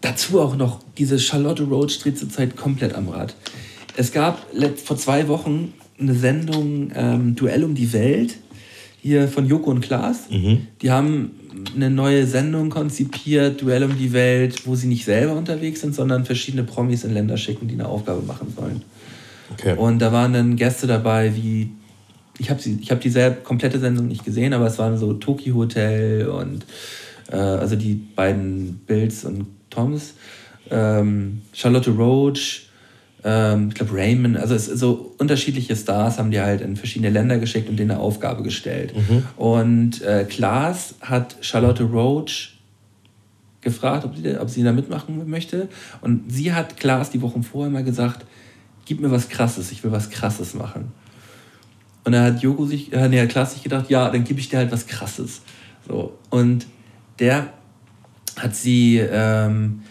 [0.00, 3.34] dazu auch noch, diese Charlotte Roach dreht zurzeit komplett am Rad.
[3.96, 4.38] Es gab
[4.82, 8.36] vor zwei Wochen eine Sendung ähm, Duell um die Welt,
[9.00, 10.30] hier von Joko und Klaas.
[10.30, 10.66] Mhm.
[10.80, 11.32] Die haben
[11.74, 16.24] eine neue Sendung konzipiert, Duell um die Welt, wo sie nicht selber unterwegs sind, sondern
[16.24, 18.82] verschiedene Promis in Länder schicken, die eine Aufgabe machen sollen.
[19.52, 19.76] Okay.
[19.76, 21.70] Und da waren dann Gäste dabei wie,
[22.38, 26.28] ich habe hab die sehr komplette Sendung nicht gesehen, aber es waren so Toki Hotel
[26.28, 26.64] und
[27.30, 30.14] äh, also die beiden Bills und Toms,
[30.70, 32.68] ähm, Charlotte Roach,
[33.24, 37.38] ähm, ich glaube Raymond, also es, so unterschiedliche Stars haben die halt in verschiedene Länder
[37.38, 38.94] geschickt und denen eine Aufgabe gestellt.
[38.96, 39.24] Mhm.
[39.36, 42.58] Und äh, Klaas hat Charlotte Roach
[43.60, 45.68] gefragt, ob sie, ob sie da mitmachen möchte.
[46.00, 48.26] Und sie hat Klaas die Wochen vorher mal gesagt,
[48.84, 50.92] gib mir was Krasses, ich will was Krasses machen.
[52.04, 54.58] Und da hat Joko sich, äh, nee, Klaas sich gedacht, ja, dann gebe ich dir
[54.58, 55.42] halt was Krasses.
[55.86, 56.18] So.
[56.30, 56.66] Und
[57.18, 57.52] der
[58.36, 59.82] hat sie, ähm,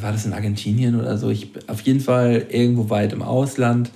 [0.00, 1.30] war das in Argentinien oder so?
[1.30, 3.90] Ich, auf jeden Fall irgendwo weit im Ausland,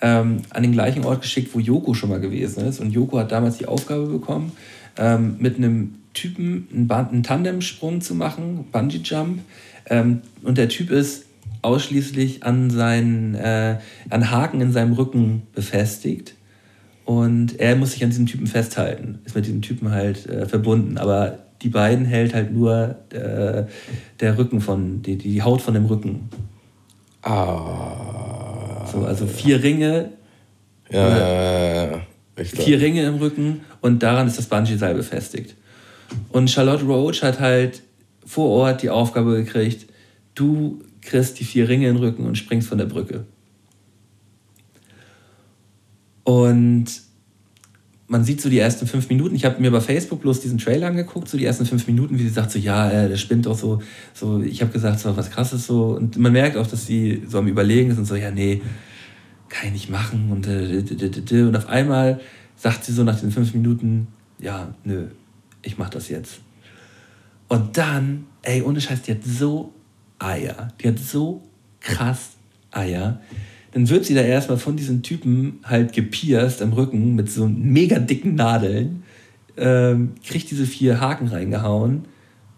[0.00, 2.78] ähm, an den gleichen Ort geschickt, wo Joko schon mal gewesen ist.
[2.78, 4.52] Und Joko hat damals die Aufgabe bekommen,
[4.96, 9.40] ähm, mit einem Typen einen, einen Tandemsprung zu machen, Bungee Jump.
[9.86, 11.24] Ähm, und der Typ ist
[11.64, 13.78] ausschließlich an, seinen, äh,
[14.10, 16.34] an Haken in seinem Rücken befestigt.
[17.04, 20.98] Und er muss sich an diesem Typen festhalten, ist mit diesem Typen halt äh, verbunden.
[20.98, 23.64] Aber die beiden hält halt nur äh,
[24.20, 26.28] der Rücken von, die, die Haut von dem Rücken.
[27.22, 28.86] Ah.
[28.90, 30.10] So, also vier Ringe.
[30.90, 32.00] Ja, ja, ja,
[32.36, 35.56] Vier Ringe im Rücken und daran ist das Bungee-Seil befestigt.
[36.30, 37.82] Und Charlotte Roach hat halt
[38.26, 39.86] vor Ort die Aufgabe gekriegt,
[40.34, 43.24] du kriegst die vier Ringe im Rücken und springst von der Brücke.
[46.24, 46.86] Und
[48.06, 49.34] man sieht so die ersten fünf Minuten.
[49.34, 52.22] Ich habe mir bei Facebook bloß diesen Trailer angeguckt, so die ersten fünf Minuten, wie
[52.22, 53.82] sie sagt so, ja, äh, der spinnt doch so.
[54.12, 55.96] so ich habe gesagt, so was krasses so.
[55.96, 58.62] Und man merkt auch, dass sie so am Überlegen ist und so, ja, nee,
[59.48, 60.30] kann ich nicht machen.
[60.30, 62.20] Und, äh, und auf einmal
[62.56, 64.08] sagt sie so nach den fünf Minuten,
[64.38, 65.06] ja, nö,
[65.62, 66.40] ich mache das jetzt.
[67.48, 69.72] Und dann, ey, ohne Scheiß, die hat so
[70.18, 70.68] Eier.
[70.80, 71.42] Die hat so
[71.80, 72.30] krass
[72.70, 73.20] Eier.
[73.72, 77.98] Dann wird sie da erstmal von diesen Typen halt gepierst am Rücken mit so mega
[77.98, 79.02] dicken Nadeln,
[79.56, 82.04] ähm, kriegt diese vier Haken reingehauen,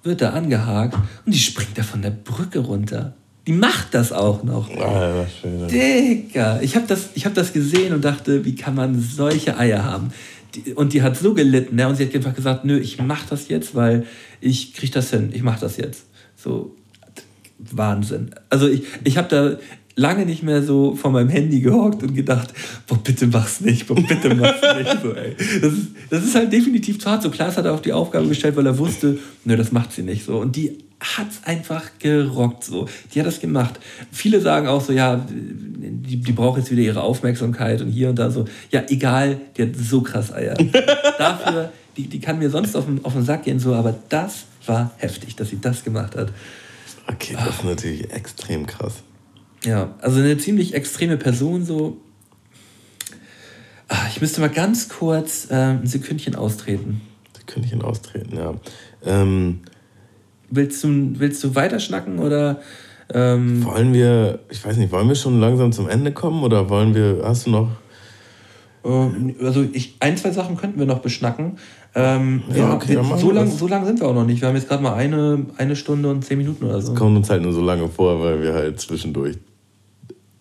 [0.03, 3.15] wird da angehakt und die springt da von der Brücke runter.
[3.47, 4.71] Die macht das auch noch.
[4.77, 5.67] Ah, ja.
[5.69, 9.85] Digga, ich habe das, ich hab das gesehen und dachte, wie kann man solche Eier
[9.85, 10.11] haben?
[10.55, 11.87] Die, und die hat so gelitten, ne?
[11.87, 14.05] und sie hat einfach gesagt, nö, ich mach das jetzt, weil
[14.41, 16.07] ich krieg das hin, ich mach das jetzt.
[16.37, 16.75] So,
[17.59, 18.31] Wahnsinn.
[18.51, 19.59] Also ich, ich habe da
[19.97, 22.53] lange nicht mehr so vor meinem Handy gehockt und gedacht,
[22.87, 25.03] boah, bitte mach's nicht, boah, bitte mach's nicht.
[25.03, 25.35] So, ey.
[25.61, 27.23] Das, ist, das ist halt definitiv zu hart.
[27.23, 30.03] So Klaas hat er auch die Aufgabe gestellt, weil er wusste, nö, das macht sie
[30.03, 30.39] nicht so.
[30.39, 32.89] Und die hat's einfach gerockt so.
[33.13, 33.81] Die hat das gemacht.
[34.13, 38.19] Viele sagen auch so, ja, die, die braucht jetzt wieder ihre Aufmerksamkeit und hier und
[38.19, 38.45] da so.
[38.71, 40.55] Ja, egal, die hat so krass Eier.
[41.19, 44.45] Dafür, die, die kann mir sonst auf den, auf den Sack gehen, so, aber das
[44.67, 46.33] war heftig, dass sie das gemacht hat.
[47.09, 49.03] Okay, das ist natürlich extrem krass.
[49.65, 51.99] Ja, also eine ziemlich extreme Person so.
[53.89, 57.01] Ah, Ich müsste mal ganz kurz äh, ein Sekündchen austreten.
[57.37, 58.55] Sekündchen austreten, ja.
[59.05, 59.61] Ähm,
[60.49, 60.89] Willst du,
[61.19, 62.61] willst du weiterschnacken oder
[63.13, 66.95] ähm, wollen wir, ich weiß nicht, wollen wir schon langsam zum Ende kommen oder wollen
[66.95, 67.69] wir, hast du noch?
[68.85, 71.59] ähm, also ich, ein, zwei Sachen könnten wir noch beschnacken.
[71.99, 73.59] Ähm, Ja, wir, okay, machen so lang, das.
[73.59, 74.43] so lang sind wir auch noch nicht.
[74.43, 76.93] Wir haben jetzt gerade mal eine, eine Stunde und zehn Minuten oder so.
[76.95, 79.37] Kommt uns halt nur so lange vor, weil wir halt zwischendurch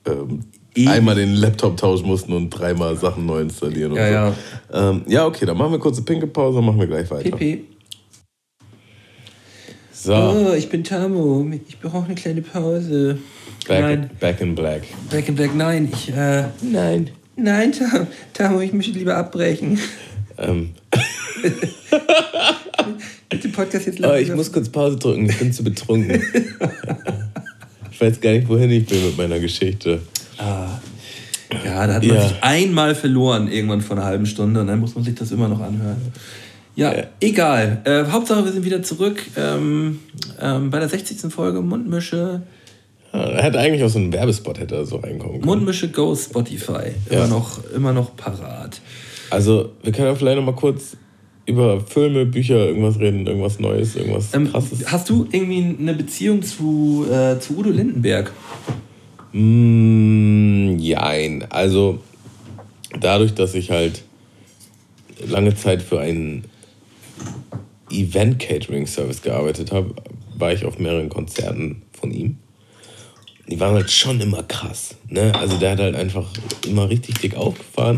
[0.05, 0.41] ähm,
[0.75, 0.89] Ewig.
[0.89, 4.33] einmal den Laptop tauschen mussten und dreimal Sachen neu installieren und Ja,
[4.69, 4.77] so.
[4.77, 7.29] Ähm, ja, okay, dann machen wir kurze pinke Pause und machen wir gleich weiter.
[7.29, 7.61] PP.
[9.93, 11.49] So, Oh, ich bin Tamo.
[11.67, 13.17] Ich brauche eine kleine Pause.
[13.67, 14.81] back, Nein, back in black.
[15.09, 15.89] Back in Black, nein.
[15.91, 17.09] Ich, äh, Nein.
[17.37, 19.79] nein, Tam- Tamo, ich möchte lieber abbrechen.
[20.37, 20.71] Ähm,
[23.29, 26.21] Bitte Podcast jetzt oh, ich muss kurz Pause drücken, ich bin zu betrunken.
[27.91, 29.99] ich weiß gar nicht, wohin ich bin mit meiner Geschichte.
[30.39, 30.79] Ja,
[31.87, 32.27] da hat man Ja.
[32.27, 35.47] sich einmal verloren, irgendwann vor einer halben Stunde, und dann muss man sich das immer
[35.47, 35.97] noch anhören.
[36.75, 37.03] Ja, Ja.
[37.21, 37.81] egal.
[37.85, 39.99] Äh, Hauptsache, wir sind wieder zurück ähm,
[40.41, 41.31] ähm, bei der 60.
[41.33, 42.41] Folge Mundmische.
[43.13, 45.45] Ja, er hätte eigentlich auch so einen Werbespot hätte er so reinkommen können.
[45.45, 46.91] Mundmische Go Spotify.
[47.09, 47.27] Immer, Ja.
[47.27, 48.81] noch, immer noch parat.
[49.29, 50.97] Also, wir können ja vielleicht noch mal kurz
[51.45, 54.91] über Filme, Bücher, irgendwas reden, irgendwas Neues, irgendwas Ähm, Krasses.
[54.91, 58.31] hast du irgendwie eine Beziehung zu, äh, zu Udo Lindenberg?
[59.31, 61.45] Mm, jein.
[61.49, 61.99] Also,
[62.99, 64.03] dadurch, dass ich halt
[65.27, 66.45] lange Zeit für einen
[67.91, 69.93] Event-Catering-Service gearbeitet habe,
[70.37, 72.37] war ich auf mehreren Konzerten von ihm.
[73.47, 74.95] Die waren halt schon immer krass.
[75.09, 75.31] Ne?
[75.35, 76.27] Also, der hat halt einfach
[76.67, 77.97] immer richtig dick aufgefahren.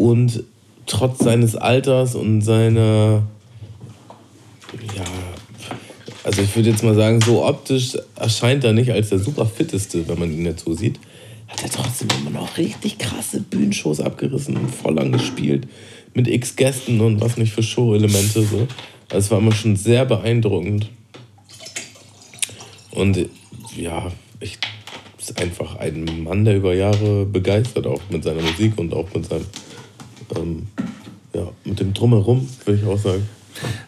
[0.00, 0.44] Und
[0.86, 3.22] trotz seines Alters und seiner,
[4.96, 5.04] ja,
[6.24, 10.08] also ich würde jetzt mal sagen, so optisch erscheint er nicht als der super fitteste,
[10.08, 10.98] wenn man ihn so sieht.
[11.48, 15.68] Hat er trotzdem immer noch richtig krasse Bühnenshows abgerissen und voll lang gespielt.
[16.14, 18.42] Mit x Gästen und was nicht für Show-Elemente.
[18.42, 18.66] So.
[19.10, 20.88] Also es war immer schon sehr beeindruckend.
[22.92, 23.28] Und
[23.76, 24.10] ja,
[24.40, 24.58] ich
[25.18, 29.26] ist einfach ein Mann, der über Jahre begeistert, auch mit seiner Musik und auch mit
[29.26, 29.44] seinem,
[30.36, 30.66] ähm,
[31.34, 33.28] ja, mit dem Drumherum, würde ich auch sagen.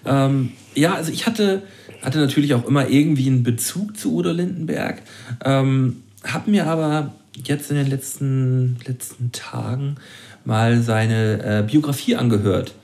[0.04, 1.62] Ähm, ja, also ich hatte,
[2.02, 5.02] hatte natürlich auch immer irgendwie einen Bezug zu Udo Lindenberg,
[5.44, 7.14] ähm, habe mir aber
[7.44, 9.96] jetzt in den letzten, letzten Tagen
[10.44, 12.74] mal seine äh, Biografie angehört,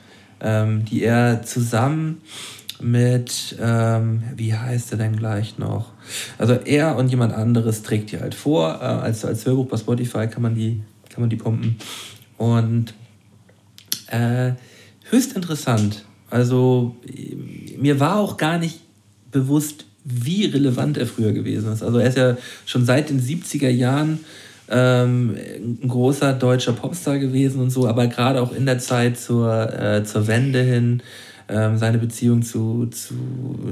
[0.41, 2.23] ähm, die er zusammen
[2.81, 5.93] mit, ähm, wie heißt er denn gleich noch?
[6.39, 8.79] Also er und jemand anderes trägt die halt vor.
[8.81, 10.81] Äh, als, als Hörbuch bei Spotify kann man die,
[11.11, 11.77] kann man die pumpen.
[12.37, 12.95] Und
[14.11, 14.53] äh,
[15.11, 16.05] höchst interessant.
[16.31, 17.35] Also äh,
[17.77, 18.81] mir war auch gar nicht
[19.31, 21.83] bewusst, wie relevant er früher gewesen ist.
[21.83, 24.21] Also er ist ja schon seit den 70er Jahren
[24.71, 25.37] ähm,
[25.83, 30.05] ein großer deutscher Popstar gewesen und so, aber gerade auch in der Zeit zur, äh,
[30.05, 31.03] zur Wende hin,
[31.49, 33.15] ähm, seine Beziehung zu, zu,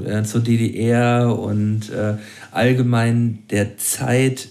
[0.05, 2.15] äh, zur DDR und äh,
[2.51, 4.49] allgemein der Zeit,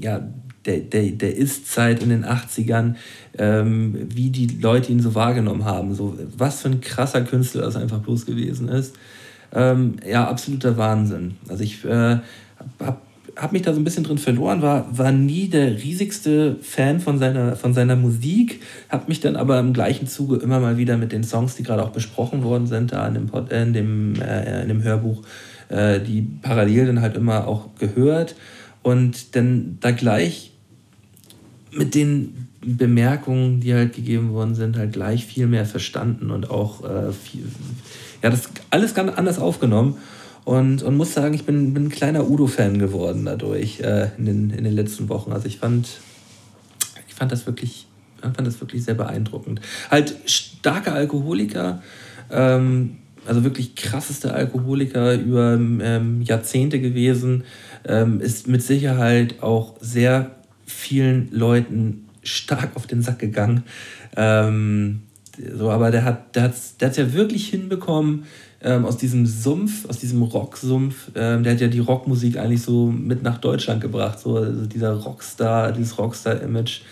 [0.00, 0.28] ja,
[0.64, 2.94] der, der, der Ist-Zeit in den 80ern,
[3.38, 5.94] ähm, wie die Leute ihn so wahrgenommen haben.
[5.94, 8.94] So, was für ein krasser Künstler das einfach bloß gewesen ist.
[9.54, 11.36] Ähm, ja, absoluter Wahnsinn.
[11.48, 12.18] Also ich äh,
[12.80, 12.98] habe
[13.36, 17.18] hab mich da so ein bisschen drin verloren, war, war nie der riesigste Fan von
[17.18, 21.12] seiner, von seiner Musik, habe mich dann aber im gleichen Zuge immer mal wieder mit
[21.12, 24.14] den Songs, die gerade auch besprochen worden sind, da in dem, Pod, äh, in dem,
[24.20, 25.22] äh, in dem Hörbuch,
[25.68, 28.34] äh, die parallel dann halt immer auch gehört
[28.82, 30.52] und dann da gleich
[31.70, 36.84] mit den Bemerkungen, die halt gegeben worden sind, halt gleich viel mehr verstanden und auch
[36.84, 37.44] äh, viel,
[38.22, 39.96] ja, das alles ganz anders aufgenommen.
[40.44, 44.50] Und, und muss sagen, ich bin, bin ein kleiner Udo-Fan geworden dadurch äh, in, den,
[44.50, 45.32] in den letzten Wochen.
[45.32, 45.88] Also ich fand,
[47.06, 47.86] ich fand das wirklich,
[48.20, 49.60] fand das wirklich sehr beeindruckend.
[49.88, 51.80] Halt starke Alkoholiker,
[52.30, 57.44] ähm, also wirklich krasseste Alkoholiker über ähm, Jahrzehnte gewesen,
[57.84, 60.32] ähm, ist mit Sicherheit auch sehr
[60.66, 63.64] vielen Leuten stark auf den Sack gegangen.
[64.16, 65.02] Ähm,
[65.56, 68.24] so, aber der hat der hat's, der hat's ja wirklich hinbekommen,
[68.64, 72.86] ähm, aus diesem Sumpf, aus diesem Rocksumpf, ähm, der hat ja die Rockmusik eigentlich so
[72.86, 74.20] mit nach Deutschland gebracht.
[74.20, 76.82] So, also dieser Rockstar, dieses Rockstar-Image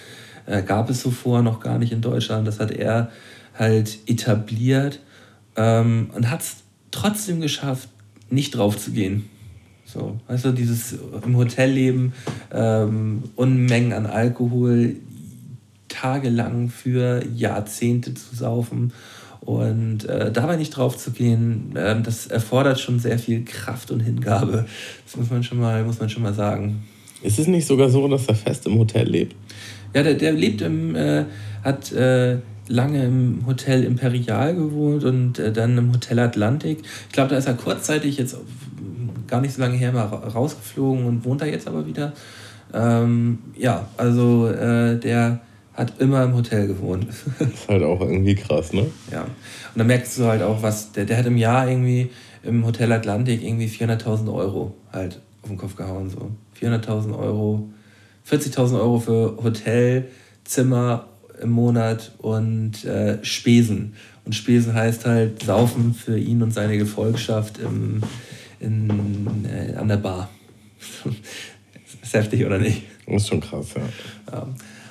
[0.47, 2.48] äh, gab es so vorher noch gar nicht in Deutschland.
[2.48, 3.11] Das hat er
[3.57, 5.01] halt etabliert
[5.57, 6.57] ähm, und hat es
[6.90, 7.89] trotzdem geschafft,
[8.31, 9.28] nicht drauf zu gehen.
[9.85, 12.12] So, weißt du, dieses im Hotelleben,
[12.52, 14.97] ähm, Unmengen an Alkohol,
[15.90, 18.92] tagelang für Jahrzehnte zu saufen
[19.40, 24.00] und äh, dabei nicht drauf zu gehen, äh, das erfordert schon sehr viel Kraft und
[24.00, 24.66] Hingabe.
[25.04, 26.82] Das muss man schon mal, muss man schon mal sagen.
[27.22, 29.36] Ist es nicht sogar so, dass er fest im Hotel lebt?
[29.94, 31.24] Ja, der, der lebt im, äh,
[31.62, 32.38] hat äh,
[32.68, 36.78] lange im Hotel Imperial gewohnt und äh, dann im Hotel Atlantik.
[37.08, 38.36] Ich glaube, da ist er kurzzeitig jetzt
[39.26, 42.12] gar nicht so lange her mal rausgeflogen und wohnt da jetzt aber wieder.
[42.72, 45.40] Ähm, ja, also äh, der
[45.74, 47.06] hat immer im Hotel gewohnt.
[47.09, 48.86] Das ist halt auch irgendwie krass, ne?
[49.10, 49.22] Ja.
[49.22, 49.30] Und
[49.76, 52.10] dann merkst du halt auch, was, der, der hat im Jahr irgendwie
[52.42, 56.10] im Hotel Atlantik irgendwie 400.000 Euro halt auf den Kopf gehauen.
[56.10, 56.30] So.
[56.60, 57.68] 400.000 Euro,
[58.28, 60.09] 40.000 Euro für Hotel,
[60.44, 61.06] Zimmer
[61.40, 63.94] im Monat und äh, Spesen.
[64.24, 68.02] Und Spesen heißt halt Saufen für ihn und seine Gefolgschaft im,
[68.59, 70.28] in, äh, an der Bar.
[72.02, 72.82] ist heftig, oder nicht?
[73.06, 73.82] Das ist schon krass, ja.
[74.32, 74.47] ja.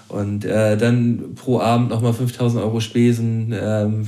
[0.09, 4.07] Und äh, dann pro Abend nochmal 5000 Euro Spesen, ähm,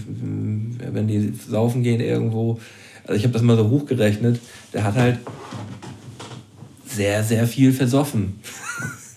[0.91, 2.60] wenn die saufen gehen irgendwo.
[3.03, 4.40] Also ich habe das mal so hochgerechnet.
[4.73, 5.19] Der hat halt
[6.86, 8.40] sehr, sehr viel versoffen.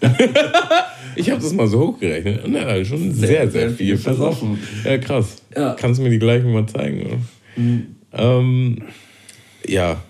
[1.16, 2.44] ich habe das mal so hochgerechnet.
[2.55, 4.59] Er hat schon sehr, sehr, sehr viel, viel versoffen.
[4.85, 5.36] Ja, krass.
[5.56, 5.74] Ja.
[5.78, 7.27] Kannst du mir die gleichen mal zeigen?
[7.56, 7.97] Mhm.
[8.12, 8.82] Ähm,
[9.66, 10.02] ja,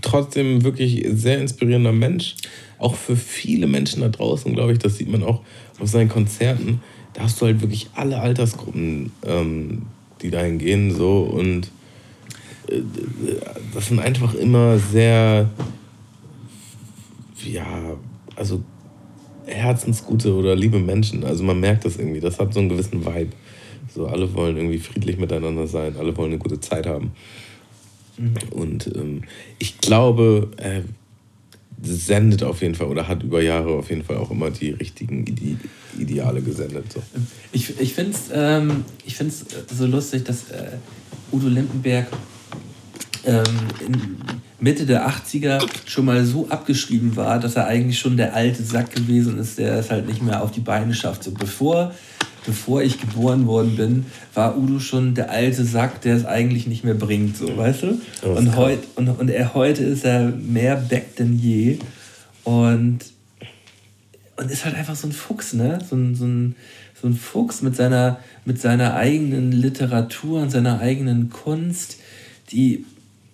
[0.00, 2.36] trotzdem wirklich sehr inspirierender Mensch.
[2.78, 5.42] Auch für viele Menschen da draußen, glaube ich, das sieht man auch
[5.82, 6.80] auf seinen Konzerten,
[7.12, 9.82] da hast du halt wirklich alle Altersgruppen, ähm,
[10.22, 11.70] die dahin gehen, so und
[12.68, 12.80] äh,
[13.74, 15.50] das sind einfach immer sehr,
[17.44, 17.96] ja,
[18.36, 18.62] also
[19.46, 21.24] herzensgute oder liebe Menschen.
[21.24, 23.32] Also man merkt das irgendwie, das hat so einen gewissen Vibe.
[23.94, 27.12] So, alle wollen irgendwie friedlich miteinander sein, alle wollen eine gute Zeit haben.
[28.16, 28.34] Mhm.
[28.50, 29.22] Und ähm,
[29.58, 30.82] ich glaube, äh,
[31.82, 35.26] sendet auf jeden Fall oder hat über Jahre auf jeden Fall auch immer die richtigen
[35.26, 35.56] Ide
[35.98, 36.92] Ideale gesendet.
[36.92, 37.02] So.
[37.52, 38.84] Ich, ich finde es ähm,
[39.70, 40.78] so lustig, dass äh,
[41.30, 42.06] Udo Lindenberg
[43.24, 43.44] ähm,
[44.58, 48.94] Mitte der 80er schon mal so abgeschrieben war, dass er eigentlich schon der alte Sack
[48.94, 51.24] gewesen ist, der es halt nicht mehr auf die Beine schafft.
[51.24, 51.92] So bevor
[52.44, 56.84] bevor ich geboren worden bin, war Udo schon der alte Sack, der es eigentlich nicht
[56.84, 58.00] mehr bringt, so, weißt du?
[58.28, 61.78] Und, heut, und, und er heute ist er mehr back denn je
[62.44, 62.98] und,
[64.36, 65.78] und ist halt einfach so ein Fuchs, ne?
[65.88, 66.56] So ein, so ein,
[67.00, 71.98] so ein Fuchs mit seiner, mit seiner eigenen Literatur und seiner eigenen Kunst,
[72.50, 72.84] die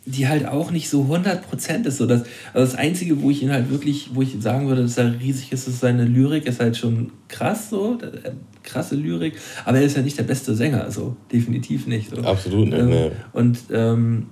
[0.09, 1.99] die halt auch nicht so 100% ist.
[1.99, 2.23] So dass,
[2.55, 5.53] also das Einzige, wo ich ihn halt wirklich, wo ich sagen würde, dass er riesig
[5.53, 7.99] ist, ist seine Lyrik, ist halt schon krass so,
[8.63, 12.11] krasse Lyrik, aber er ist ja nicht der beste Sänger, also definitiv nicht.
[12.11, 12.23] So.
[12.23, 13.13] Absolut nicht, ähm, ne.
[13.33, 14.27] Und ähm,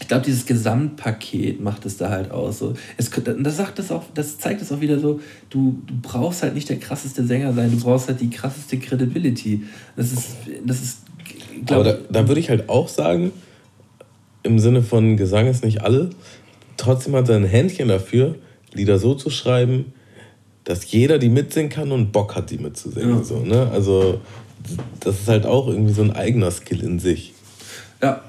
[0.00, 2.60] ich glaube, dieses Gesamtpaket macht es da halt aus.
[2.60, 2.74] So.
[2.96, 5.20] Es, das, sagt das, auch, das zeigt es auch wieder so,
[5.50, 9.64] du, du brauchst halt nicht der krasseste Sänger sein, du brauchst halt die krasseste Credibility.
[9.96, 10.98] Das ist, das ist
[11.66, 13.32] glaub, Aber da, da würde ich halt auch sagen,
[14.44, 16.10] im Sinne von Gesang ist nicht alle.
[16.76, 18.36] Trotzdem hat er ein Händchen dafür,
[18.72, 19.92] Lieder so zu schreiben,
[20.68, 23.16] dass jeder die mitsingen kann und Bock hat, die mitzusingen.
[23.16, 23.24] Ja.
[23.24, 23.70] So, ne?
[23.72, 24.20] Also
[25.00, 27.32] das ist halt auch irgendwie so ein eigener Skill in sich.
[28.02, 28.20] Ja,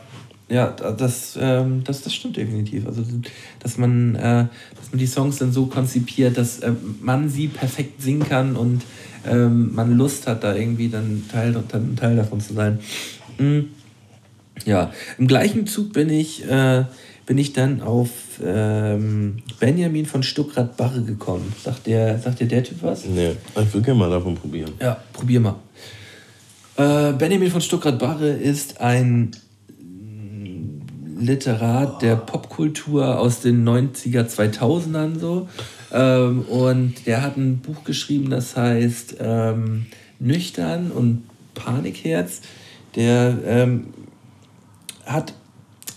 [0.47, 2.87] ja, das, ähm, das, das stimmt definitiv.
[2.87, 3.03] Also,
[3.59, 6.71] dass man, äh, dass man die Songs dann so konzipiert, dass äh,
[7.01, 8.83] man sie perfekt singen kann und
[9.27, 12.79] ähm, man Lust hat, da irgendwie dann Teil, dann Teil davon zu sein.
[13.37, 13.65] Mhm.
[14.65, 16.85] Ja, im gleichen Zug bin ich, äh,
[17.25, 18.09] bin ich dann auf
[18.43, 21.53] ähm, Benjamin von Stuckrad-Barre gekommen.
[21.63, 23.05] Sagt der, sagt dir der Typ was?
[23.05, 24.71] Nee, ich will gerne mal davon probieren.
[24.79, 25.55] Ja, probier mal.
[26.77, 29.31] Äh, Benjamin von Stuckrad-Barre ist ein
[31.19, 35.49] Literat der Popkultur aus den 90er, 2000ern so.
[35.91, 39.87] Ähm, und der hat ein Buch geschrieben, das heißt ähm,
[40.19, 41.23] Nüchtern und
[41.55, 42.41] Panikherz.
[42.95, 43.87] Der ähm,
[45.05, 45.33] hat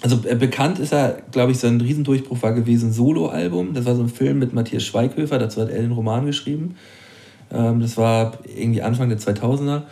[0.03, 3.73] also äh, bekannt ist er, glaube ich, sein Riesendurchbruch war gewesen Solo-Album.
[3.73, 6.74] Das war so ein Film mit Matthias Schweighöfer, dazu hat er den Roman geschrieben.
[7.53, 9.83] Ähm, das war irgendwie Anfang der 2000er.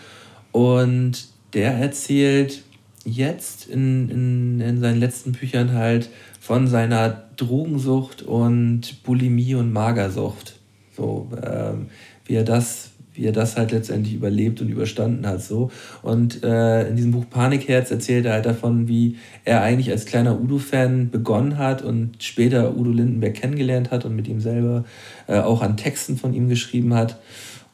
[0.53, 2.63] Und der erzählt
[3.05, 6.11] jetzt in, in, in seinen letzten Büchern halt
[6.41, 10.59] von seiner Drogensucht und Bulimie und Magersucht.
[10.97, 11.87] So, ähm,
[12.25, 12.90] wie er das
[13.21, 15.43] wie er das halt letztendlich überlebt und überstanden hat.
[15.43, 15.71] So.
[16.03, 20.41] Und äh, in diesem Buch Panikherz erzählt er halt davon, wie er eigentlich als kleiner
[20.41, 24.85] Udo-Fan begonnen hat und später Udo Lindenberg kennengelernt hat und mit ihm selber
[25.27, 27.19] äh, auch an Texten von ihm geschrieben hat.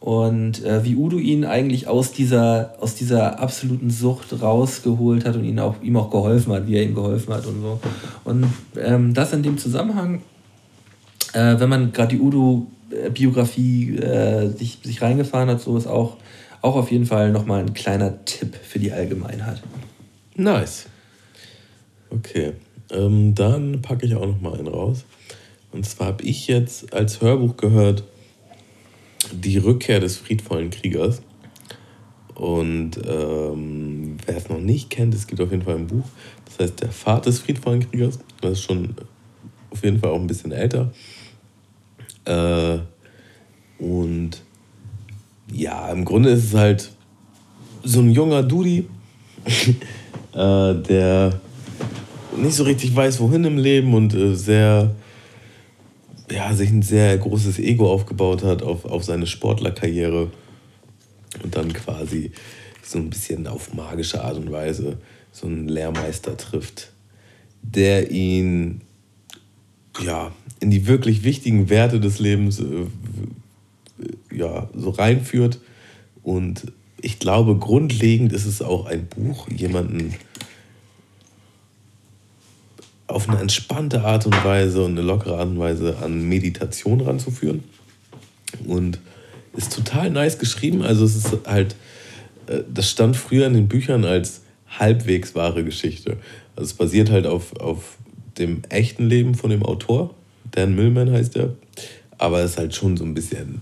[0.00, 5.44] Und äh, wie Udo ihn eigentlich aus dieser, aus dieser absoluten Sucht rausgeholt hat und
[5.44, 7.80] ihn auch, ihm auch geholfen hat, wie er ihm geholfen hat und so.
[8.24, 8.46] Und
[8.76, 10.22] ähm, das in dem Zusammenhang,
[11.32, 12.66] äh, wenn man gerade die Udo
[13.12, 16.16] Biografie äh, sich, sich reingefahren hat, so ist auch,
[16.62, 19.62] auch auf jeden Fall nochmal ein kleiner Tipp für die Allgemeinheit.
[20.36, 20.86] Nice.
[22.10, 22.52] Okay,
[22.90, 25.04] ähm, dann packe ich auch nochmal einen raus.
[25.72, 28.04] Und zwar habe ich jetzt als Hörbuch gehört
[29.32, 31.20] Die Rückkehr des friedvollen Kriegers.
[32.34, 36.04] Und ähm, wer es noch nicht kennt, es gibt auf jeden Fall ein Buch,
[36.44, 38.18] das heißt Der Pfad des friedvollen Kriegers.
[38.42, 38.94] Das ist schon
[39.70, 40.92] auf jeden Fall auch ein bisschen älter.
[42.26, 42.78] Äh,
[43.78, 44.42] und
[45.52, 46.90] ja, im Grunde ist es halt
[47.84, 48.88] so ein junger Dudi,
[50.32, 51.40] äh, der
[52.36, 54.94] nicht so richtig weiß, wohin im Leben und äh, sehr,
[56.30, 60.30] ja, sich ein sehr großes Ego aufgebaut hat auf, auf seine Sportlerkarriere
[61.42, 62.32] und dann quasi
[62.82, 64.98] so ein bisschen auf magische Art und Weise
[65.32, 66.92] so einen Lehrmeister trifft,
[67.62, 68.80] der ihn
[70.04, 72.86] ja, in die wirklich wichtigen Werte des Lebens äh,
[74.34, 75.60] ja, so reinführt.
[76.22, 80.14] Und ich glaube, grundlegend ist es auch ein Buch, jemanden
[83.06, 87.62] auf eine entspannte Art und Weise und eine lockere Art und Weise an Meditation ranzuführen.
[88.66, 88.98] Und
[89.56, 90.82] ist total nice geschrieben.
[90.82, 91.76] Also es ist halt,
[92.46, 96.18] äh, das stand früher in den Büchern als halbwegs wahre Geschichte.
[96.56, 97.96] Also es basiert halt auf, auf
[98.38, 100.14] dem echten Leben von dem Autor.
[100.50, 101.54] Dan Millman heißt er.
[102.18, 103.60] Aber es ist halt schon so ein bisschen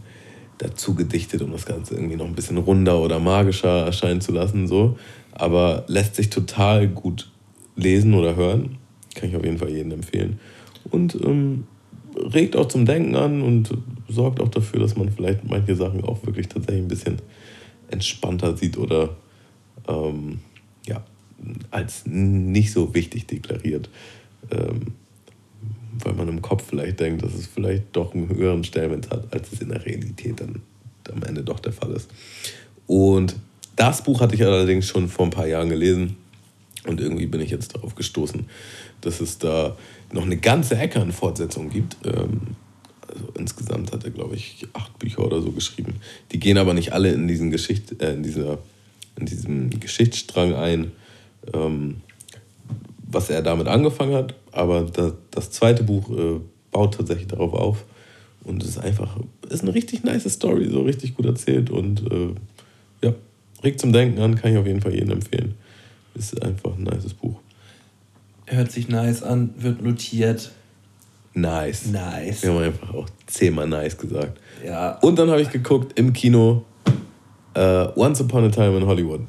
[0.58, 4.66] dazu gedichtet, um das Ganze irgendwie noch ein bisschen runder oder magischer erscheinen zu lassen.
[4.68, 4.96] So.
[5.32, 7.30] Aber lässt sich total gut
[7.76, 8.78] lesen oder hören.
[9.14, 10.38] Kann ich auf jeden Fall jedem empfehlen.
[10.90, 11.64] Und ähm,
[12.16, 13.70] regt auch zum Denken an und
[14.08, 17.16] sorgt auch dafür, dass man vielleicht manche Sachen auch wirklich tatsächlich ein bisschen
[17.90, 19.16] entspannter sieht oder
[19.88, 20.40] ähm,
[20.86, 21.04] ja,
[21.70, 23.88] als nicht so wichtig deklariert.
[24.50, 24.92] Ähm,
[26.02, 29.52] weil man im Kopf vielleicht denkt, dass es vielleicht doch einen höheren Stellenwert hat, als
[29.52, 30.62] es in der Realität dann
[31.12, 32.10] am Ende doch der Fall ist.
[32.86, 33.36] Und
[33.76, 36.16] das Buch hatte ich allerdings schon vor ein paar Jahren gelesen
[36.86, 38.46] und irgendwie bin ich jetzt darauf gestoßen,
[39.00, 39.76] dass es da
[40.12, 41.96] noch eine ganze Ecke an Fortsetzungen gibt.
[42.04, 42.56] Ähm,
[43.08, 45.94] also insgesamt hat er, glaube ich, acht Bücher oder so geschrieben.
[46.32, 48.58] Die gehen aber nicht alle in diesen Geschicht, äh, in, dieser,
[49.18, 50.92] in diesem Geschichtsstrang ein.
[51.52, 51.96] Ähm,
[53.06, 56.40] was er damit angefangen hat, aber das, das zweite Buch äh,
[56.70, 57.84] baut tatsächlich darauf auf
[58.44, 59.16] und es ist einfach,
[59.48, 62.34] ist eine richtig nice Story, so richtig gut erzählt und äh,
[63.02, 63.14] ja,
[63.62, 65.54] regt zum Denken an, kann ich auf jeden Fall jedem empfehlen.
[66.14, 67.40] Ist einfach ein nices Buch.
[68.46, 70.52] Hört sich nice an, wird notiert.
[71.32, 71.86] Nice.
[71.86, 72.42] Nice.
[72.42, 74.38] Wir haben einfach auch zehnmal nice gesagt.
[74.64, 74.98] Ja.
[74.98, 76.64] Und dann habe ich geguckt im Kino
[77.56, 79.22] uh, Once Upon a Time in Hollywood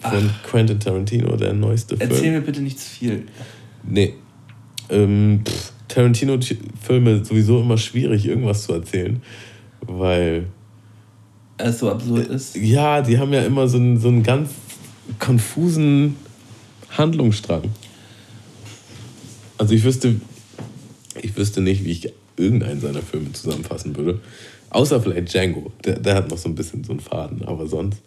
[0.00, 0.42] von Ach.
[0.44, 2.10] Quentin Tarantino, der neueste Film.
[2.10, 3.26] Erzähl mir bitte nicht zu viel.
[3.82, 4.14] Nee.
[4.90, 5.42] Ähm,
[5.88, 9.22] Tarantino-Filme sowieso immer schwierig, irgendwas zu erzählen,
[9.80, 10.46] weil.
[11.58, 12.56] Es so absurd ist?
[12.56, 14.50] Ja, die haben ja immer so einen, so einen ganz
[15.18, 16.16] konfusen
[16.90, 17.62] Handlungsstrang.
[19.58, 20.20] Also ich wüsste,
[21.22, 24.20] ich wüsste nicht, wie ich irgendeinen seiner Filme zusammenfassen würde.
[24.70, 25.72] Außer vielleicht Django.
[25.84, 28.02] Der, der hat noch so ein bisschen so einen Faden, aber sonst.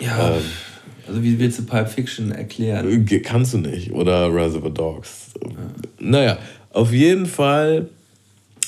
[0.00, 0.32] Ja.
[0.36, 0.42] Ähm,
[1.08, 3.06] also wie willst du Pulp Fiction erklären?
[3.24, 3.92] Kannst du nicht.
[3.92, 5.30] Oder Reservoir Dogs.
[5.42, 5.50] Ja.
[5.98, 6.38] Naja,
[6.70, 7.88] auf jeden Fall,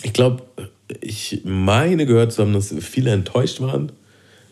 [0.02, 0.42] ich glaube,
[1.00, 3.92] ich meine gehört zu haben, dass viele enttäuscht waren.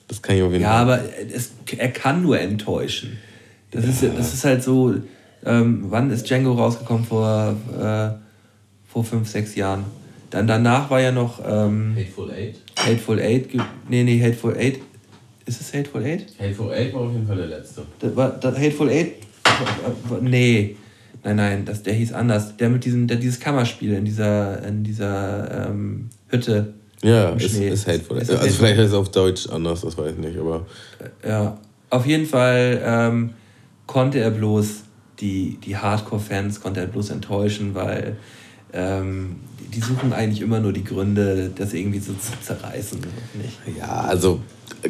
[0.07, 0.73] Das kann ich auf jeden Fall.
[0.73, 1.01] Ja, aber
[1.35, 3.19] es, er kann nur enttäuschen.
[3.71, 3.91] Das, ja.
[3.91, 4.95] ist, das ist halt so,
[5.45, 7.05] ähm, wann ist Django rausgekommen?
[7.05, 8.11] Vor, äh,
[8.87, 9.85] vor fünf, sechs Jahren.
[10.31, 12.57] Dann danach war ja noch ähm, Hateful Eight.
[12.77, 13.49] Hateful Eight.
[13.89, 14.81] Nee, nee, Hateful Eight
[15.49, 16.27] ist es Hateful Eight?
[16.39, 17.83] Hateful Eight war auf jeden Fall der letzte.
[17.99, 19.15] Das war, das Hateful Eight?
[20.21, 20.77] Nee.
[21.25, 22.57] Nein, nein, das, der hieß anders.
[22.57, 26.75] Der mit diesem, der dieses Kammerspiel in dieser, in dieser ähm, Hütte.
[27.03, 28.31] Ja, ist, ist Hateful Eight.
[28.31, 30.67] Also vielleicht ist es auf Deutsch anders, das weiß ich nicht, aber.
[31.27, 31.59] Ja,
[31.91, 33.31] auf jeden Fall ähm,
[33.87, 34.83] konnte er bloß
[35.21, 38.17] die, die Hardcore-Fans konnte er bloß enttäuschen, weil
[38.73, 39.37] ähm,
[39.75, 42.99] die suchen eigentlich immer nur die Gründe, das irgendwie so zu zerreißen.
[43.35, 43.79] Nicht?
[43.79, 44.41] Ja, also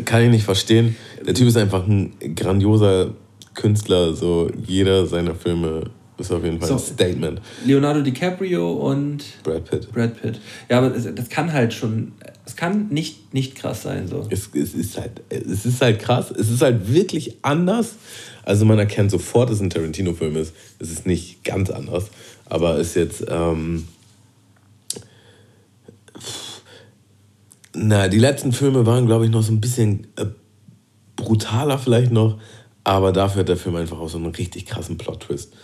[0.04, 0.96] kann ich nicht verstehen.
[1.26, 3.14] Der Typ ist einfach ein grandioser
[3.54, 4.14] Künstler.
[4.14, 7.40] So jeder seiner Filme ist auf jeden Fall so, ein Statement.
[7.64, 9.92] Leonardo DiCaprio und Brad Pitt.
[9.92, 10.40] Brad Pitt.
[10.68, 12.12] Ja, aber das, das kann halt schon,
[12.44, 14.08] es kann nicht, nicht krass sein.
[14.08, 14.26] So.
[14.30, 16.30] Es, es, ist halt, es ist halt krass.
[16.30, 17.94] Es ist halt wirklich anders.
[18.44, 20.54] Also man erkennt sofort, dass es ein Tarantino-Film ist.
[20.78, 22.06] Es ist nicht ganz anders.
[22.48, 23.24] Aber ist jetzt.
[23.28, 23.86] Ähm,
[27.74, 30.26] na, die letzten Filme waren, glaube ich, noch so ein bisschen äh,
[31.16, 32.38] brutaler vielleicht noch.
[32.84, 35.54] Aber dafür hat der Film einfach auch so einen richtig krassen Plot-Twist.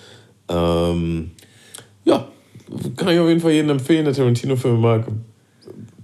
[0.48, 1.30] Ähm,
[2.04, 2.28] ja,
[2.96, 5.06] kann ich auf jeden Fall jedem empfehlen, der Tarantino-Filme mag.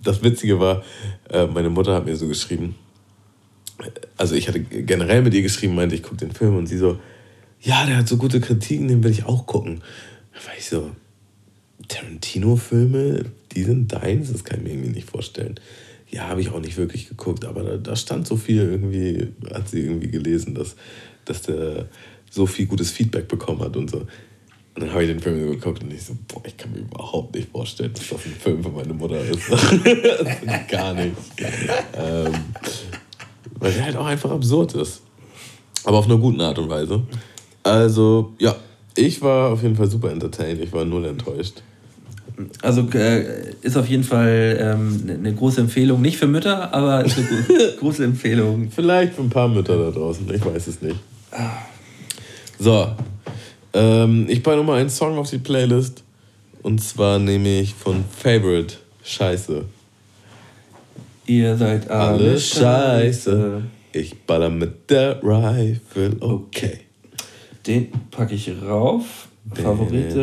[0.03, 0.83] Das Witzige war,
[1.29, 2.75] äh, meine Mutter hat mir so geschrieben,
[4.17, 6.99] also ich hatte generell mit ihr geschrieben, meinte, ich gucke den Film und sie so,
[7.61, 9.83] ja, der hat so gute Kritiken, den will ich auch gucken.
[10.41, 10.91] Da war ich so,
[11.89, 14.33] Tarantino-Filme, die sind deins?
[14.33, 15.59] Das kann ich mir irgendwie nicht vorstellen.
[16.09, 19.69] Ja, habe ich auch nicht wirklich geguckt, aber da, da, stand so viel irgendwie, hat
[19.69, 20.75] sie irgendwie gelesen, dass,
[21.25, 21.89] dass der
[22.31, 23.99] so viel gutes Feedback bekommen hat und so.
[23.99, 24.09] Und
[24.85, 27.35] dann habe ich den Film so geguckt und ich so, boah, ich kann mir überhaupt
[27.35, 29.49] nicht vorstellen, dass das ein Film für meine Mutter ist.
[30.69, 31.17] gar nicht.
[31.95, 32.33] ähm,
[33.59, 35.03] weil der halt auch einfach absurd ist.
[35.85, 37.03] Aber auf eine gute Art und Weise.
[37.63, 38.57] Also, ja,
[39.01, 40.61] ich war auf jeden Fall super entertained.
[40.63, 41.63] Ich war null enttäuscht.
[42.63, 46.01] Also äh, ist auf jeden Fall ähm, eine ne große Empfehlung.
[46.01, 48.71] Nicht für Mütter, aber ist eine große Empfehlung.
[48.71, 50.33] Vielleicht für ein paar Mütter da draußen.
[50.33, 50.97] Ich weiß es nicht.
[52.59, 52.89] So,
[53.73, 56.03] ähm, ich packe nochmal einen Song auf die Playlist.
[56.63, 59.65] Und zwar nehme ich von Favorite Scheiße.
[61.27, 63.63] Ihr seid alle, alle Scheiße.
[63.93, 66.81] Ich baller mit der Rifle, okay.
[67.67, 69.29] Den packe ich rauf.
[69.55, 70.21] Favorite.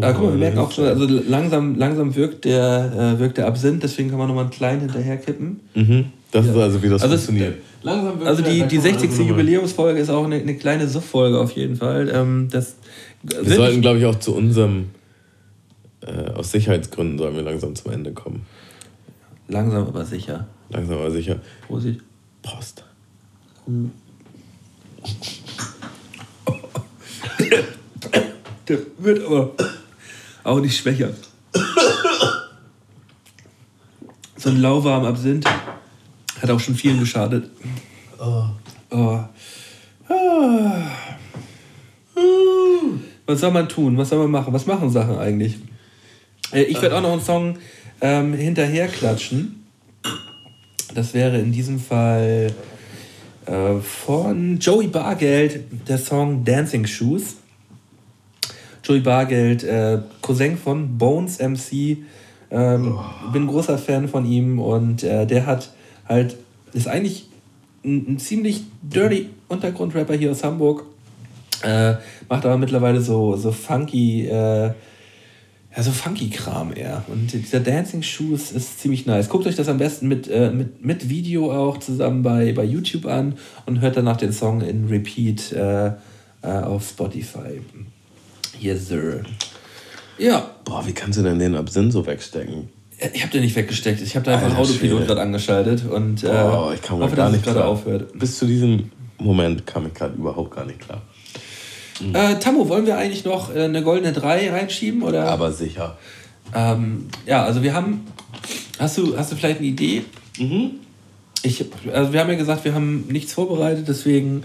[0.00, 3.46] Ah, guck mal, wir merken auch schon, also langsam, langsam wirkt, der, äh, wirkt der
[3.46, 5.60] Absinth, deswegen kann man nochmal einen kleinen hinterherkippen.
[5.74, 6.04] Mhm.
[6.30, 6.52] Das ja.
[6.52, 7.54] ist also, wie das also funktioniert.
[7.54, 9.18] Es, langsam wirkt also die, die 60.
[9.26, 12.10] Jubiläumsfolge ist auch eine, eine kleine Suff-Folge auf jeden Fall.
[12.14, 12.76] Ähm, das
[13.22, 14.90] wir sollten, glaube ich, auch zu unserem,
[16.02, 18.42] äh, aus Sicherheitsgründen sollen wir langsam zum Ende kommen.
[19.48, 20.46] Langsam aber sicher.
[20.70, 21.40] Langsam aber sicher.
[21.66, 22.00] Prosit.
[22.42, 22.84] Post.
[28.66, 29.52] Der wird aber
[30.44, 31.10] auch nicht schwächer.
[34.36, 35.44] So ein lauwarm Absinth
[36.40, 37.50] hat auch schon vielen geschadet.
[38.18, 38.44] Oh.
[38.90, 39.20] Oh.
[43.26, 43.98] Was soll man tun?
[43.98, 44.54] Was soll man machen?
[44.54, 45.58] Was machen Sachen eigentlich?
[46.52, 47.58] Äh, ich werde auch noch einen Song
[48.00, 49.66] ähm, hinterher klatschen.
[50.94, 52.54] Das wäre in diesem Fall
[53.48, 57.36] äh, von Joey Bargeld, der Song Dancing Shoes.
[58.84, 61.98] Joey Bargeld, äh, Cousin von Bones MC.
[62.50, 63.32] Ähm, oh.
[63.32, 65.70] Bin großer Fan von ihm und äh, der hat
[66.08, 66.36] halt,
[66.72, 67.28] ist eigentlich
[67.84, 70.84] ein, ein ziemlich dirty Untergrundrapper hier aus Hamburg.
[71.62, 71.94] Äh,
[72.28, 74.72] macht aber mittlerweile so, so funky, äh,
[75.78, 77.04] ja, so funky Kram eher.
[77.06, 79.28] Und dieser Dancing Shoes ist ziemlich nice.
[79.28, 83.06] Guckt euch das am besten mit, äh, mit, mit Video auch zusammen bei, bei YouTube
[83.06, 85.92] an und hört danach den Song in Repeat äh, äh,
[86.42, 87.60] auf Spotify.
[88.58, 89.22] Yes, sir.
[90.18, 90.50] Ja.
[90.64, 92.70] Boah, wie kannst du denn den Absinth so wegstecken?
[93.12, 94.00] Ich habe den nicht weggesteckt.
[94.00, 97.44] Ich habe da einfach Autopilot gerade angeschaltet und äh, oh, ich kann hoffe, gar nicht
[97.44, 98.18] gerade aufhört.
[98.18, 101.02] Bis zu diesem Moment kam ich gerade überhaupt gar nicht klar.
[102.00, 102.14] Mhm.
[102.14, 105.02] Äh, Tammo, wollen wir eigentlich noch äh, eine goldene 3 reinschieben?
[105.02, 105.28] Oder?
[105.28, 105.98] Aber sicher.
[106.54, 108.06] Ähm, ja, also wir haben.
[108.78, 110.04] Hast du, hast du vielleicht eine Idee?
[110.38, 110.70] Mhm.
[111.42, 114.42] Ich, also wir haben ja gesagt, wir haben nichts vorbereitet, deswegen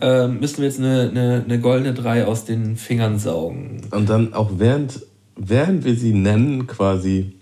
[0.00, 3.82] äh, müssen wir jetzt eine, eine, eine goldene 3 aus den Fingern saugen.
[3.90, 5.00] Und dann auch während,
[5.36, 7.32] während wir sie nennen, quasi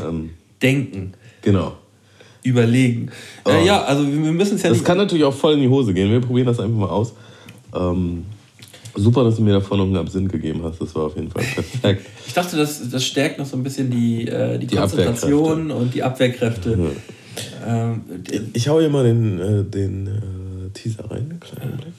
[0.00, 0.30] ähm,
[0.62, 1.14] denken.
[1.42, 1.76] Genau.
[2.42, 3.10] Überlegen.
[3.44, 3.50] Oh.
[3.50, 4.70] Äh, ja, also wir müssen es ja.
[4.70, 6.10] Das kann natürlich auch voll in die Hose gehen.
[6.10, 7.14] Wir probieren das einfach mal aus.
[7.76, 8.24] Ähm,
[8.94, 10.80] super, dass du mir davon noch einen Absinn gegeben hast.
[10.80, 12.06] Das war auf jeden Fall perfekt.
[12.26, 15.94] ich dachte, das, das stärkt noch so ein bisschen die, äh, die, die Konzentration und
[15.94, 16.92] die Abwehrkräfte.
[17.66, 17.92] Ja.
[17.92, 18.02] Ähm,
[18.52, 21.92] ich hau hier mal den, äh, den äh, Teaser rein, einen kleinen Blick.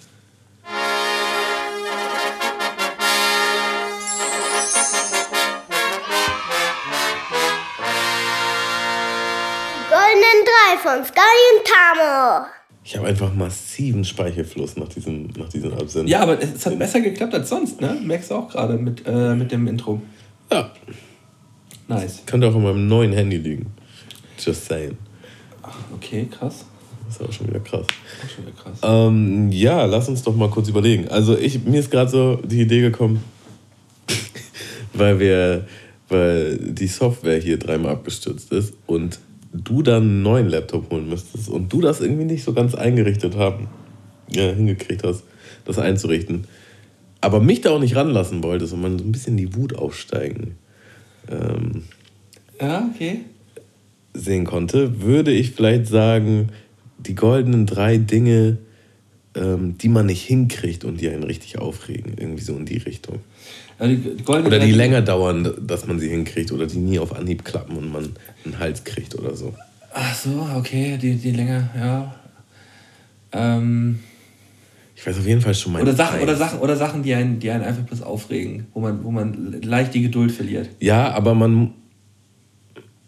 [9.90, 12.57] Goldenen drei von Sky und Tamo.
[12.88, 16.08] Ich habe einfach massiven Speichelfluss nach diesem, nach diesem Absenden.
[16.08, 17.98] Ja, aber es hat besser geklappt als sonst, ne?
[18.02, 20.02] Merkst du auch gerade mit, äh, mit dem Intro.
[20.50, 20.72] Ja.
[21.90, 22.22] Nice.
[22.26, 23.66] Könnte auch in meinem neuen Handy liegen.
[24.40, 24.98] Just saying.
[25.64, 26.64] Ach, okay, krass.
[27.06, 27.86] Das ist auch schon wieder krass.
[27.86, 28.80] Auch schon wieder krass.
[28.82, 31.10] Ähm, ja, lass uns doch mal kurz überlegen.
[31.10, 33.22] Also ich, mir ist gerade so die Idee gekommen,
[34.94, 35.68] weil wir,
[36.08, 39.20] weil die Software hier dreimal abgestürzt ist und
[39.64, 43.36] du dann einen neuen Laptop holen müsstest und du das irgendwie nicht so ganz eingerichtet
[43.36, 43.68] haben,
[44.30, 45.24] ja, hingekriegt hast,
[45.66, 46.46] das einzurichten.
[47.22, 50.56] Aber mich da auch nicht ranlassen wolltest und man so ein bisschen die Wut aufsteigen
[51.30, 51.84] ähm,
[52.60, 53.22] Ja, okay.
[54.14, 56.50] sehen konnte, würde ich vielleicht sagen,
[57.00, 58.58] die goldenen drei Dinge,
[59.36, 62.14] ähm, die man nicht hinkriegt und die einen richtig aufregen.
[62.18, 63.20] Irgendwie so in die Richtung.
[63.80, 66.98] Ja, die, goldene Oder die Regel- länger dauern, dass man sie hinkriegt oder die nie
[67.00, 68.10] auf Anhieb klappen und man
[68.44, 69.54] einen Hals kriegt oder so.
[69.94, 72.16] Ach so, okay, die, die länger, ja.
[73.34, 74.00] Ähm,
[74.96, 75.82] Ich weiß auf jeden Fall schon mal.
[75.82, 79.04] oder, Sachen, oder, Sachen, oder Sachen, die einen, die einen einfach bloß aufregen, wo man,
[79.04, 80.70] wo man leicht die Geduld verliert.
[80.80, 81.74] Ja, aber man.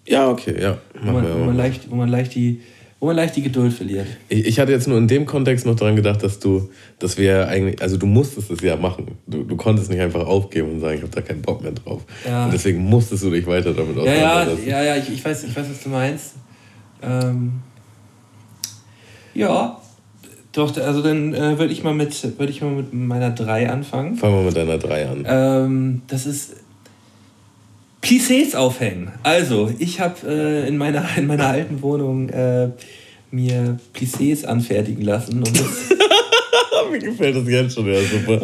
[0.07, 0.77] Ja, okay, ja.
[1.01, 2.61] Wo man, wo man, leicht, wo man, leicht, die,
[2.99, 4.07] wo man leicht die Geduld verliert.
[4.27, 6.69] Ich, ich hatte jetzt nur in dem Kontext noch daran gedacht, dass du,
[6.99, 9.17] dass wir eigentlich, also du musstest es ja machen.
[9.25, 12.01] Du, du konntest nicht einfach aufgeben und sagen, ich habe da keinen Bock mehr drauf.
[12.27, 12.45] Ja.
[12.45, 14.69] Und deswegen musstest du dich weiter damit Ja, ja, auseinandersetzen.
[14.69, 16.33] ja, ja ich, ich, weiß, ich weiß, was du meinst.
[17.01, 17.53] Ähm,
[19.33, 19.79] ja,
[20.51, 24.15] doch, also dann äh, würde ich, mal mit- würd ich mal mit meiner 3 anfangen.
[24.15, 25.25] Fangen wir mit deiner 3 an.
[25.27, 26.55] Ähm, das ist
[28.01, 29.11] Plissés aufhängen.
[29.23, 32.69] Also, ich habe äh, in, meiner, in meiner alten Wohnung äh,
[33.31, 35.51] mir Plissés anfertigen lassen und,
[36.91, 38.41] Mir gefällt das jetzt schon, ja, super.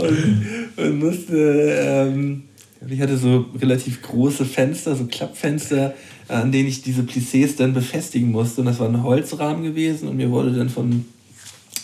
[0.78, 1.36] und musste.
[1.36, 2.44] Ähm,
[2.88, 5.96] ich hatte so relativ große Fenster, so Klappfenster,
[6.28, 8.62] an denen ich diese Plissés dann befestigen musste.
[8.62, 11.06] Und das war ein Holzrahmen gewesen und mir wurde dann von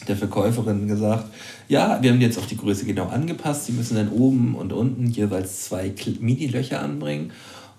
[0.07, 1.26] der Verkäuferin gesagt,
[1.68, 3.65] ja, wir haben jetzt auf die Größe genau angepasst.
[3.65, 7.31] Sie müssen dann oben und unten jeweils zwei Mini-Löcher anbringen.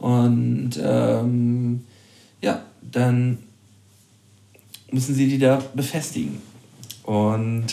[0.02, 1.84] Und ähm,
[2.40, 3.38] ja, dann
[4.90, 6.38] müssen sie die da befestigen.
[7.04, 7.66] Und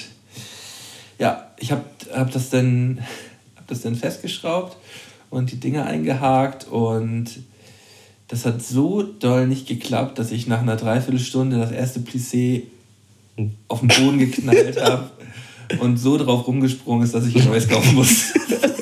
[1.17, 1.83] ja, ich habe
[2.13, 2.99] hab das, dann-
[3.55, 4.77] hab das dann festgeschraubt
[5.31, 7.39] und die Dinger eingehakt und
[8.27, 12.61] das hat so doll nicht geklappt, dass ich nach einer Dreiviertelstunde das erste Plissé
[13.67, 15.09] auf den Boden geknallt habe
[15.79, 18.33] und so drauf rumgesprungen ist, dass ich ein neues kaufen muss.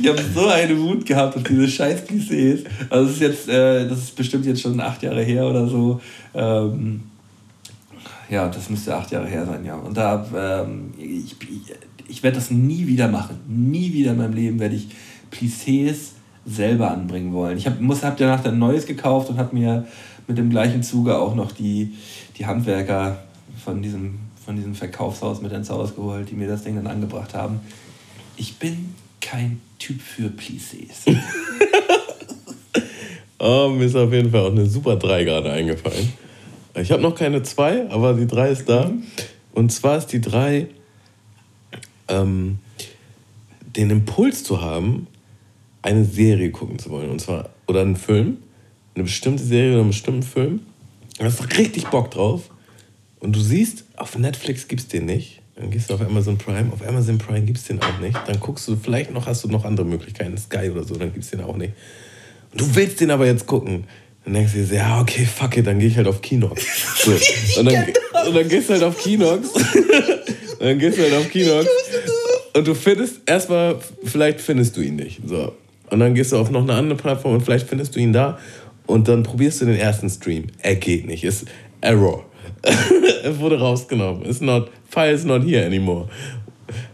[0.00, 2.64] ich habe so eine Wut gehabt auf diese scheiß Plissés.
[2.90, 6.00] Also das ist jetzt, äh, das ist bestimmt jetzt schon acht Jahre her oder so.
[6.34, 7.02] Ähm,
[8.28, 9.76] ja, das müsste acht Jahre her sein, ja.
[9.76, 11.34] Und da, ähm, ich,
[12.08, 13.36] ich, werde das nie wieder machen.
[13.48, 14.88] Nie wieder in meinem Leben werde ich
[15.30, 16.10] Plissés
[16.44, 17.56] selber anbringen wollen.
[17.56, 19.86] Ich habe hab danach dann ein neues gekauft und habe mir
[20.26, 21.94] mit dem gleichen Zuge auch noch die,
[22.36, 23.22] die Handwerker
[23.64, 24.18] von diesem,
[24.48, 27.60] von diesem Verkaufshaus mit ins Haus geholt, die mir das Ding dann angebracht haben.
[28.38, 31.04] Ich bin kein Typ für Plissés.
[33.40, 36.12] Oh, mir ist auf jeden Fall auch eine super 3 gerade eingefallen.
[36.74, 38.90] Ich habe noch keine 2, aber die 3 ist da.
[39.52, 40.66] Und zwar ist die 3,
[42.08, 42.58] ähm,
[43.76, 45.06] den Impuls zu haben,
[45.82, 47.10] eine Serie gucken zu wollen.
[47.10, 48.38] Und zwar, oder einen Film,
[48.96, 50.62] eine bestimmte Serie oder einen bestimmten Film.
[51.16, 52.50] Du hast doch richtig Bock drauf.
[53.20, 55.42] Und du siehst, auf Netflix gibt es den nicht.
[55.56, 56.72] Dann gehst du auf Amazon Prime.
[56.72, 58.16] Auf Amazon Prime gibt es den auch nicht.
[58.26, 61.24] Dann guckst du, vielleicht noch hast du noch andere Möglichkeiten, Sky oder so, dann gibt
[61.24, 61.72] es den auch nicht.
[62.52, 63.84] Und du willst den aber jetzt gucken.
[64.24, 66.62] Dann denkst du dir, ja, okay, fuck it, dann gehe ich halt auf Kinox.
[66.98, 67.10] So.
[67.60, 67.86] Und, dann,
[68.26, 69.48] und dann gehst du halt auf Kinox.
[69.52, 69.64] und
[70.60, 71.66] dann gehst du halt auf Kinox.
[72.54, 75.20] Und du findest, erstmal, vielleicht findest du ihn nicht.
[75.24, 75.54] So.
[75.90, 78.38] Und dann gehst du auf noch eine andere Plattform und vielleicht findest du ihn da.
[78.86, 80.48] Und dann probierst du den ersten Stream.
[80.60, 81.24] Er geht nicht.
[81.24, 81.46] Ist
[81.80, 82.27] Error.
[82.62, 84.22] Er wurde rausgenommen.
[84.22, 86.08] Ist not, file is not here anymore.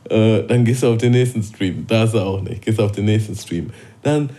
[0.09, 1.85] Äh, dann gehst du auf den nächsten Stream.
[1.87, 2.63] Da ist er auch nicht.
[2.63, 3.71] Gehst auf den nächsten Stream.
[4.03, 4.31] Dann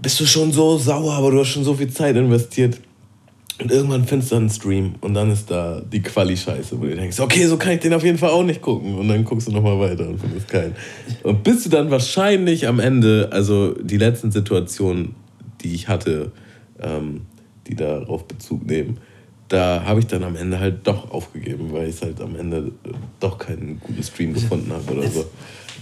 [0.00, 2.80] bist du schon so sauer, aber du hast schon so viel Zeit investiert.
[3.60, 7.18] Und irgendwann findest du einen Stream und dann ist da die Quali-Scheiße, wo du denkst,
[7.18, 8.94] okay, so kann ich den auf jeden Fall auch nicht gucken.
[8.94, 10.76] Und dann guckst du nochmal weiter und findest keinen.
[11.24, 15.16] Und bis du dann wahrscheinlich am Ende, also die letzten Situationen,
[15.62, 16.30] die ich hatte,
[16.80, 17.22] ähm,
[17.66, 18.98] die darauf Bezug nehmen,
[19.48, 22.72] da habe ich dann am Ende halt doch aufgegeben, weil ich halt am Ende
[23.20, 25.26] doch keinen guten Stream gefunden habe oder so.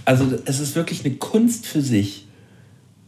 [0.05, 2.27] Also es ist wirklich eine Kunst für sich,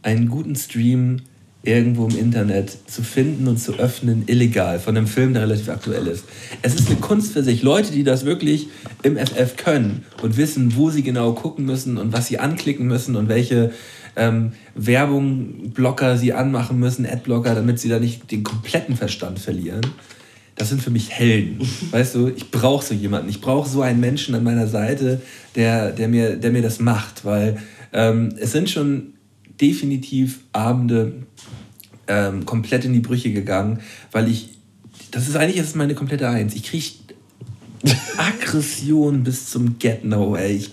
[0.02, 1.22] einen guten Stream
[1.62, 6.06] irgendwo im Internet zu finden und zu öffnen, illegal, von einem Film, der relativ aktuell
[6.06, 6.24] ist.
[6.62, 7.62] Es ist eine Kunst für sich.
[7.62, 8.68] Leute, die das wirklich
[9.02, 13.14] im FF können und wissen, wo sie genau gucken müssen und was sie anklicken müssen
[13.14, 13.72] und welche
[14.16, 19.82] ähm, Werbung, Blocker sie anmachen müssen, Adblocker, damit sie da nicht den kompletten Verstand verlieren.
[20.60, 21.66] Das sind für mich Helden.
[21.90, 23.30] Weißt du, ich brauche so jemanden.
[23.30, 25.22] Ich brauche so einen Menschen an meiner Seite,
[25.56, 27.24] der, der, mir, der mir das macht.
[27.24, 27.56] Weil
[27.94, 29.14] ähm, es sind schon
[29.58, 31.14] definitiv Abende
[32.08, 33.80] ähm, komplett in die Brüche gegangen,
[34.12, 34.50] weil ich
[35.10, 36.54] das ist eigentlich jetzt meine komplette Eins.
[36.54, 36.84] Ich kriege
[38.18, 40.56] Aggression bis zum Get No, ey.
[40.56, 40.72] Ich,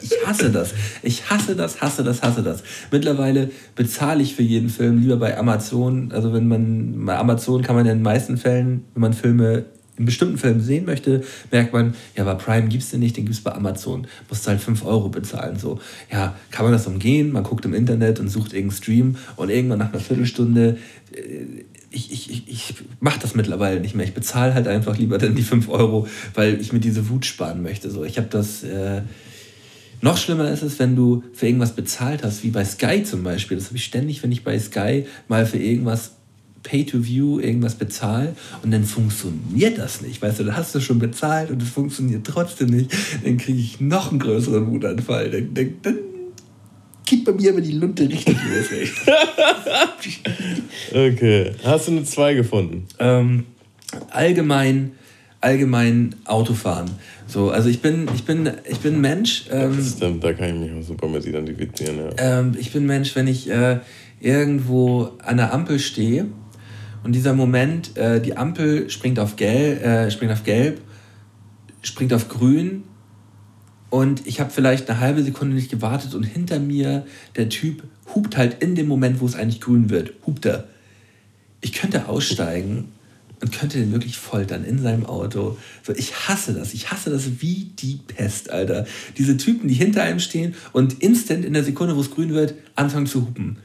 [0.00, 0.72] ich hasse das.
[1.02, 2.62] Ich hasse das, hasse das, hasse das.
[2.90, 6.12] Mittlerweile bezahle ich für jeden Film lieber bei Amazon.
[6.12, 9.64] Also wenn man bei Amazon kann man ja in den meisten Fällen, wenn man Filme
[9.98, 13.26] in bestimmten Filmen sehen möchte, merkt man, ja, bei Prime gibt es den nicht, den
[13.26, 14.06] gibt es bei Amazon.
[14.30, 15.58] Musst halt 5 Euro bezahlen.
[15.58, 17.30] So, ja, kann man das umgehen?
[17.30, 20.78] Man guckt im Internet und sucht irgendeinen Stream und irgendwann nach einer Viertelstunde
[21.14, 21.64] äh,
[21.94, 24.06] ich, ich, ich, ich mache das mittlerweile nicht mehr.
[24.06, 27.62] Ich bezahle halt einfach lieber dann die 5 Euro, weil ich mir diese Wut sparen
[27.62, 27.90] möchte.
[27.90, 28.64] So, ich habe das.
[28.64, 29.02] Äh,
[30.02, 33.56] noch schlimmer ist es, wenn du für irgendwas bezahlt hast, wie bei Sky zum Beispiel.
[33.56, 36.12] Das habe ich ständig, wenn ich bei Sky mal für irgendwas
[36.64, 40.20] Pay-to-View irgendwas bezahle und dann funktioniert das nicht.
[40.20, 42.90] Weißt du, dann hast du schon bezahlt und es funktioniert trotzdem nicht.
[43.24, 45.30] Dann kriege ich noch einen größeren Wutanfall.
[45.30, 45.98] Dann, dann, dann
[47.04, 48.66] geht bei mir aber die Lunte richtig los.
[50.92, 51.52] okay.
[51.64, 52.86] Hast du eine 2 gefunden?
[52.98, 53.44] Ähm,
[54.10, 54.92] allgemein,
[55.42, 56.90] allgemein Autofahren.
[57.26, 59.44] So, also ich bin, ich bin, ich bin Mensch.
[59.50, 61.98] Ähm, das stimmt, da kann ich mich auch super mit identifizieren.
[61.98, 62.40] Ja.
[62.40, 63.80] Ähm, ich bin Mensch, wenn ich äh,
[64.20, 66.26] irgendwo an der Ampel stehe
[67.02, 70.80] und dieser Moment, äh, die Ampel springt auf, gelb, äh, springt auf gelb,
[71.82, 72.84] springt auf grün
[73.90, 77.04] und ich habe vielleicht eine halbe Sekunde nicht gewartet und hinter mir
[77.36, 77.82] der Typ
[78.14, 80.68] hupt halt in dem Moment, wo es eigentlich grün wird, hupt er.
[81.60, 82.92] Ich könnte aussteigen
[83.42, 85.58] und könnte den wirklich foltern in seinem Auto.
[85.82, 86.72] So, ich hasse das.
[86.74, 88.86] Ich hasse das wie die Pest, Alter.
[89.18, 92.54] Diese Typen, die hinter einem stehen und instant in der Sekunde, wo es grün wird,
[92.76, 93.58] anfangen zu hupen.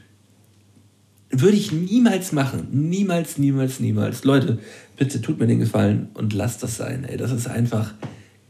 [1.30, 2.68] Würde ich niemals machen.
[2.72, 4.24] Niemals, niemals, niemals.
[4.24, 4.58] Leute,
[4.96, 7.04] bitte tut mir den Gefallen und lasst das sein.
[7.04, 7.94] Ey, das ist einfach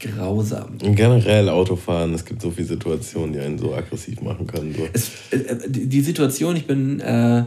[0.00, 0.78] grausam.
[0.78, 4.74] Generell Autofahren, es gibt so viele Situationen, die einen so aggressiv machen können.
[4.74, 4.88] So.
[4.92, 7.44] Es, äh, die Situation, ich bin, äh,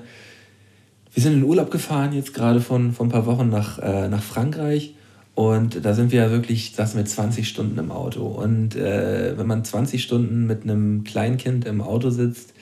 [1.14, 4.24] wir sind in Urlaub gefahren jetzt gerade von, von ein paar Wochen nach, äh, nach
[4.24, 4.96] Frankreich
[5.36, 9.48] und da sind wir ja wirklich, saßen wir 20 Stunden im Auto und äh, wenn
[9.48, 12.54] man 20 Stunden mit einem Kleinkind im Auto sitzt,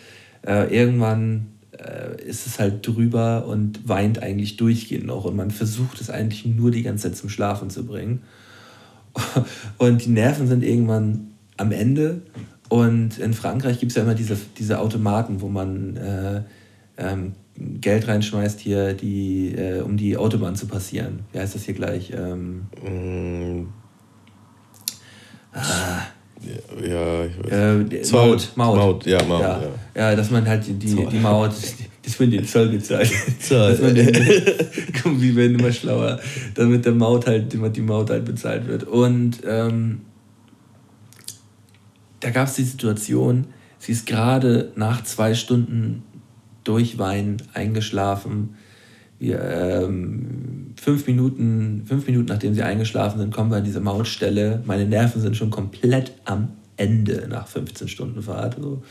[0.46, 6.02] äh, irgendwann äh, ist es halt drüber und weint eigentlich durchgehend noch und man versucht
[6.02, 8.22] es eigentlich nur die ganze Zeit zum Schlafen zu bringen.
[9.78, 12.22] Und die Nerven sind irgendwann am Ende.
[12.70, 16.42] Und in Frankreich gibt es ja immer diese, diese Automaten, wo man äh,
[16.98, 17.34] ähm,
[17.82, 21.22] Geld reinschmeißt, hier, die, äh, um die Autobahn zu passieren.
[21.32, 22.12] Wie heißt das hier gleich?
[22.16, 23.68] Ähm, mm.
[25.54, 26.02] ah.
[26.82, 27.52] Ja, ich weiß.
[27.52, 28.78] Äh, Maut, Maut.
[28.78, 29.06] Maut.
[29.06, 29.42] ja, Maut.
[29.42, 29.62] Ja.
[29.96, 30.10] ja.
[30.10, 31.52] ja dass man halt die, die, die Maut,
[32.04, 33.12] dass man den Zoll bezahlt.
[33.40, 33.72] Zoll.
[33.72, 34.14] Dass man den,
[35.04, 36.20] komm, wir werden immer schlauer,
[36.56, 38.86] damit der Maut halt, die Maut halt bezahlt wird.
[38.86, 40.02] Und ähm,
[42.22, 46.04] da gab es die Situation, sie ist gerade nach zwei Stunden
[46.64, 48.56] Durchweinen eingeschlafen.
[49.20, 54.64] Wir, ähm, fünf, Minuten, fünf Minuten nachdem sie eingeschlafen sind, kommen wir an diese Mautstelle.
[54.66, 58.56] Meine Nerven sind schon komplett am Ende nach 15 Stunden Fahrt.
[58.56, 58.82] Also,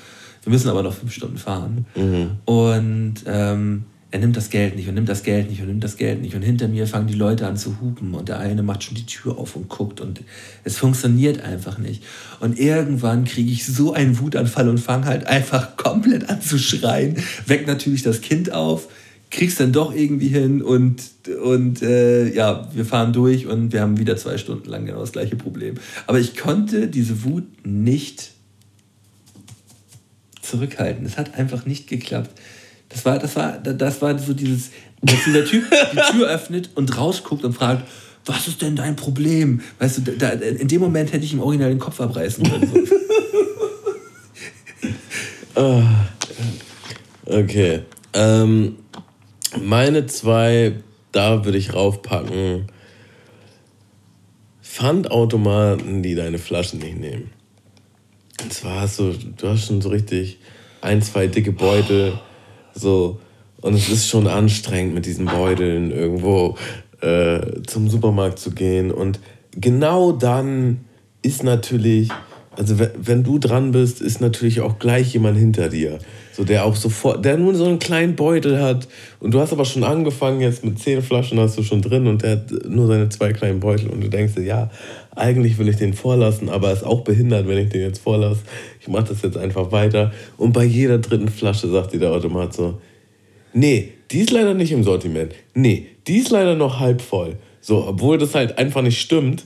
[0.42, 1.86] wir müssen aber noch fünf Stunden fahren.
[1.96, 2.30] Mhm.
[2.44, 5.98] Und ähm, er nimmt das Geld nicht und nimmt das Geld nicht und nimmt das
[5.98, 6.34] Geld nicht.
[6.34, 9.04] Und hinter mir fangen die Leute an zu hupen und der eine macht schon die
[9.04, 10.22] Tür auf und guckt und
[10.64, 12.02] es funktioniert einfach nicht.
[12.40, 17.16] Und irgendwann kriege ich so einen Wutanfall und fange halt einfach komplett an zu schreien.
[17.46, 18.88] Weckt natürlich das Kind auf,
[19.30, 21.02] krieg's dann doch irgendwie hin und,
[21.44, 25.12] und äh, ja, wir fahren durch und wir haben wieder zwei Stunden lang genau das
[25.12, 25.74] gleiche Problem.
[26.06, 28.30] Aber ich konnte diese Wut nicht
[30.40, 31.04] zurückhalten.
[31.04, 32.30] Es hat einfach nicht geklappt.
[32.88, 34.70] Das war, das war, das war so dieses,
[35.02, 37.86] dass dieser Typ die Tür öffnet und rausguckt und fragt,
[38.24, 39.60] was ist denn dein Problem?
[39.78, 42.88] Weißt du, da, in dem Moment hätte ich im Original den Kopf abreißen können.
[45.54, 45.82] oh.
[47.30, 47.82] Okay.
[48.14, 48.76] Ähm,
[49.60, 50.76] meine zwei,
[51.12, 52.68] da würde ich raufpacken.
[54.62, 57.30] Pfandautomaten, die deine Flaschen nicht nehmen.
[58.42, 60.38] Und zwar hast du, du hast schon so richtig
[60.80, 62.18] ein, zwei dicke Beutel.
[62.78, 63.20] So.
[63.60, 66.56] Und es ist schon anstrengend, mit diesen Beuteln irgendwo
[67.00, 68.90] äh, zum Supermarkt zu gehen.
[68.90, 69.18] Und
[69.52, 70.84] genau dann
[71.22, 72.10] ist natürlich,
[72.58, 76.00] also wenn du dran bist, ist natürlich auch gleich jemand hinter dir.
[76.32, 78.88] So, der auch sofort, der nur so einen kleinen Beutel hat.
[79.20, 82.22] Und du hast aber schon angefangen, jetzt mit zehn Flaschen hast du schon drin und
[82.22, 83.88] der hat nur seine zwei kleinen Beutel.
[83.90, 84.70] Und du denkst dir, ja,
[85.14, 88.40] eigentlich will ich den vorlassen, aber er ist auch behindert, wenn ich den jetzt vorlasse.
[88.80, 90.12] Ich mache das jetzt einfach weiter.
[90.36, 92.80] Und bei jeder dritten Flasche sagt dir der Automat so,
[93.52, 95.32] nee, die ist leider nicht im Sortiment.
[95.54, 97.36] Nee, die ist leider noch halb voll.
[97.60, 99.44] So, obwohl das halt einfach nicht stimmt.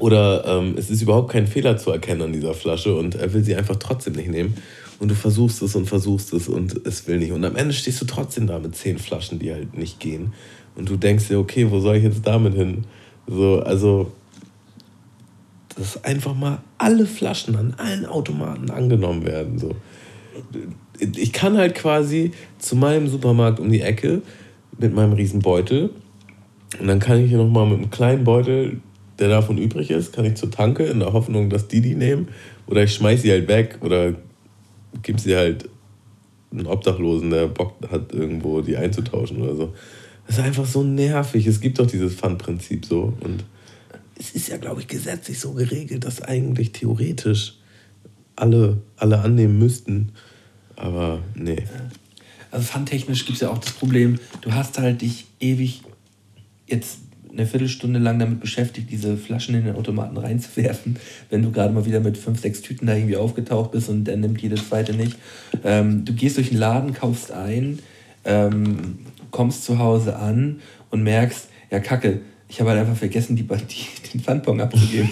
[0.00, 3.44] Oder ähm, es ist überhaupt kein Fehler zu erkennen an dieser Flasche und er will
[3.44, 4.54] sie einfach trotzdem nicht nehmen.
[4.98, 7.32] und du versuchst es und versuchst es und es will nicht.
[7.32, 10.34] Und am Ende stehst du trotzdem da mit zehn Flaschen, die halt nicht gehen.
[10.76, 12.84] Und du denkst dir, okay, wo soll ich jetzt damit hin?
[13.26, 14.12] So, also,
[15.76, 19.58] dass einfach mal alle Flaschen an allen Automaten angenommen werden.
[19.58, 19.74] So.
[21.16, 24.20] Ich kann halt quasi zu meinem Supermarkt um die Ecke
[24.78, 25.90] mit meinem riesen Beutel
[26.78, 28.80] und dann kann ich hier nochmal mit einem kleinen Beutel,
[29.20, 32.28] der davon übrig ist, kann ich zur Tanke in der Hoffnung, dass die die nehmen.
[32.66, 34.14] Oder ich schmeiß sie halt weg oder
[35.02, 35.68] gebe sie halt
[36.50, 39.74] einen Obdachlosen, der Bock hat, irgendwo die einzutauschen oder so.
[40.26, 41.46] Das ist einfach so nervig.
[41.46, 43.14] Es gibt doch dieses Pfandprinzip so.
[43.20, 43.44] Und
[44.18, 47.58] es ist ja, glaube ich, gesetzlich so geregelt, dass eigentlich theoretisch
[48.36, 50.12] alle, alle annehmen müssten.
[50.76, 51.62] Aber nee.
[52.50, 55.82] Also pfandtechnisch gibt es ja auch das Problem, du hast halt dich ewig
[56.66, 56.98] jetzt
[57.32, 60.96] eine Viertelstunde lang damit beschäftigt, diese Flaschen in den Automaten reinzuwerfen,
[61.30, 64.16] wenn du gerade mal wieder mit fünf, sechs Tüten da irgendwie aufgetaucht bist und der
[64.16, 65.16] nimmt jede zweite nicht.
[65.64, 67.78] Ähm, du gehst durch den Laden, kaufst ein,
[68.24, 68.98] ähm,
[69.30, 74.10] kommst zu Hause an und merkst, ja kacke, ich habe halt einfach vergessen, die, die,
[74.12, 75.10] den Pfandbon abzugeben.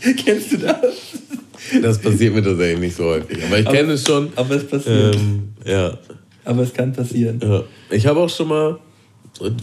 [0.24, 0.94] Kennst du das?
[1.82, 3.42] Das passiert mir tatsächlich nicht so häufig.
[3.44, 4.30] Aber ich kenne es schon.
[4.36, 5.16] Aber es passiert.
[5.16, 5.98] Ähm, ja.
[6.44, 7.40] Aber es kann passieren.
[7.42, 7.64] ja.
[7.90, 8.78] Ich habe auch schon mal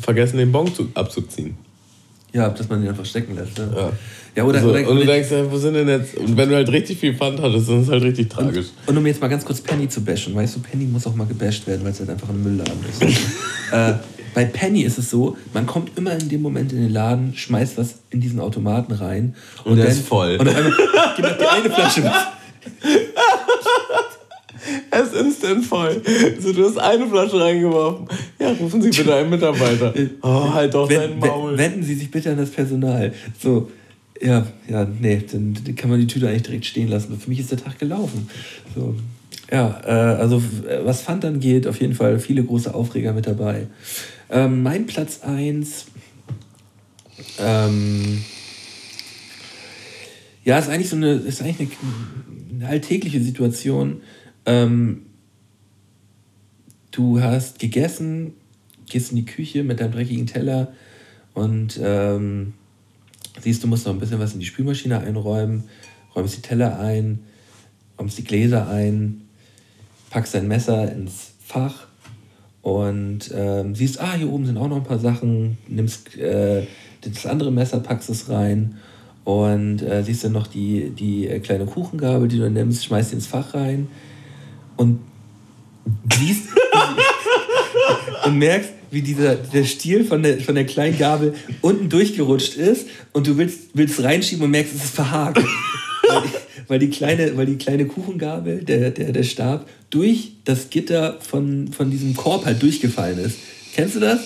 [0.02, 1.56] vergessen, den Bon zu, abzuziehen.
[2.34, 3.58] Ja, dass man den einfach stecken lässt.
[3.58, 3.92] Ja, Ja.
[4.36, 6.16] ja oder, so, oder, und du denkst, wo sind denn jetzt.
[6.18, 8.68] Und wenn du halt richtig viel Pfand hattest, dann ist es halt richtig tragisch.
[8.88, 11.28] Und um jetzt mal ganz kurz Penny zu bashen, weißt du, Penny muss auch mal
[11.28, 13.02] gebasht werden, weil es halt einfach ein Müllladen ist.
[13.72, 13.94] äh,
[14.34, 17.78] bei Penny ist es so, man kommt immer in dem Moment in den Laden, schmeißt
[17.78, 19.36] was in diesen Automaten rein.
[19.64, 20.38] Und der ist voll.
[20.38, 22.16] Und geht noch die eine Flasche was.
[24.92, 26.02] Er ist instant voll.
[26.40, 28.08] So, du hast eine Flasche reingeworfen.
[28.40, 29.94] Ja, rufen Sie bitte einen Mitarbeiter.
[30.22, 31.58] Oh, halt doch deinen Maul.
[31.58, 33.14] Wenden Sie sich bitte an das Personal.
[33.40, 33.70] So,
[34.22, 37.20] ja, ja, nee, dann, kann man die Tüte eigentlich direkt stehen lassen.
[37.20, 38.30] Für mich ist der Tag gelaufen.
[38.76, 38.96] So,
[39.52, 40.38] ja, äh, also
[40.68, 43.68] äh, was Pfand angeht, auf jeden Fall viele große Aufreger mit dabei.
[44.30, 45.86] Ähm, mein Platz 1,
[47.40, 48.24] ähm,
[50.44, 51.70] ja, ist eigentlich so eine, ist eigentlich
[52.50, 54.02] eine, eine alltägliche Situation.
[54.46, 55.06] Ähm,
[56.92, 58.34] du hast gegessen,
[58.90, 60.74] gehst in die Küche mit deinem dreckigen Teller
[61.34, 62.54] und ähm,
[63.42, 65.64] siehst, du musst noch ein bisschen was in die Spülmaschine einräumen,
[66.16, 67.20] räumst die Teller ein,
[67.98, 69.22] räumst die Gläser ein,
[70.10, 71.88] packst dein Messer ins Fach
[72.62, 76.68] und ähm, siehst, ah, hier oben sind auch noch ein paar Sachen, nimmst äh,
[77.02, 78.76] das andere Messer, packst es rein
[79.24, 83.16] und äh, siehst dann noch die, die äh, kleine Kuchengabel, die du nimmst, schmeißt sie
[83.16, 83.88] ins Fach rein
[84.78, 85.00] und
[86.18, 86.44] siehst
[88.26, 92.88] und merkst, wie dieser der Stiel von der, von der kleinen Gabel unten durchgerutscht ist
[93.12, 95.44] und du willst, willst reinschieben und merkst, es ist verhakt.
[96.08, 96.30] weil, die,
[96.68, 101.70] weil, die kleine, weil die kleine Kuchengabel, der, der, der Stab, durch das Gitter von,
[101.70, 103.38] von diesem Korb halt durchgefallen ist.
[103.74, 104.20] Kennst du das?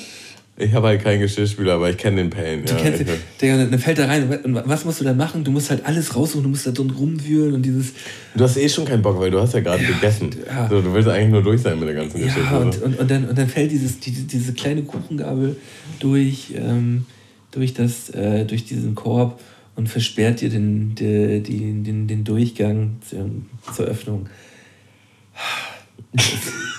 [0.60, 2.66] Ich habe halt keinen Geschirrspüler, aber ich kenne den Pain.
[2.66, 3.08] Du ja, kennst den,
[3.40, 4.28] Digga, dann fällt er rein.
[4.44, 5.44] Und was musst du dann machen?
[5.44, 7.94] Du musst halt alles raussuchen, du musst da drin rumwühlen und dieses.
[8.34, 10.32] du hast eh schon keinen Bock, weil du hast ja gerade gegessen.
[10.48, 10.68] ja.
[10.68, 12.42] So, du willst eigentlich nur durch sein mit der ganzen Geschichte.
[12.42, 15.58] Ja, und, und, und, dann, und dann fällt dieses, die, diese kleine Kuchengabel
[16.00, 17.06] durch, ähm,
[17.52, 19.40] durch, das, äh, durch diesen Korb
[19.76, 23.30] und versperrt dir den, den, den, den, den Durchgang zur,
[23.76, 24.28] zur Öffnung.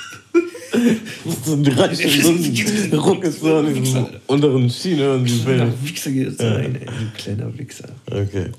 [1.44, 5.74] so drei Stunden Ruck ist so an diesem unteren Schiene und die Kleiner will.
[5.82, 7.88] Wichser geht jetzt rein, ey, du kleiner Wichser.
[8.06, 8.50] Okay.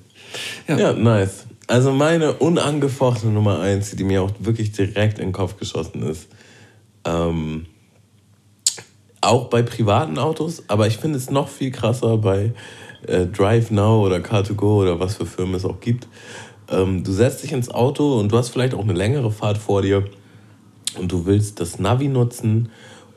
[0.68, 0.78] Ja.
[0.78, 1.46] Ja, nice.
[1.68, 6.28] Also meine unangefochtene Nummer eins, die mir auch wirklich direkt in den Kopf geschossen ist,
[7.06, 7.68] ähm,
[9.22, 12.54] auch bei privaten Autos, aber ich finde es noch viel krasser bei
[13.06, 16.08] äh, Drive Now oder Car2Go oder was für Firmen es auch gibt.
[16.72, 19.82] Ähm, du setzt dich ins Auto und du hast vielleicht auch eine längere Fahrt vor
[19.82, 20.06] dir
[20.98, 22.70] und du willst das Navi nutzen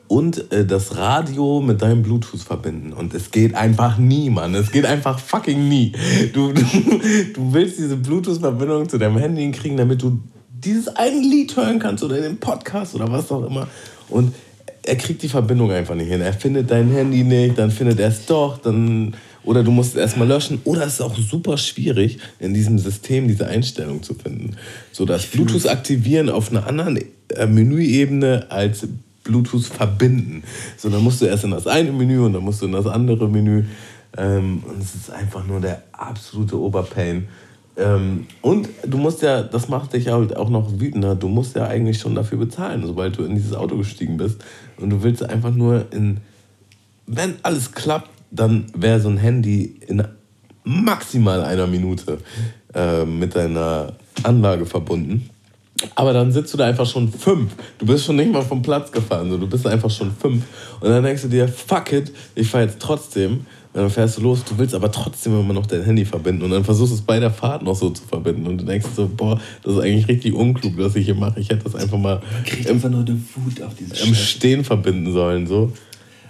[0.07, 2.93] und äh, das Radio mit deinem Bluetooth verbinden.
[2.93, 4.53] Und es geht einfach nie, Mann.
[4.53, 5.93] Es geht einfach fucking nie.
[6.33, 6.63] Du, du,
[7.33, 10.19] du willst diese Bluetooth-Verbindung zu deinem Handy kriegen, damit du
[10.49, 13.67] dieses eine Lied hören kannst oder den Podcast oder was auch immer.
[14.09, 14.33] Und
[14.83, 16.21] er kriegt die Verbindung einfach nicht hin.
[16.21, 19.95] Er findet dein Handy nicht, dann findet er es doch, dann oder du musst es
[19.99, 20.61] erstmal löschen.
[20.63, 24.55] Oder es ist auch super schwierig, in diesem System diese Einstellung zu finden.
[24.91, 26.99] So das Bluetooth aktivieren auf einer anderen
[27.29, 28.87] äh, Menüebene als
[29.23, 30.43] Bluetooth verbinden.
[30.77, 32.87] So, dann musst du erst in das eine Menü und dann musst du in das
[32.87, 33.65] andere Menü.
[34.17, 37.27] Ähm, und es ist einfach nur der absolute Oberpain.
[37.75, 41.65] Ähm, und du musst ja, das macht dich halt auch noch wütender, du musst ja
[41.65, 44.43] eigentlich schon dafür bezahlen, sobald du in dieses Auto gestiegen bist.
[44.77, 46.17] Und du willst einfach nur in,
[47.07, 50.03] wenn alles klappt, dann wäre so ein Handy in
[50.63, 52.17] maximal einer Minute
[52.73, 53.93] äh, mit deiner
[54.23, 55.29] Anlage verbunden.
[55.95, 57.51] Aber dann sitzt du da einfach schon fünf.
[57.77, 59.37] Du bist schon nicht mal vom Platz gefahren, so.
[59.37, 60.43] du bist einfach schon fünf.
[60.79, 63.45] Und dann denkst du dir, fuck it, ich fahre jetzt trotzdem.
[63.73, 66.43] Und dann fährst du los, du willst aber trotzdem immer noch dein Handy verbinden.
[66.43, 68.45] Und dann versuchst du es bei der Fahrt noch so zu verbinden.
[68.47, 71.39] Und du denkst so, boah, das ist eigentlich richtig unklug, was ich hier mache.
[71.39, 72.89] Ich hätte das einfach mal Kriegt einfach
[74.03, 74.13] im.
[74.15, 75.47] Stehen verbinden sollen.
[75.47, 75.73] So.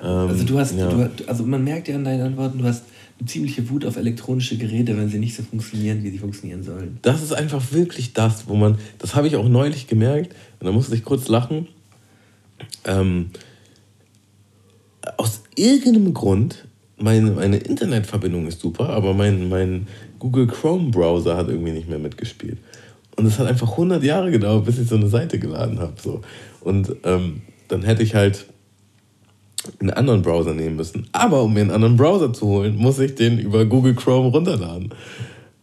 [0.04, 0.90] Ähm, Also du hast, ja.
[0.90, 2.84] du, also man merkt ja an deinen Antworten, du hast
[3.20, 7.00] eine ziemliche Wut auf elektronische Geräte, wenn sie nicht so funktionieren, wie sie funktionieren sollen.
[7.02, 10.72] Das ist einfach wirklich das, wo man, das habe ich auch neulich gemerkt, und da
[10.72, 11.68] musste ich kurz lachen.
[12.86, 13.30] Ähm,
[15.18, 16.66] aus irgendeinem Grund,
[16.98, 19.88] meine, meine Internetverbindung ist super, aber mein, mein
[20.20, 22.58] Google Chrome Browser hat irgendwie nicht mehr mitgespielt.
[23.16, 25.94] Und es hat einfach 100 Jahre gedauert, bis ich so eine Seite geladen habe.
[26.02, 26.22] So.
[26.62, 28.46] Und ähm, dann hätte ich halt
[29.80, 31.08] einen anderen Browser nehmen müssen.
[31.12, 34.90] Aber um mir einen anderen Browser zu holen, muss ich den über Google Chrome runterladen.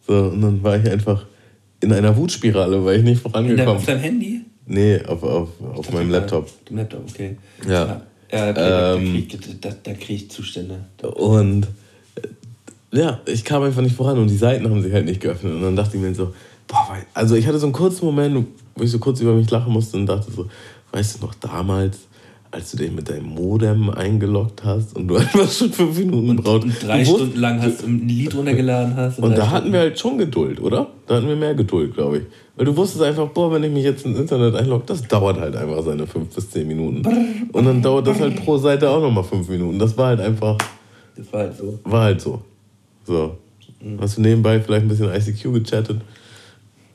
[0.07, 1.27] So, und dann war ich einfach
[1.81, 4.41] in einer Wutspirale, weil ich nicht vorangekommen der, auf deinem Handy?
[4.67, 6.45] Nee, auf, auf, auf meinem Laptop.
[6.45, 7.37] Auf dem Laptop, okay.
[7.67, 8.03] Ja.
[8.33, 10.85] Ja, okay, da, da Ähm, krieg ich- da, da Zustände.
[11.17, 11.67] Und
[12.93, 15.55] ja, ich kam einfach nicht voran und die Seiten haben sich halt nicht geöffnet.
[15.55, 16.35] Und dann dachte ich mir so,
[16.67, 19.73] boah, also ich hatte so einen kurzen Moment, wo ich so kurz über mich lachen
[19.73, 20.49] musste und dachte so,
[20.93, 21.99] weißt du noch damals,
[22.53, 26.65] als du dich mit deinem Modem eingeloggt hast und du einfach schon fünf Minuten brauchst.
[26.65, 29.19] Und drei Stunden lang hast du ein Lied runtergeladen hast.
[29.19, 30.89] Und drei da Stunden- hatten wir halt schon Geduld, oder?
[31.07, 32.23] Da hatten wir mehr Geduld, glaube ich.
[32.57, 35.57] Weil du wusstest einfach, boah, wenn ich mich jetzt ins Internet einlogge, das dauert halt
[35.57, 37.03] einfach seine fünf bis zehn Minuten.
[37.53, 39.79] Und dann dauert das halt pro Seite auch nochmal fünf Minuten.
[39.79, 40.59] Das war halt einfach,
[41.17, 41.79] Das war halt so.
[41.85, 42.43] war halt so.
[43.07, 43.37] So.
[44.01, 46.01] Hast du nebenbei vielleicht ein bisschen ICQ gechattet?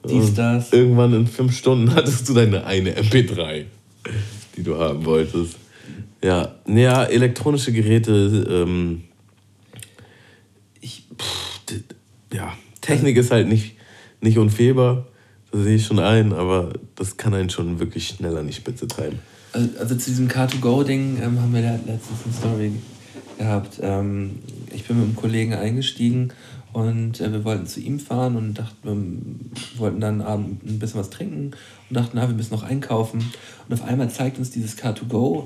[0.08, 0.72] Dies, Und das.
[0.72, 3.64] Irgendwann in fünf Stunden hattest du deine eine MP3,
[4.56, 5.58] die du haben wolltest.
[6.24, 9.04] Ja, ja elektronische Geräte, ähm,
[10.82, 11.84] Ich, pff,
[12.34, 13.76] ja, Technik ist halt nicht,
[14.22, 15.08] nicht unfehlbar,
[15.52, 18.88] das sehe ich schon ein, aber das kann einen schon wirklich schnell an die Spitze
[18.88, 19.20] treiben.
[19.54, 22.72] also, also zu diesem Car2Go-Ding ähm, haben wir letztens eine Story
[23.38, 23.80] gehabt.
[23.82, 24.40] Ähm,
[24.74, 26.34] ich bin mit einem Kollegen eingestiegen
[26.76, 29.40] und äh, wir wollten zu ihm fahren und dachten, ähm,
[29.78, 31.52] wollten dann abend ein bisschen was trinken
[31.90, 33.32] und dachten, na, wir müssen noch einkaufen.
[33.66, 35.46] Und auf einmal zeigt uns dieses Car2Go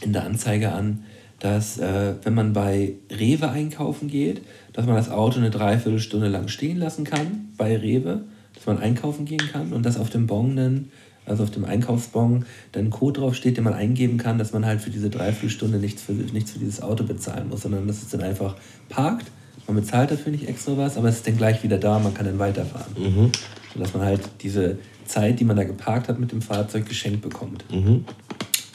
[0.00, 1.04] in der Anzeige an,
[1.38, 4.42] dass äh, wenn man bei Rewe einkaufen geht,
[4.72, 9.26] dass man das Auto eine Dreiviertelstunde lang stehen lassen kann bei Rewe, dass man einkaufen
[9.26, 10.90] gehen kann und dass auf dem Bon dann,
[11.24, 14.80] also auf dem Einkaufsbon, dann ein Code draufsteht, den man eingeben kann, dass man halt
[14.80, 18.22] für diese Dreiviertelstunde nichts für, nichts für dieses Auto bezahlen muss, sondern dass es dann
[18.22, 18.56] einfach
[18.88, 19.30] parkt.
[19.66, 22.26] Man bezahlt dafür nicht extra was, aber es ist dann gleich wieder da, man kann
[22.26, 22.92] dann weiterfahren.
[22.98, 23.32] Mhm.
[23.72, 27.64] Sodass man halt diese Zeit, die man da geparkt hat mit dem Fahrzeug, geschenkt bekommt.
[27.72, 28.04] Mhm.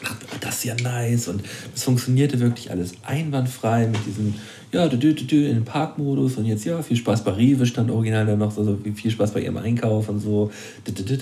[0.04, 1.44] Ach, das ist ja nice und
[1.74, 4.34] das funktionierte wirklich alles einwandfrei mit diesem,
[4.72, 7.66] ja, du, du, du, du, in den Parkmodus und jetzt, ja, viel Spaß bei Rewe
[7.66, 10.52] stand original dann noch so, so wie viel Spaß bei ihrem Einkauf und so,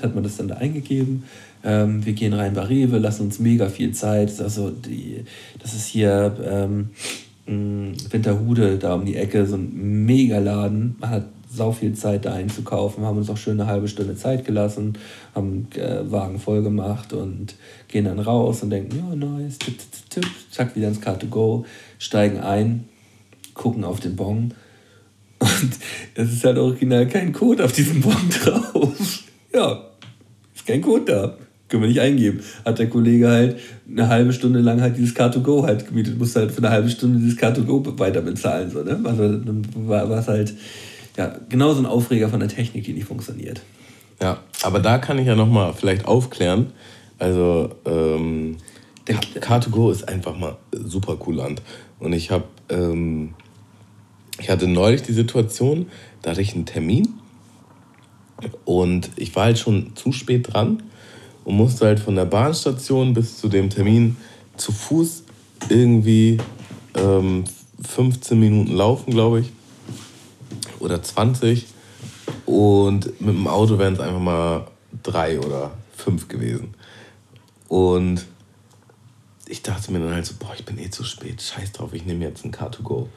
[0.02, 1.24] hat man das dann da eingegeben.
[1.64, 5.24] Ähm, wir gehen rein bei Rewe, lassen uns mega viel Zeit, das ist, also die,
[5.60, 6.90] das ist hier ähm,
[7.48, 13.06] Winterhude da um die Ecke, so ein Megaladen, man hat sau viel Zeit da einzukaufen,
[13.06, 14.98] haben uns auch schön eine halbe Stunde Zeit gelassen,
[15.34, 17.56] haben äh, Wagen voll gemacht und
[17.88, 21.64] gehen dann raus und denken, ja, nice, tipp, zack, wieder ins Car2Go,
[22.00, 22.90] steigen ein,
[23.54, 24.54] gucken auf den Bon
[25.40, 25.72] und
[26.16, 29.24] es ist halt original kein Code auf diesem Bon drauf.
[29.54, 29.82] Ja,
[30.54, 31.47] ist kein Code da.
[31.70, 32.42] Können wir nicht eingeben.
[32.64, 33.58] Hat der Kollege halt
[33.90, 37.20] eine halbe Stunde lang halt dieses Car2Go halt gemietet, musste halt für eine halbe Stunde
[37.20, 38.72] dieses Car2Go weiter bezahlen.
[38.72, 39.00] So, ne?
[39.04, 40.54] Also dann war es halt
[41.18, 43.62] ja, genau so ein Aufreger von der Technik, die nicht funktioniert.
[44.22, 46.68] Ja, aber da kann ich ja nochmal vielleicht aufklären.
[47.20, 48.58] Also, ähm,
[49.08, 51.62] Der- Car2Go ist einfach mal super kulant.
[52.00, 53.34] Und ich habe, ähm,
[54.40, 55.88] ich hatte neulich die Situation,
[56.22, 57.08] da hatte ich einen Termin
[58.66, 60.84] und ich war halt schon zu spät dran
[61.48, 64.18] und musste halt von der Bahnstation bis zu dem Termin
[64.58, 65.24] zu Fuß
[65.70, 66.40] irgendwie
[66.94, 67.46] ähm,
[67.82, 69.52] 15 Minuten laufen, glaube ich.
[70.82, 71.66] Oder 20.
[72.46, 74.68] Und mit dem Auto wären es einfach mal
[75.04, 76.74] drei oder fünf gewesen.
[77.70, 78.26] Und
[79.48, 82.06] ich dachte mir dann halt so, boah, ich bin eh zu spät, scheiß drauf, ich
[82.06, 83.08] nehme jetzt ein Car2Go.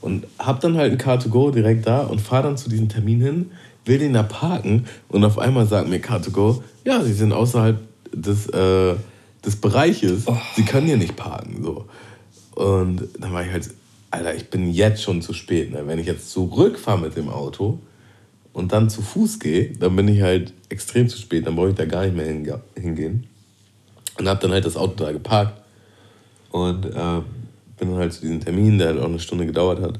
[0.00, 3.52] Und hab dann halt ein Car2Go direkt da und fahre dann zu diesem Termin hin,
[3.84, 7.78] will den da parken und auf einmal sagt mir Car2Go, ja, sie sind außerhalb
[8.12, 8.94] des, äh,
[9.44, 11.62] des Bereiches, sie können hier nicht parken.
[11.62, 11.86] So.
[12.54, 13.68] Und dann war ich halt,
[14.10, 15.72] Alter, ich bin jetzt schon zu spät.
[15.72, 15.82] Ne?
[15.86, 17.80] Wenn ich jetzt zurückfahre mit dem Auto
[18.52, 21.74] und dann zu Fuß gehe, dann bin ich halt extrem zu spät, dann brauche ich
[21.74, 23.26] da gar nicht mehr hinge- hingehen.
[24.18, 25.60] Und habe dann halt das Auto da geparkt
[26.50, 27.20] und äh,
[27.78, 29.98] bin dann halt zu diesem Termin, der halt auch eine Stunde gedauert hat.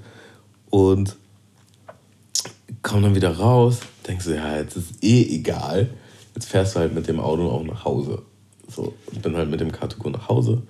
[0.71, 1.17] Und
[2.83, 5.91] komme dann wieder raus, denkst du, ja, jetzt ist eh egal.
[6.37, 8.23] Jetzt fährst du halt mit dem Auto auch nach Hause.
[8.69, 10.63] So, ich bin halt mit dem Car2Go nach Hause.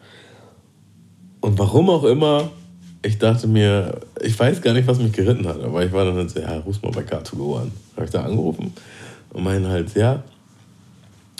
[1.41, 2.49] Und warum auch immer,
[3.03, 6.15] ich dachte mir, ich weiß gar nicht, was mich geritten hat, aber ich war dann
[6.15, 7.73] halt so, ja, ruf mal bei Car2Go an.
[7.97, 8.73] Habe ich da angerufen
[9.31, 10.23] und meinen halt, ja,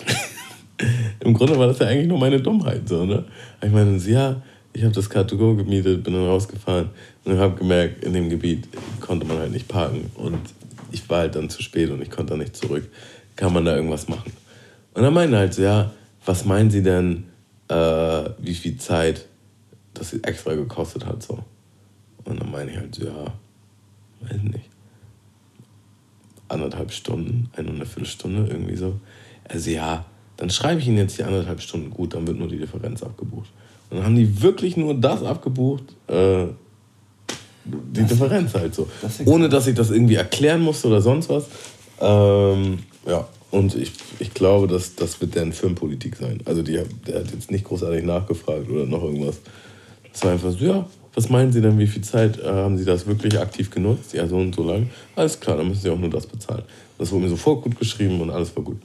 [1.21, 2.87] im Grunde war das ja eigentlich nur meine Dummheit.
[2.87, 3.23] So, ne?
[3.63, 4.41] Ich meine, ja,
[4.73, 6.89] ich habe das Car2Go gemietet, bin dann rausgefahren
[7.23, 8.67] und habe gemerkt, in dem Gebiet
[8.99, 10.11] konnte man halt nicht parken.
[10.15, 10.39] Und
[10.91, 12.89] ich war halt dann zu spät und ich konnte dann nicht zurück.
[13.37, 14.33] Kann man da irgendwas machen?
[14.93, 15.91] Und dann meinen halt so, ja,
[16.25, 17.25] was meinen Sie denn,
[17.69, 19.25] äh, wie viel Zeit
[19.93, 21.23] das extra gekostet hat?
[21.23, 21.39] So.
[22.25, 23.25] Und dann meine ich halt so, ja,
[24.21, 24.69] weiß nicht.
[26.49, 28.99] Anderthalb Stunden, eine und eine Viertelstunde, irgendwie so.
[29.47, 30.05] Also ja,
[30.37, 33.49] dann schreibe ich Ihnen jetzt die anderthalb Stunden gut, dann wird nur die Differenz abgebucht.
[33.89, 36.47] Und dann haben die wirklich nur das abgebucht, äh,
[37.65, 38.89] die das, Differenz halt so.
[39.01, 41.45] Das Ohne dass ich das irgendwie erklären musste oder sonst was.
[41.99, 46.41] Ähm, ja, und ich, ich glaube, dass das wird deren Firmenpolitik sein.
[46.45, 49.39] Also die, der hat jetzt nicht großartig nachgefragt oder noch irgendwas.
[50.11, 50.85] Das war einfach so, ja,
[51.15, 54.13] was meinen Sie denn, wie viel Zeit äh, haben Sie das wirklich aktiv genutzt?
[54.13, 54.89] Ja, so und so lang.
[55.15, 56.63] Alles klar, dann müssen Sie auch nur das bezahlen.
[56.97, 58.77] Das wurde mir sofort gut geschrieben und alles war gut.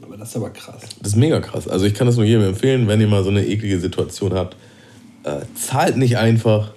[0.00, 0.82] Aber das ist aber krass.
[1.00, 1.68] Das ist mega krass.
[1.68, 4.56] Also ich kann das nur jedem empfehlen, wenn ihr mal so eine eklige Situation habt.
[5.24, 6.72] Äh, zahlt nicht einfach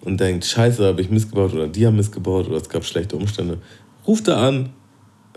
[0.00, 3.58] und denkt, scheiße, habe ich missgebaut oder die haben missgebaut oder es gab schlechte Umstände.
[4.06, 4.70] Ruft da an,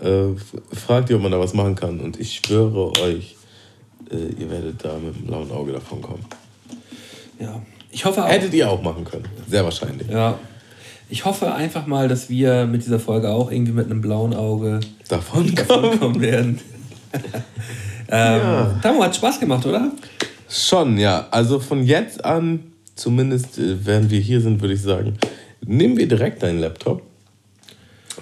[0.02, 0.34] äh,
[0.74, 3.36] fragt ihr, ob man da was machen kann und ich schwöre euch,
[4.10, 6.24] äh, ihr werdet da mit einem blauen Auge davon kommen.
[7.38, 8.28] Ja, ich hoffe auch.
[8.28, 10.08] Hättet ihr auch machen können, sehr wahrscheinlich.
[10.08, 10.38] Ja,
[11.08, 14.80] ich hoffe einfach mal, dass wir mit dieser Folge auch irgendwie mit einem blauen Auge
[15.08, 16.58] davon, davon kommen werden.
[17.12, 18.80] ähm, ja.
[18.82, 19.92] Tamu, hat Spaß gemacht, oder?
[20.48, 21.28] Schon, ja.
[21.30, 22.60] Also von jetzt an,
[22.94, 25.18] zumindest äh, während wir hier sind, würde ich sagen,
[25.64, 27.02] nehmen wir direkt deinen Laptop.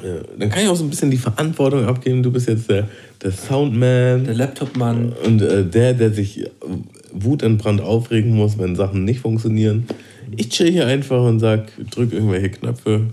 [0.02, 2.22] Äh, dann kann ich auch so ein bisschen die Verantwortung abgeben.
[2.22, 2.88] Du bist jetzt der,
[3.22, 4.24] der Soundman.
[4.24, 5.12] Der Laptopmann.
[5.24, 6.44] Und äh, der, der sich
[7.12, 9.86] wutentbrannt aufregen muss, wenn Sachen nicht funktionieren.
[10.36, 13.06] Ich chill hier einfach und sag, drück irgendwelche Knöpfe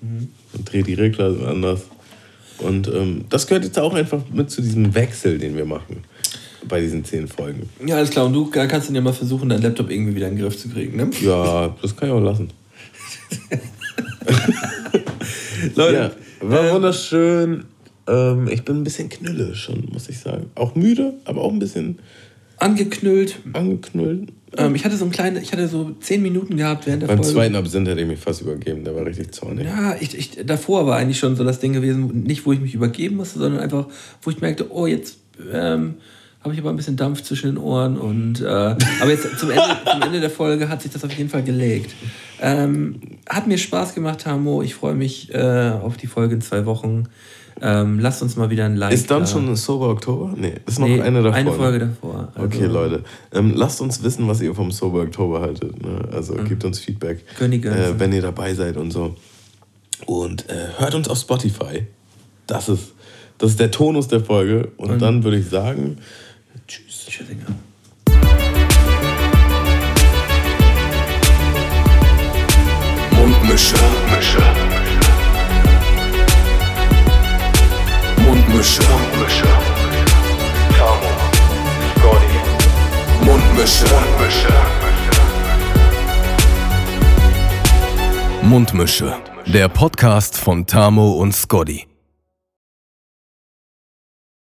[0.00, 0.28] mhm.
[0.52, 1.82] und dreh die Regler anders.
[2.58, 6.04] Und ähm, das gehört jetzt auch einfach mit zu diesem Wechsel, den wir machen
[6.68, 7.68] bei diesen zehn Folgen.
[7.86, 8.26] Ja, alles klar.
[8.26, 10.68] Und du kannst dann ja mal versuchen, deinen Laptop irgendwie wieder in den Griff zu
[10.68, 11.10] kriegen, ne?
[11.22, 12.50] Ja, das kann ich auch lassen.
[15.74, 15.94] Leute,
[16.40, 17.64] ja, war ähm, wunderschön.
[18.06, 20.50] Ähm, ich bin ein bisschen knülle schon, muss ich sagen.
[20.54, 21.98] Auch müde, aber auch ein bisschen
[22.58, 23.38] angeknüllt.
[23.52, 24.32] Angeknüllt.
[24.56, 27.18] Ähm, ich hatte so ein kleines, ich hatte so zehn Minuten gehabt während der Beim
[27.18, 27.32] Folge.
[27.32, 29.66] zweiten Absinth hätte ich mich fast übergeben, der war richtig zornig.
[29.66, 32.74] Ja, ich, ich, davor war eigentlich schon so das Ding gewesen, nicht wo ich mich
[32.74, 33.86] übergeben musste, sondern einfach,
[34.22, 35.18] wo ich merkte, oh, jetzt
[35.52, 35.94] ähm,
[36.42, 37.98] habe ich aber ein bisschen Dampf zwischen den Ohren.
[37.98, 41.28] Und, äh, aber jetzt zum Ende, zum Ende der Folge hat sich das auf jeden
[41.28, 41.94] Fall gelegt.
[42.40, 44.62] Ähm, hat mir Spaß gemacht, Hamo.
[44.62, 47.08] Ich freue mich äh, auf die Folge in zwei Wochen.
[47.62, 48.92] Ähm, lasst uns mal wieder ein Like.
[48.92, 49.26] Ist dann da.
[49.26, 50.32] schon Sober Oktober?
[50.34, 51.36] Nee, ist noch nee, eine davor.
[51.36, 52.32] Eine Folge davor.
[52.34, 53.02] Also okay, Leute.
[53.32, 55.82] Ähm, lasst uns wissen, was ihr vom Sober Oktober haltet.
[55.82, 56.08] Ne?
[56.10, 56.48] Also mhm.
[56.48, 59.14] gebt uns Feedback, äh, wenn ihr dabei seid und so.
[60.06, 61.86] Und äh, hört uns auf Spotify.
[62.46, 62.94] Das ist,
[63.36, 64.68] das ist der Tonus der Folge.
[64.78, 65.98] Und, und dann würde ich sagen,
[67.10, 67.26] tschüss.
[67.26, 67.36] Tschüss.
[73.16, 73.74] Mundmische.
[73.76, 74.42] Mundmische.
[78.18, 78.82] Mundmische.
[78.82, 79.48] Mundmische.
[80.78, 81.10] Tamo.
[81.98, 82.38] Scotty.
[83.24, 83.84] Mundmische.
[83.86, 84.54] Mundmische.
[88.42, 89.16] Mundmische.
[89.46, 91.89] Der Podcast von Tamo und Scotty.